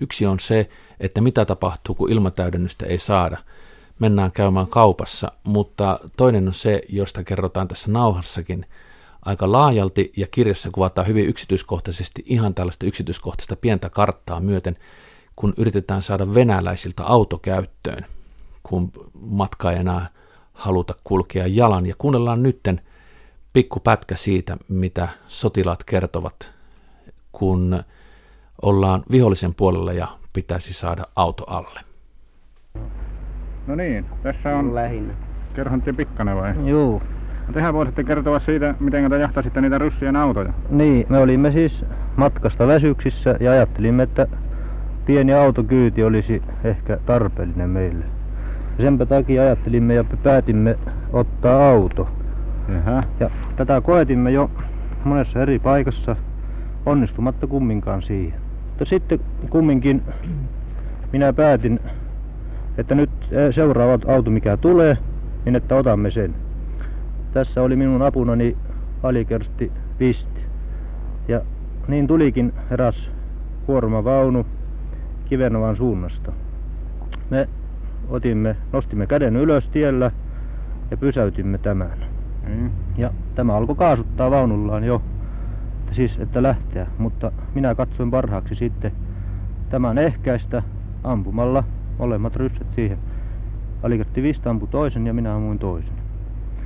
Yksi 0.00 0.26
on 0.26 0.40
se, 0.40 0.68
että 1.00 1.20
mitä 1.20 1.44
tapahtuu, 1.44 1.94
kun 1.94 2.12
ilmatäydennystä 2.12 2.86
ei 2.86 2.98
saada. 2.98 3.38
Mennään 3.98 4.32
käymään 4.32 4.66
kaupassa, 4.66 5.32
mutta 5.44 6.00
toinen 6.16 6.46
on 6.46 6.54
se, 6.54 6.82
josta 6.88 7.24
kerrotaan 7.24 7.68
tässä 7.68 7.90
nauhassakin 7.90 8.66
aika 9.22 9.52
laajalti 9.52 10.12
ja 10.16 10.26
kirjassa 10.26 10.70
kuvataan 10.70 11.06
hyvin 11.06 11.26
yksityiskohtaisesti 11.26 12.22
ihan 12.26 12.54
tällaista 12.54 12.86
yksityiskohtaista 12.86 13.56
pientä 13.56 13.90
karttaa 13.90 14.40
myöten, 14.40 14.76
kun 15.36 15.54
yritetään 15.56 16.02
saada 16.02 16.34
venäläisiltä 16.34 17.04
autokäyttöön, 17.04 18.06
kun 18.62 18.92
matka 19.20 19.72
ei 19.72 19.78
enää 19.78 20.08
haluta 20.52 20.94
kulkea 21.04 21.46
jalan. 21.46 21.86
Ja 21.86 21.94
kuunnellaan 21.98 22.42
nytten 22.42 22.80
pikku 23.52 23.80
pätkä 23.80 24.14
siitä, 24.16 24.56
mitä 24.68 25.08
sotilaat 25.28 25.84
kertovat, 25.84 26.52
kun 27.32 27.82
ollaan 28.62 29.02
vihollisen 29.10 29.54
puolella 29.54 29.92
ja 29.92 30.08
pitäisi 30.32 30.72
saada 30.72 31.04
auto 31.16 31.44
alle. 31.46 31.80
No 33.66 33.74
niin, 33.74 34.06
tässä 34.22 34.56
on 34.56 34.74
Lähinnä. 34.74 35.14
kerhontti 35.54 35.92
Pikkanen 35.92 36.36
vai? 36.36 36.68
Juu. 36.68 37.02
No 37.46 37.52
tehän 37.52 37.74
voisitte 37.74 38.04
kertoa 38.04 38.40
siitä, 38.40 38.74
miten 38.80 39.10
te 39.10 39.18
jahtasitte 39.18 39.60
niitä 39.60 39.78
ryssien 39.78 40.16
autoja. 40.16 40.52
Niin, 40.68 41.06
me 41.08 41.18
olimme 41.18 41.52
siis 41.52 41.84
matkasta 42.16 42.66
väsyksissä 42.66 43.36
ja 43.40 43.50
ajattelimme, 43.52 44.02
että 44.02 44.26
pieni 45.06 45.32
autokyyti 45.34 46.04
olisi 46.04 46.42
ehkä 46.64 46.98
tarpeellinen 47.06 47.70
meille. 47.70 48.04
Ja 48.78 48.84
senpä 48.84 49.06
takia 49.06 49.42
ajattelimme 49.42 49.94
ja 49.94 50.04
päätimme 50.22 50.78
ottaa 51.12 51.70
auto. 51.70 52.08
Jaha. 52.68 53.02
Ja 53.20 53.30
tätä 53.56 53.80
koetimme 53.80 54.30
jo 54.30 54.50
monessa 55.04 55.42
eri 55.42 55.58
paikassa 55.58 56.16
onnistumatta 56.86 57.46
kumminkaan 57.46 58.02
siihen. 58.02 58.40
Mutta 58.68 58.84
sitten 58.84 59.20
kumminkin 59.50 60.02
minä 61.12 61.32
päätin, 61.32 61.80
että 62.78 62.94
nyt 62.94 63.10
eh, 63.30 63.54
seuraava 63.54 63.98
auto 64.06 64.30
mikä 64.30 64.56
tulee, 64.56 64.98
niin 65.44 65.56
että 65.56 65.76
otamme 65.76 66.10
sen. 66.10 66.34
Tässä 67.32 67.62
oli 67.62 67.76
minun 67.76 68.02
apunani 68.02 68.56
alikersti 69.02 69.72
Pisti. 69.98 70.40
Ja 71.28 71.40
niin 71.88 72.06
tulikin 72.06 72.52
eräs 72.70 73.10
kuormavaunu 73.66 74.46
Kivenovan 75.24 75.76
suunnasta. 75.76 76.32
Me 77.30 77.48
otimme, 78.08 78.56
nostimme 78.72 79.06
käden 79.06 79.36
ylös 79.36 79.68
tiellä 79.68 80.10
ja 80.90 80.96
pysäytimme 80.96 81.58
tämän. 81.58 82.09
Niin. 82.48 82.70
Ja 82.96 83.10
tämä 83.34 83.56
alkoi 83.56 83.76
kaasuttaa 83.76 84.30
vaunullaan 84.30 84.84
jo, 84.84 85.02
että 85.80 85.94
siis 85.94 86.18
että 86.18 86.42
lähteä, 86.42 86.86
mutta 86.98 87.32
minä 87.54 87.74
katsoin 87.74 88.10
parhaaksi 88.10 88.54
sitten 88.54 88.92
tämän 89.70 89.98
ehkäistä 89.98 90.62
ampumalla 91.04 91.64
molemmat 91.98 92.36
rysset 92.36 92.66
siihen. 92.74 92.98
Alikertti 93.82 94.22
Vista 94.22 94.50
ampui 94.50 94.68
toisen 94.68 95.06
ja 95.06 95.14
minä 95.14 95.34
ammuin 95.34 95.58
toisen. 95.58 95.92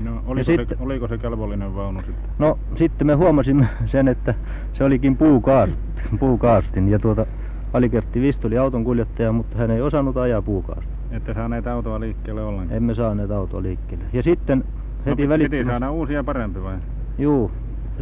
No, 0.00 0.22
oliko, 0.26 0.44
se, 0.44 0.56
sitten- 0.56 0.78
oliko 0.80 1.08
se 1.08 1.18
kelvollinen 1.18 1.74
vaunu 1.74 2.02
sitten? 2.02 2.30
No 2.38 2.58
sitten 2.76 3.06
me 3.06 3.14
huomasimme 3.14 3.68
sen, 3.86 4.08
että 4.08 4.34
se 4.72 4.84
olikin 4.84 5.16
puukaasut, 5.16 5.78
puukaastin 6.20 6.88
ja 6.88 6.98
tuota 6.98 7.26
Alikertti 7.72 8.20
oli 8.44 8.58
auton 8.58 8.84
kuljettaja, 8.84 9.32
mutta 9.32 9.58
hän 9.58 9.70
ei 9.70 9.80
osannut 9.80 10.16
ajaa 10.16 10.42
puukaastin. 10.42 10.94
Ette 11.10 11.34
saaneet 11.34 11.66
autoa 11.66 12.00
liikkeelle 12.00 12.42
ollenkaan? 12.42 12.76
Emme 12.76 12.94
saaneet 12.94 13.30
autoa 13.30 13.62
liikkeelle. 13.62 14.04
Ja 14.12 14.22
sitten 14.22 14.64
no, 15.04 15.10
heti 15.10 15.16
piti 15.16 15.28
välittömästi... 15.28 15.70
saada 15.70 15.90
uusia 15.90 16.24
parempi 16.24 16.62
vai? 16.62 16.76
Juu. 17.18 17.50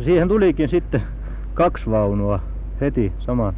Siihen 0.04 0.28
tulikin 0.28 0.68
sitten 0.68 1.02
kaksi 1.54 1.90
vaunua 1.90 2.40
heti 2.80 3.12
saman 3.18 3.54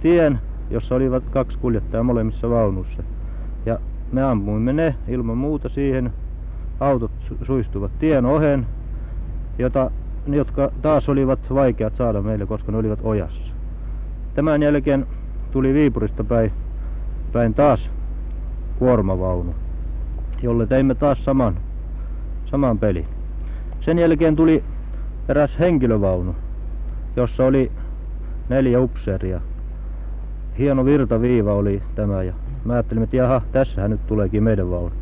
tien, 0.00 0.38
jossa 0.70 0.94
olivat 0.94 1.24
kaksi 1.30 1.58
kuljettajaa 1.58 2.02
molemmissa 2.02 2.50
vaunussa. 2.50 3.02
Ja 3.66 3.78
me 4.12 4.22
ammuimme 4.22 4.72
ne 4.72 4.94
ilman 5.08 5.36
muuta 5.36 5.68
siihen. 5.68 6.12
Autot 6.80 7.10
su- 7.20 7.44
suistuvat 7.44 7.98
tien 7.98 8.26
ohen, 8.26 8.66
jota, 9.58 9.90
jotka 10.26 10.70
taas 10.82 11.08
olivat 11.08 11.54
vaikeat 11.54 11.96
saada 11.96 12.22
meille, 12.22 12.46
koska 12.46 12.72
ne 12.72 12.78
olivat 12.78 12.98
ojassa. 13.02 13.52
Tämän 14.34 14.62
jälkeen 14.62 15.06
tuli 15.50 15.74
Viipurista 15.74 16.24
päin, 16.24 16.52
päin 17.32 17.54
taas 17.54 17.90
kuormavaunu, 18.78 19.54
jolle 20.42 20.66
teimme 20.66 20.94
taas 20.94 21.24
saman, 21.24 21.56
saman 22.54 22.78
pelin. 22.78 23.06
Sen 23.80 23.98
jälkeen 23.98 24.36
tuli 24.36 24.64
eräs 25.28 25.58
henkilövaunu, 25.58 26.34
jossa 27.16 27.44
oli 27.44 27.72
neljä 28.48 28.80
upseeria. 28.80 29.40
Hieno 30.58 30.84
virtaviiva 30.84 31.54
oli 31.54 31.82
tämä 31.94 32.22
ja 32.22 32.32
mä 32.64 32.72
ajattelin, 32.72 33.02
että 33.02 33.16
jaha, 33.16 33.42
tässähän 33.52 33.90
nyt 33.90 34.06
tuleekin 34.06 34.42
meidän 34.42 34.70
vaunu. 34.70 34.92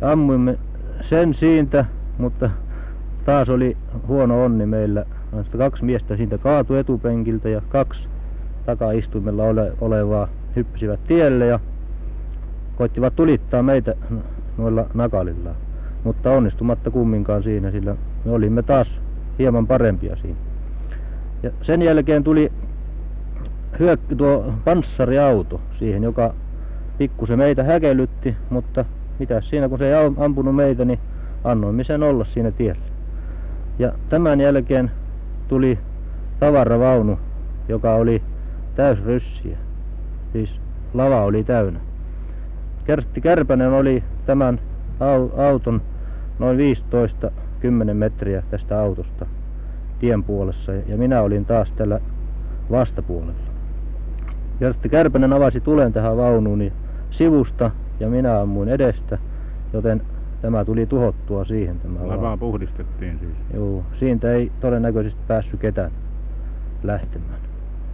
Ja 0.00 0.12
ammuimme 0.12 0.58
sen 1.00 1.34
siitä, 1.34 1.84
mutta 2.18 2.50
taas 3.24 3.48
oli 3.48 3.76
huono 4.08 4.44
onni 4.44 4.66
meillä. 4.66 5.04
Kaksi 5.58 5.84
miestä 5.84 6.16
siitä 6.16 6.38
kaatui 6.38 6.78
etupenkiltä 6.78 7.48
ja 7.48 7.62
kaksi 7.68 8.08
takaistuimella 8.66 9.44
ole, 9.44 9.72
olevaa 9.80 10.28
hyppysivät 10.56 11.00
tielle 11.04 11.46
ja 11.46 11.60
koittivat 12.76 13.16
tulittaa 13.16 13.62
meitä 13.62 13.94
noilla 14.58 14.86
nakalillaan. 14.94 15.65
Mutta 16.06 16.30
onnistumatta 16.30 16.90
kumminkaan 16.90 17.42
siinä, 17.42 17.70
sillä 17.70 17.96
me 18.24 18.32
olimme 18.32 18.62
taas 18.62 19.00
hieman 19.38 19.66
parempia 19.66 20.16
siinä. 20.16 20.38
Ja 21.42 21.50
sen 21.62 21.82
jälkeen 21.82 22.24
tuli 22.24 22.52
hyök, 23.78 24.00
tuo 24.16 24.52
panssariauto 24.64 25.60
siihen, 25.78 26.02
joka 26.02 26.34
pikkusen 26.98 27.38
meitä 27.38 27.64
häkellytti, 27.64 28.36
mutta 28.50 28.84
mitä 29.18 29.40
siinä 29.40 29.68
kun 29.68 29.78
se 29.78 29.86
ei 29.88 30.06
am- 30.06 30.14
ampunut 30.18 30.56
meitä, 30.56 30.84
niin 30.84 30.98
annoimme 31.44 31.84
sen 31.84 32.02
olla 32.02 32.24
siinä 32.24 32.50
tiellä. 32.50 32.82
Ja 33.78 33.92
tämän 34.08 34.40
jälkeen 34.40 34.90
tuli 35.48 35.78
tavaravaunu, 36.40 37.18
joka 37.68 37.94
oli 37.94 38.22
täys 38.74 39.04
ryssiä. 39.04 39.56
Siis 40.32 40.60
lava 40.94 41.24
oli 41.24 41.44
täynnä. 41.44 41.80
Kertti 42.84 43.20
Kärpänen 43.20 43.72
oli 43.72 44.02
tämän 44.26 44.60
au- 45.00 45.40
auton 45.40 45.82
noin 46.38 46.58
15-10 47.90 47.94
metriä 47.94 48.42
tästä 48.50 48.80
autosta 48.80 49.26
tien 49.98 50.24
puolessa 50.24 50.72
ja 50.72 50.96
minä 50.96 51.22
olin 51.22 51.44
taas 51.44 51.72
tällä 51.72 52.00
vastapuolella. 52.70 53.46
Kertti 54.58 54.88
Kärpänen 54.88 55.32
avasi 55.32 55.60
tulen 55.60 55.92
tähän 55.92 56.16
vaunuun 56.16 56.58
niin 56.58 56.72
sivusta 57.10 57.70
ja 58.00 58.08
minä 58.08 58.40
ammuin 58.40 58.68
edestä, 58.68 59.18
joten 59.72 60.02
tämä 60.42 60.64
tuli 60.64 60.86
tuhottua 60.86 61.44
siihen 61.44 61.80
tämä 61.80 61.98
Lavaa 62.02 62.22
vaunu. 62.22 62.38
puhdistettiin 62.38 63.18
siis. 63.18 63.32
Joo, 63.54 63.82
siitä 63.98 64.32
ei 64.32 64.52
todennäköisesti 64.60 65.20
päässyt 65.28 65.60
ketään 65.60 65.90
lähtemään. 66.82 67.40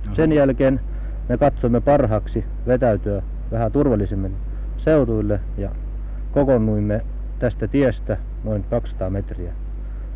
Aha. 0.07 0.15
Sen 0.15 0.33
jälkeen 0.33 0.81
me 1.29 1.39
katsoimme 1.39 1.81
parhaaksi 1.81 2.45
vetäytyä 2.67 3.23
vähän 3.51 3.73
turvallisemmin 3.73 4.37
seuduille 4.79 5.41
ja 5.59 5.71
kokonnuimme 6.33 7.01
tästä 7.43 7.69
tiestä 7.69 8.17
noin 8.45 8.65
200 8.71 9.11
metriä 9.11 9.53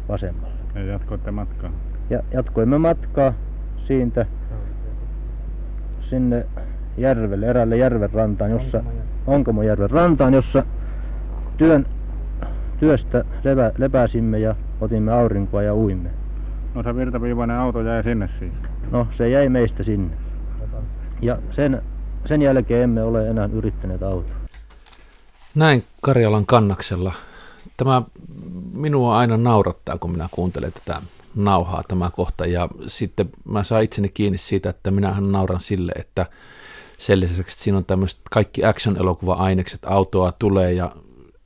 vasemmalle. 0.09 0.57
Ja 0.74 0.85
jatkoitte 0.85 1.31
matkaa. 1.31 1.70
Ja 2.11 2.22
jatkoimme 2.33 2.79
matkaa 2.79 3.33
siitä 3.87 4.27
sinne 6.01 6.47
järvelle, 6.97 7.47
eräälle 7.47 7.77
järven 7.77 8.12
rantaan, 8.12 8.51
jossa 8.51 8.85
Onkamojärven 9.27 9.91
rantaan, 9.91 10.35
jossa 10.35 10.64
työn, 11.57 11.87
työstä 12.79 13.24
lepä, 13.45 13.72
lepäsimme 13.79 14.39
ja 14.39 14.55
otimme 14.81 15.12
aurinkoa 15.12 15.62
ja 15.62 15.74
uimme. 15.74 16.11
No 16.74 16.83
se 16.83 16.97
virtaviivainen 16.97 17.57
auto 17.57 17.83
jäi 17.83 18.03
sinne 18.03 18.29
siis. 18.39 18.53
No, 18.91 19.07
se 19.11 19.29
jäi 19.29 19.49
meistä 19.49 19.83
sinne. 19.83 20.16
Ja 21.22 21.39
sen, 21.51 21.83
sen 22.24 22.43
jälkeen 22.43 22.83
emme 22.83 23.03
ole 23.03 23.29
enää 23.29 23.49
yrittäneet 23.53 24.03
autoa. 24.03 24.46
Näin 25.57 25.85
Karjalan 26.01 26.47
kannaksella. 26.47 27.13
Tämä 27.77 28.03
minua 28.73 29.19
aina 29.19 29.37
naurattaa, 29.37 29.99
kun 29.99 30.11
minä 30.11 30.29
kuuntelen 30.31 30.73
tätä 30.73 31.03
nauhaa 31.35 31.83
tämä 31.89 32.11
kohta. 32.11 32.47
Ja 32.47 32.69
sitten 32.87 33.31
mä 33.45 33.63
saan 33.63 33.83
itseni 33.83 34.09
kiinni 34.09 34.39
siitä, 34.39 34.71
että 34.71 34.91
minähän 34.91 35.33
nauran 35.33 35.61
sille, 35.61 35.93
että 35.97 36.27
sen 36.99 37.21
lisäksi 37.21 37.41
että 37.41 37.65
siinä 37.65 37.79
on 37.79 37.85
tämmöiset 37.85 38.21
kaikki 38.31 38.65
action-elokuva-ainekset, 38.65 39.81
autoa 39.87 40.33
tulee 40.33 40.73
ja 40.73 40.97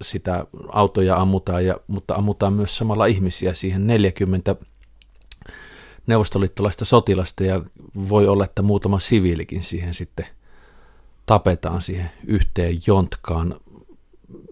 sitä 0.02 0.46
autoja 0.72 1.16
ammutaan, 1.16 1.66
ja, 1.66 1.76
mutta 1.86 2.14
ammutaan 2.14 2.52
myös 2.52 2.76
samalla 2.76 3.06
ihmisiä 3.06 3.54
siihen 3.54 3.86
40 3.86 4.56
neuvostoliittolaista 6.06 6.84
sotilasta 6.84 7.44
ja 7.44 7.62
voi 8.08 8.28
olla, 8.28 8.44
että 8.44 8.62
muutama 8.62 8.98
siviilikin 8.98 9.62
siihen 9.62 9.94
sitten 9.94 10.26
tapetaan 11.26 11.82
siihen 11.82 12.10
yhteen 12.26 12.78
jontkaan. 12.86 13.54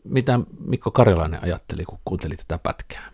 Mitä 0.09 0.41
Mikko 0.65 0.91
Karjalainen 0.91 1.45
ajatteli, 1.45 1.85
kun 1.85 1.99
kuunteli 2.05 2.37
tätä 2.37 2.59
pätkää? 2.59 3.13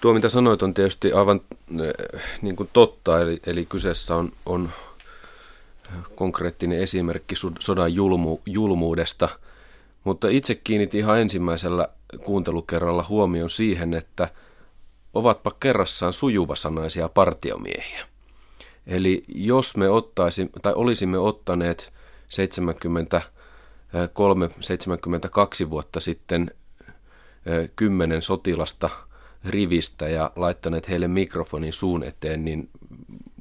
Tuo, 0.00 0.12
mitä 0.12 0.28
sanoit, 0.28 0.62
on 0.62 0.74
tietysti 0.74 1.12
aivan 1.12 1.40
äh, 1.70 2.22
niin 2.42 2.56
kuin 2.56 2.70
totta, 2.72 3.20
eli, 3.20 3.40
eli 3.46 3.66
kyseessä 3.66 4.16
on, 4.16 4.32
on 4.46 4.70
konkreettinen 6.14 6.80
esimerkki 6.80 7.34
sod- 7.34 7.56
sodan 7.60 7.94
julmu, 7.94 8.38
julmuudesta, 8.46 9.28
mutta 10.04 10.28
itse 10.28 10.54
kiinnitin 10.54 11.00
ihan 11.00 11.20
ensimmäisellä 11.20 11.88
kuuntelukerralla 12.24 13.06
huomion 13.08 13.50
siihen, 13.50 13.94
että 13.94 14.28
ovatpa 15.14 15.52
kerrassaan 15.60 16.12
sujuvasanaisia 16.12 17.08
partiomiehiä. 17.08 18.06
Eli 18.86 19.24
jos 19.28 19.76
me 19.76 19.88
ottaisi, 19.88 20.50
tai 20.62 20.72
olisimme 20.74 21.18
ottaneet 21.18 21.92
73-72 23.94 25.70
vuotta 25.70 26.00
sitten 26.00 26.50
kymmenen 27.76 28.22
sotilasta 28.22 28.90
rivistä 29.44 30.08
ja 30.08 30.32
laittaneet 30.36 30.88
heille 30.88 31.08
mikrofonin 31.08 31.72
suun 31.72 32.04
eteen, 32.04 32.44
niin 32.44 32.70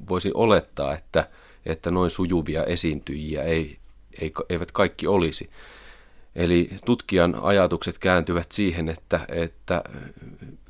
voisi 0.10 0.32
olettaa, 0.34 0.94
että, 0.94 1.30
että 1.66 1.92
noin 1.92 2.10
sujuvia 2.10 2.64
esiintyjiä 2.64 3.44
ei, 3.44 3.78
ei, 4.22 4.34
eivät 4.50 4.72
kaikki 4.72 5.08
olisi. 5.08 5.50
Eli 6.36 6.70
tutkijan 6.86 7.36
ajatukset 7.42 7.98
kääntyvät 7.98 8.52
siihen, 8.52 8.90
että, 8.90 9.26
että 9.30 9.84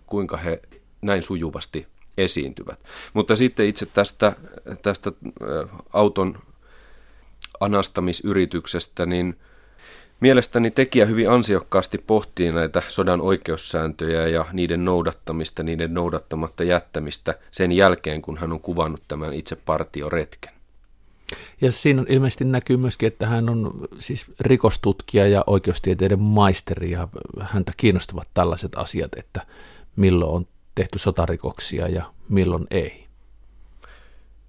kuinka 0.06 0.38
he 0.38 0.62
näin 1.02 1.24
sujuvasti 1.24 1.88
esiintyvät. 2.18 2.80
Mutta 3.14 3.36
sitten 3.36 3.66
itse 3.66 3.86
tästä, 3.86 4.36
tästä 4.82 5.12
auton 5.94 6.40
anastamisyrityksestä, 7.60 9.06
niin 9.06 9.40
mielestäni 10.20 10.72
tekijä 10.72 11.06
hyvin 11.06 11.30
ansiokkaasti 11.30 11.98
pohtii 11.98 12.52
näitä 12.52 12.84
sodan 12.88 13.22
oikeussääntöjä 13.22 14.28
ja 14.28 14.46
niiden 14.54 14.86
noudattamista, 14.86 15.64
niiden 15.64 15.94
noudattamatta 15.94 16.64
jättämistä 16.64 17.36
sen 17.52 17.72
jälkeen, 17.72 18.22
kun 18.22 18.38
hän 18.38 18.52
on 18.52 18.60
kuvannut 18.60 19.02
tämän 19.08 19.34
itse 19.34 19.56
partioretken. 19.56 20.58
Ja 21.62 21.72
siinä 21.72 22.02
on 22.02 22.08
ilmeisesti 22.10 22.44
näkyy 22.44 22.78
myöskin, 22.78 23.08
että 23.08 23.28
hän 23.28 23.50
on 23.50 23.88
siis 24.00 24.26
rikostutkija 24.40 25.28
ja 25.28 25.44
oikeustieteiden 25.48 26.22
maisteri 26.22 26.92
ja 26.92 27.08
häntä 27.40 27.72
kiinnostavat 27.78 28.28
tällaiset 28.34 28.72
asiat, 28.76 29.12
että 29.18 29.42
milloin 29.96 30.32
on 30.32 30.48
tehty 30.76 31.00
sotarikoksia 31.00 31.88
ja 31.88 32.04
milloin 32.30 32.68
ei. 32.72 33.08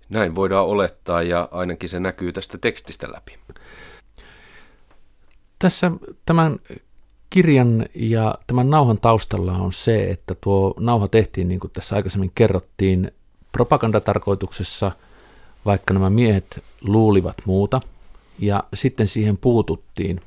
Näin 0.08 0.34
voidaan 0.34 0.66
olettaa 0.66 1.22
ja 1.22 1.48
ainakin 1.50 1.88
se 1.88 2.00
näkyy 2.00 2.32
tästä 2.32 2.58
tekstistä 2.58 3.12
läpi. 3.12 3.38
Tässä 5.58 5.90
tämän 6.26 6.58
kirjan 7.30 7.86
ja 7.94 8.34
tämän 8.46 8.70
nauhan 8.70 8.98
taustalla 8.98 9.52
on 9.52 9.72
se, 9.72 10.10
että 10.10 10.34
tuo 10.40 10.74
nauha 10.80 11.08
tehtiin, 11.08 11.48
niin 11.48 11.60
kuin 11.60 11.70
tässä 11.70 11.96
aikaisemmin 11.96 12.32
kerrottiin, 12.34 13.12
propagandatarkoituksessa, 13.52 14.92
vaikka 15.64 15.94
nämä 15.94 16.10
miehet 16.10 16.64
luulivat 16.80 17.36
muuta, 17.44 17.80
ja 18.38 18.64
sitten 18.74 19.08
siihen 19.08 19.36
puututtiin 19.36 20.20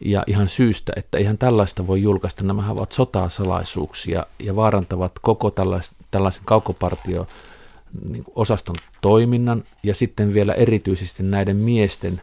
ja 0.00 0.24
ihan 0.26 0.48
syystä, 0.48 0.92
että 0.96 1.18
ihan 1.18 1.38
tällaista 1.38 1.86
voi 1.86 2.02
julkaista. 2.02 2.44
Nämä 2.44 2.70
ovat 2.70 2.92
sotasalaisuuksia 2.92 4.26
ja 4.38 4.56
vaarantavat 4.56 5.12
koko 5.22 5.50
tällaisen 6.10 6.42
kaukopartio 6.44 7.26
niin 8.08 8.24
osaston 8.34 8.76
toiminnan 9.00 9.64
ja 9.82 9.94
sitten 9.94 10.34
vielä 10.34 10.54
erityisesti 10.54 11.22
näiden 11.22 11.56
miesten 11.56 12.20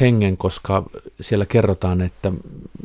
hengen, 0.00 0.36
koska 0.36 0.82
siellä 1.20 1.46
kerrotaan, 1.46 2.00
että 2.00 2.32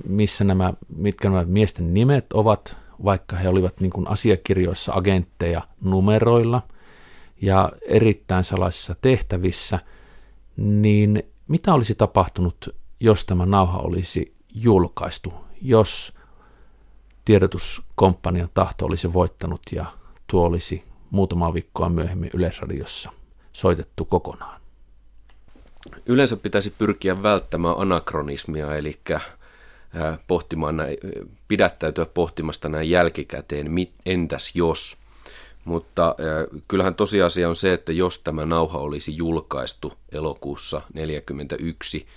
missä 0.08 0.44
nämä, 0.44 0.74
mitkä 0.96 1.30
nämä 1.30 1.44
miesten 1.46 1.94
nimet 1.94 2.34
ovat, 2.34 2.78
vaikka 3.04 3.36
he 3.36 3.50
olivat 3.50 3.80
niin 3.80 3.92
kuin 3.92 4.08
asiakirjoissa 4.08 4.94
agentteja 4.94 5.62
numeroilla 5.82 6.62
ja 7.42 7.72
erittäin 7.88 8.44
salaisissa 8.44 8.96
tehtävissä, 9.02 9.80
niin 10.58 11.24
mitä 11.48 11.74
olisi 11.74 11.96
tapahtunut 11.96 12.82
jos 13.02 13.26
tämä 13.26 13.46
nauha 13.46 13.78
olisi 13.80 14.36
julkaistu, 14.56 15.34
jos 15.62 16.14
tiedotuskomppanian 17.26 18.50
tahto 18.54 18.86
olisi 18.86 19.14
voittanut 19.14 19.62
ja 19.72 19.86
tuo 20.28 20.46
olisi 20.46 20.84
muutama 21.10 21.54
viikkoa 21.54 21.90
myöhemmin 21.90 22.30
Yleisradiossa 22.34 23.12
soitettu 23.54 24.06
kokonaan. 24.06 24.61
Yleensä 26.06 26.38
pitäisi 26.38 26.74
pyrkiä 26.78 27.24
välttämään 27.24 27.76
anakronismia, 27.78 28.76
eli 28.76 29.00
pohtimaan 30.28 30.78
näin, 30.78 30.98
pidättäytyä 31.48 32.06
pohtimasta 32.06 32.70
näin 32.70 32.90
jälkikäteen, 32.90 33.68
entäs 34.06 34.52
jos. 34.56 34.98
Mutta 35.66 36.16
kyllähän 36.68 36.96
tosiasia 36.96 37.50
on 37.50 37.56
se, 37.56 37.74
että 37.74 37.92
jos 37.92 38.20
tämä 38.20 38.46
nauha 38.46 38.80
olisi 38.80 39.18
julkaistu 39.18 39.94
elokuussa 40.12 40.78
1941, 40.78 42.08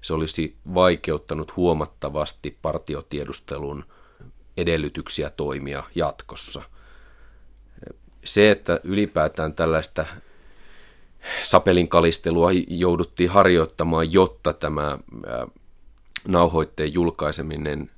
se 0.00 0.14
olisi 0.14 0.56
vaikeuttanut 0.74 1.56
huomattavasti 1.56 2.58
partiotiedustelun 2.62 3.84
edellytyksiä 4.56 5.30
toimia 5.30 5.84
jatkossa. 5.94 6.62
Se, 8.24 8.50
että 8.50 8.80
ylipäätään 8.84 9.54
tällaista 9.54 10.06
sapelin 11.42 11.88
kalistelua 11.88 12.50
jouduttiin 12.68 13.30
harjoittamaan, 13.30 14.12
jotta 14.12 14.52
tämä 14.52 14.98
nauhoitteen 16.28 16.94
julkaiseminen 16.94 17.90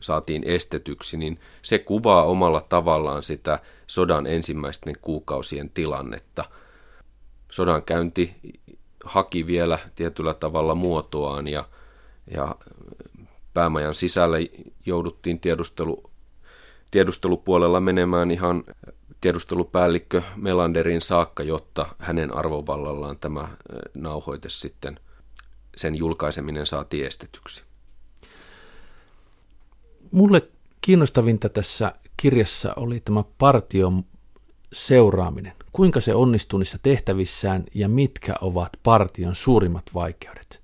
saatiin 0.00 0.42
estetyksi, 0.44 1.16
niin 1.16 1.40
se 1.62 1.78
kuvaa 1.78 2.24
omalla 2.24 2.60
tavallaan 2.68 3.22
sitä 3.22 3.58
sodan 3.86 4.26
ensimmäisten 4.26 4.94
kuukausien 5.02 5.70
tilannetta. 5.70 6.44
Sodan 7.50 7.82
käynti 7.82 8.34
haki 9.04 9.46
vielä 9.46 9.78
tietyllä 9.94 10.34
tavalla 10.34 10.74
muotoaan 10.74 11.48
ja, 11.48 11.64
ja 12.34 12.54
päämajan 13.54 13.94
sisälle 13.94 14.38
jouduttiin 14.86 15.40
tiedustelu, 15.40 16.10
tiedustelupuolella 16.90 17.80
menemään 17.80 18.30
ihan 18.30 18.64
tiedustelupäällikkö 19.20 20.22
Melanderin 20.36 21.00
saakka, 21.00 21.42
jotta 21.42 21.86
hänen 21.98 22.36
arvovallallaan 22.36 23.18
tämä 23.18 23.48
nauhoite 23.94 24.48
sitten, 24.48 25.00
sen 25.76 25.94
julkaiseminen 25.94 26.66
saatiin 26.66 27.06
estetyksi. 27.06 27.62
Mulle 30.10 30.48
kiinnostavinta 30.80 31.48
tässä 31.48 31.92
kirjassa 32.16 32.74
oli 32.76 33.00
tämä 33.00 33.24
partion 33.38 34.04
seuraaminen. 34.72 35.52
Kuinka 35.72 36.00
se 36.00 36.14
onnistuu 36.14 36.58
niissä 36.58 36.78
tehtävissään 36.82 37.64
ja 37.74 37.88
mitkä 37.88 38.34
ovat 38.40 38.72
partion 38.82 39.34
suurimmat 39.34 39.84
vaikeudet? 39.94 40.62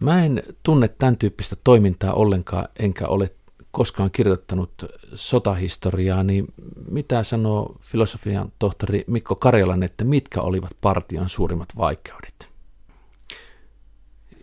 Mä 0.00 0.24
en 0.24 0.42
tunne 0.62 0.88
tämän 0.88 1.16
tyyppistä 1.16 1.56
toimintaa 1.64 2.12
ollenkaan, 2.12 2.68
enkä 2.78 3.08
ole 3.08 3.30
koskaan 3.74 4.10
kirjoittanut 4.10 4.70
sotahistoriaa, 5.14 6.22
niin 6.22 6.46
mitä 6.90 7.22
sanoo 7.22 7.76
filosofian 7.80 8.52
tohtori 8.58 9.04
Mikko 9.06 9.34
Karjalan, 9.34 9.82
että 9.82 10.04
mitkä 10.04 10.40
olivat 10.40 10.70
partion 10.80 11.28
suurimmat 11.28 11.68
vaikeudet? 11.76 12.48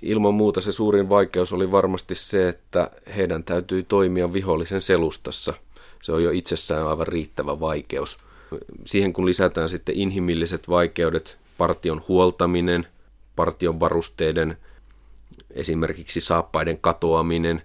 Ilman 0.01 0.33
muuta 0.33 0.61
se 0.61 0.71
suurin 0.71 1.09
vaikeus 1.09 1.53
oli 1.53 1.71
varmasti 1.71 2.15
se, 2.15 2.49
että 2.49 2.91
heidän 3.15 3.43
täytyy 3.43 3.83
toimia 3.83 4.33
vihollisen 4.33 4.81
selustassa. 4.81 5.53
Se 6.03 6.11
on 6.11 6.23
jo 6.23 6.31
itsessään 6.31 6.87
aivan 6.87 7.07
riittävä 7.07 7.59
vaikeus– 7.59 8.19
Siihen 8.85 9.13
kun 9.13 9.25
lisätään 9.25 9.69
sitten 9.69 9.95
inhimilliset 9.95 10.69
vaikeudet, 10.69 11.37
partion 11.57 12.01
huoltaminen, 12.07 12.87
partion 13.35 13.79
varusteiden 13.79 14.57
esimerkiksi 15.51 16.21
saappaiden 16.21 16.77
katoaminen, 16.81 17.61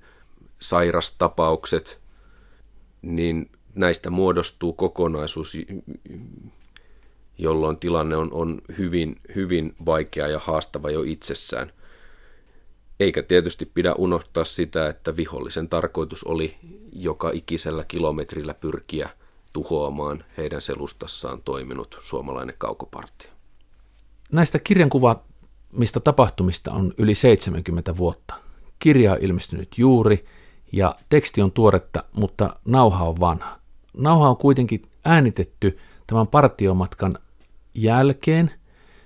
sairastapaukset, 0.61 2.01
niin 3.03 3.51
näistä 3.75 4.11
muodostuu 4.11 4.73
kokonaisuus, 4.73 5.57
jolloin 7.39 7.77
tilanne 7.77 8.17
on, 8.17 8.33
on 8.33 8.61
hyvin, 8.79 9.21
hyvin 9.35 9.75
vaikea 9.87 10.29
ja 10.29 10.39
haastava 10.39 10.91
jo 10.91 11.03
itsessään. 11.03 11.73
Eikä 13.01 13.23
tietysti 13.23 13.67
pidä 13.67 13.95
unohtaa 13.95 14.45
sitä, 14.45 14.89
että 14.89 15.17
vihollisen 15.17 15.69
tarkoitus 15.69 16.25
oli 16.25 16.57
joka 16.93 17.31
ikisellä 17.35 17.85
kilometrillä 17.85 18.55
pyrkiä– 18.55 19.11
tuhoamaan 19.57 20.25
heidän 20.37 20.63
selustassaan 20.63 21.43
toiminut 21.43 21.99
suomalainen 22.01 22.55
kaukopartio. 22.59 23.31
Näistä 24.33 24.59
kirjankuvaamista 24.59 26.01
tapahtumista 26.05 26.73
on 26.73 26.93
yli 26.99 27.15
70 27.15 27.97
vuotta. 27.97 28.35
Kirja 28.79 29.13
on 29.13 29.19
ilmestynyt 29.21 29.79
juuri 29.79 30.25
ja 30.73 30.95
teksti 31.09 31.43
on 31.43 31.53
tuoretta, 31.53 32.05
mutta 32.12 32.57
nauha 32.64 33.05
on 33.05 33.21
vanha. 33.21 33.59
Nauha 33.97 34.29
on 34.29 34.37
kuitenkin 34.37 34.83
äänitetty 35.05 35.79
tämän 36.07 36.27
partiomatkan 36.27 37.19
jälkeen 37.75 38.51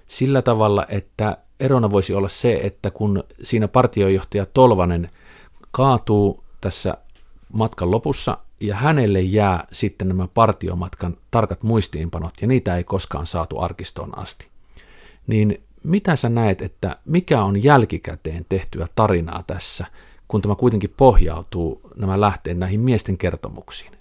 sillä 0.09 0.43
tavalla, 0.43 0.87
että 0.89 1.39
erona 1.61 1.91
voisi 1.91 2.15
olla 2.15 2.29
se, 2.29 2.61
että 2.63 2.91
kun 2.91 3.25
siinä 3.43 3.69
partiojohtaja 3.69 4.47
Tolvanen 4.47 5.11
kaatuu 5.71 6.45
tässä 6.61 6.95
matkan 7.53 7.91
lopussa, 7.91 8.39
ja 8.61 8.75
hänelle 8.75 9.21
jää 9.21 9.67
sitten 9.73 10.09
nämä 10.09 10.29
partiomatkan 10.35 11.17
tarkat 11.31 11.63
muistiinpanot, 11.63 12.35
ja 12.41 12.49
niitä 12.49 12.77
ei 12.77 12.85
koskaan 12.85 13.27
saatu 13.27 13.59
arkistoon 13.59 14.19
asti. 14.19 14.49
Niin 15.27 15.63
mitä 15.85 16.17
sä 16.17 16.29
näet, 16.29 16.63
että 16.63 16.97
mikä 17.05 17.43
on 17.43 17.63
jälkikäteen 17.63 18.47
tehtyä 18.49 18.87
tarinaa 18.95 19.45
tässä, 19.47 19.87
kun 20.31 20.43
tämä 20.43 20.55
kuitenkin 20.55 20.95
pohjautuu 20.97 21.81
nämä 21.97 22.21
lähteen 22.21 22.59
näihin 22.59 22.81
miesten 22.81 23.19
kertomuksiin? 23.19 23.93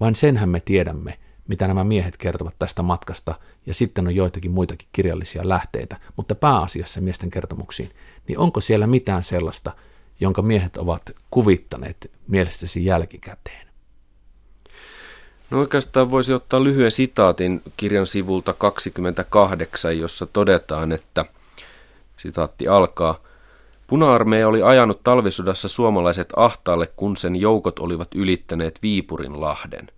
Vain 0.00 0.14
senhän 0.14 0.48
me 0.48 0.60
tiedämme, 0.60 1.18
mitä 1.48 1.66
nämä 1.66 1.84
miehet 1.84 2.16
kertovat 2.16 2.54
tästä 2.58 2.82
matkasta, 2.82 3.34
ja 3.66 3.74
sitten 3.74 4.06
on 4.06 4.14
joitakin 4.14 4.50
muitakin 4.50 4.88
kirjallisia 4.92 5.48
lähteitä, 5.48 5.96
mutta 6.16 6.34
pääasiassa 6.34 7.00
miesten 7.00 7.30
kertomuksiin, 7.30 7.90
niin 8.28 8.38
onko 8.38 8.60
siellä 8.60 8.86
mitään 8.86 9.22
sellaista, 9.22 9.72
jonka 10.20 10.42
miehet 10.42 10.76
ovat 10.76 11.02
kuvittaneet 11.30 12.10
mielestäsi 12.28 12.84
jälkikäteen? 12.84 13.66
No 15.50 15.58
oikeastaan 15.58 16.10
voisi 16.10 16.32
ottaa 16.32 16.64
lyhyen 16.64 16.92
sitaatin 16.92 17.62
kirjan 17.76 18.06
sivulta 18.06 18.52
28, 18.52 19.98
jossa 19.98 20.26
todetaan, 20.26 20.92
että 20.92 21.24
sitaatti 22.16 22.68
alkaa, 22.68 23.25
Puna-armeija 23.86 24.48
oli 24.48 24.62
ajanut 24.62 25.02
talvisodassa 25.04 25.68
suomalaiset 25.68 26.32
ahtaalle, 26.36 26.86
kun 26.96 27.16
sen 27.16 27.36
joukot 27.36 27.78
olivat 27.78 28.08
ylittäneet 28.14 28.78
Viipurin 28.82 29.40
lahden. 29.40 29.88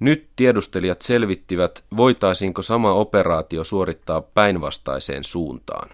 Nyt 0.00 0.28
tiedustelijat 0.36 1.02
selvittivät, 1.02 1.84
voitaisiinko 1.96 2.62
sama 2.62 2.92
operaatio 2.92 3.64
suorittaa 3.64 4.20
päinvastaiseen 4.20 5.24
suuntaan. 5.24 5.90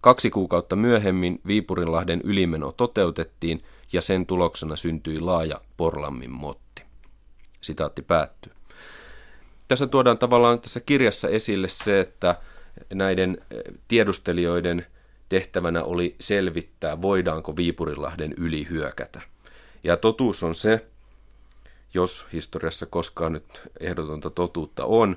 Kaksi 0.00 0.30
kuukautta 0.30 0.76
myöhemmin 0.76 1.40
Viipurinlahden 1.46 2.20
ylimeno 2.24 2.72
toteutettiin 2.72 3.62
ja 3.92 4.00
sen 4.00 4.26
tuloksena 4.26 4.76
syntyi 4.76 5.20
laaja 5.20 5.60
Porlammin 5.76 6.30
motti. 6.30 6.82
Sitaatti 7.60 8.02
päättyy. 8.02 8.52
Tässä 9.68 9.86
tuodaan 9.86 10.18
tavallaan 10.18 10.60
tässä 10.60 10.80
kirjassa 10.80 11.28
esille 11.28 11.68
se, 11.68 12.00
että 12.00 12.36
näiden 12.94 13.38
eh, 13.50 13.62
tiedustelijoiden 13.88 14.86
tehtävänä 15.30 15.84
oli 15.84 16.16
selvittää, 16.20 17.02
voidaanko 17.02 17.56
Viipurinlahden 17.56 18.34
yli 18.38 18.66
hyökätä. 18.70 19.20
Ja 19.84 19.96
totuus 19.96 20.42
on 20.42 20.54
se, 20.54 20.86
jos 21.94 22.26
historiassa 22.32 22.86
koskaan 22.86 23.32
nyt 23.32 23.62
ehdotonta 23.80 24.30
totuutta 24.30 24.84
on, 24.84 25.16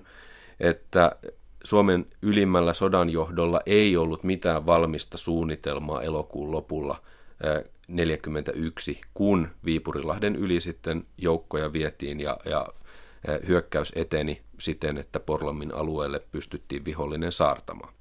että 0.60 1.16
Suomen 1.64 2.06
ylimmällä 2.22 2.74
sodanjohdolla 2.74 3.62
ei 3.66 3.98
ollut 3.98 4.24
mitään 4.24 4.66
valmista 4.66 5.18
suunnitelmaa 5.18 6.02
elokuun 6.02 6.52
lopulla 6.52 6.96
1941, 7.38 9.02
kun 9.14 9.48
Viipurilahden 9.66 10.36
yli 10.36 10.62
sitten 10.62 11.06
joukkoja 11.18 11.74
vietiin 11.74 12.20
ja, 12.20 12.38
ja 12.46 12.68
hyökkäys 13.48 13.94
eteni 13.96 14.42
siten, 14.60 14.98
että 14.98 15.20
Porlammin 15.20 15.74
alueelle 15.74 16.22
pystyttiin 16.32 16.86
vihollinen 16.86 17.32
saartamaan. 17.32 17.94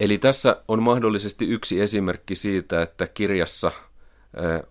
Eli 0.00 0.18
tässä 0.18 0.62
on 0.68 0.82
mahdollisesti 0.82 1.48
yksi 1.48 1.80
esimerkki 1.80 2.34
siitä, 2.34 2.82
että 2.82 3.06
kirjassa 3.06 3.72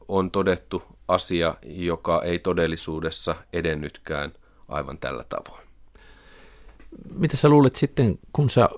on 0.08 0.32
todettu 0.32 0.84
asia, 1.08 1.56
joka 1.64 2.22
ei 2.24 2.40
todellisuudessa 2.40 3.36
edennytkään 3.54 4.34
aivan 4.68 4.98
tällä 4.98 5.24
tavoin. 5.30 5.68
Mitä 7.16 7.38
sä 7.38 7.50
luulet 7.50 7.76
sitten, 7.76 8.20
kun 8.34 8.50
sä 8.50 8.70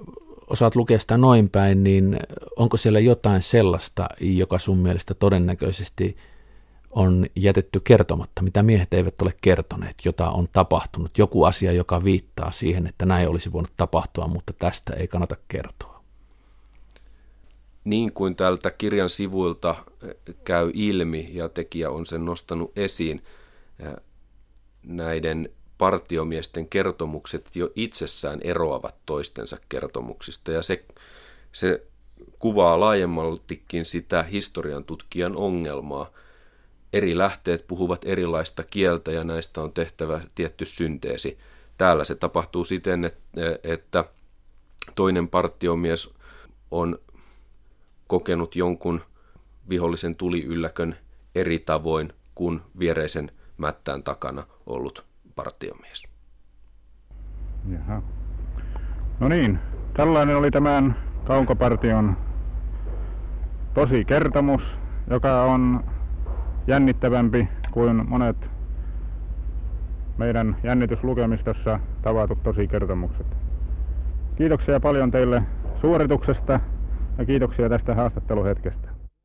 osaat 0.48 0.76
lukea 0.76 1.00
sitä 1.00 1.18
noin 1.18 1.50
päin, 1.50 1.84
niin 1.84 2.20
onko 2.56 2.78
siellä 2.78 3.00
jotain 3.00 3.42
sellaista, 3.42 4.10
joka 4.20 4.60
sun 4.60 4.78
mielestä 4.78 5.14
todennäköisesti 5.14 6.18
on 6.90 7.26
jätetty 7.36 7.80
kertomatta, 7.80 8.42
mitä 8.42 8.64
miehet 8.64 8.94
eivät 8.94 9.22
ole 9.22 9.34
kertoneet, 9.42 9.96
jota 10.06 10.30
on 10.30 10.48
tapahtunut, 10.52 11.18
joku 11.18 11.44
asia, 11.44 11.72
joka 11.72 12.04
viittaa 12.04 12.52
siihen, 12.52 12.88
että 12.88 13.06
näin 13.06 13.30
olisi 13.30 13.52
voinut 13.52 13.74
tapahtua, 13.78 14.28
mutta 14.28 14.54
tästä 14.54 14.94
ei 14.94 15.08
kannata 15.08 15.36
kertoa 15.48 15.97
niin 17.90 18.14
kuin 18.14 18.36
tältä 18.36 18.72
kirjan 18.72 19.10
sivuilta 19.10 19.76
eh, 20.04 20.36
käy 20.44 20.72
ilmi 20.74 21.30
ja 21.34 21.50
tekijä 21.50 21.90
on 21.90 22.06
sen 22.06 22.26
nostanut 22.26 22.72
esiin, 22.76 23.24
eh, 23.80 23.94
näiden 24.84 25.50
partiomiesten 25.78 26.68
kertomukset 26.68 27.56
jo 27.56 27.70
itsessään 27.76 28.40
eroavat 28.44 28.96
toistensa 29.06 29.58
kertomuksista 29.70 30.52
ja 30.52 30.62
se, 30.62 30.86
se 31.52 31.84
kuvaa 32.40 32.80
laajemmaltikin 32.80 33.86
sitä 33.86 34.24
historian 34.24 34.86
tutkijan 34.86 35.36
ongelmaa. 35.36 36.12
Eri 36.94 37.18
lähteet 37.18 37.68
puhuvat 37.68 38.02
erilaista 38.06 38.64
kieltä 38.64 39.12
ja 39.12 39.24
näistä 39.24 39.62
on 39.62 39.74
tehtävä 39.74 40.22
tietty 40.36 40.66
synteesi. 40.66 41.38
Täällä 41.78 42.04
se 42.04 42.16
tapahtuu 42.16 42.64
siten, 42.64 43.12
että 43.64 44.04
toinen 44.96 45.28
partiomies 45.28 46.14
on 46.72 47.00
kokenut 48.08 48.56
jonkun 48.56 49.02
vihollisen 49.70 50.16
tuliylläkön 50.16 50.96
eri 51.36 51.60
tavoin 51.60 52.14
kuin 52.36 52.62
viereisen 52.80 53.32
mättään 53.58 54.04
takana 54.04 54.44
ollut 54.66 55.06
partiomies. 55.36 56.04
Jaha. 57.72 58.02
No 59.20 59.28
niin, 59.28 59.60
tällainen 59.94 60.38
oli 60.38 60.52
tämän 60.52 60.96
kaukopartion 61.26 62.18
tosi 63.74 64.06
kertomus, 64.06 64.62
joka 65.10 65.44
on 65.44 65.84
jännittävämpi 66.68 67.48
kuin 67.72 68.10
monet 68.10 68.38
meidän 70.18 70.58
jännityslukemistossa 70.64 71.80
tavatut 72.02 72.44
tosi 72.44 72.68
kertomukset. 72.68 73.28
Kiitoksia 74.36 74.80
paljon 74.80 75.12
teille 75.12 75.44
suorituksesta 75.82 76.60
ja 77.18 77.26
kiitoksia 77.26 77.70
tästä 77.70 77.96
haastatteluhetkestä. 77.96 78.87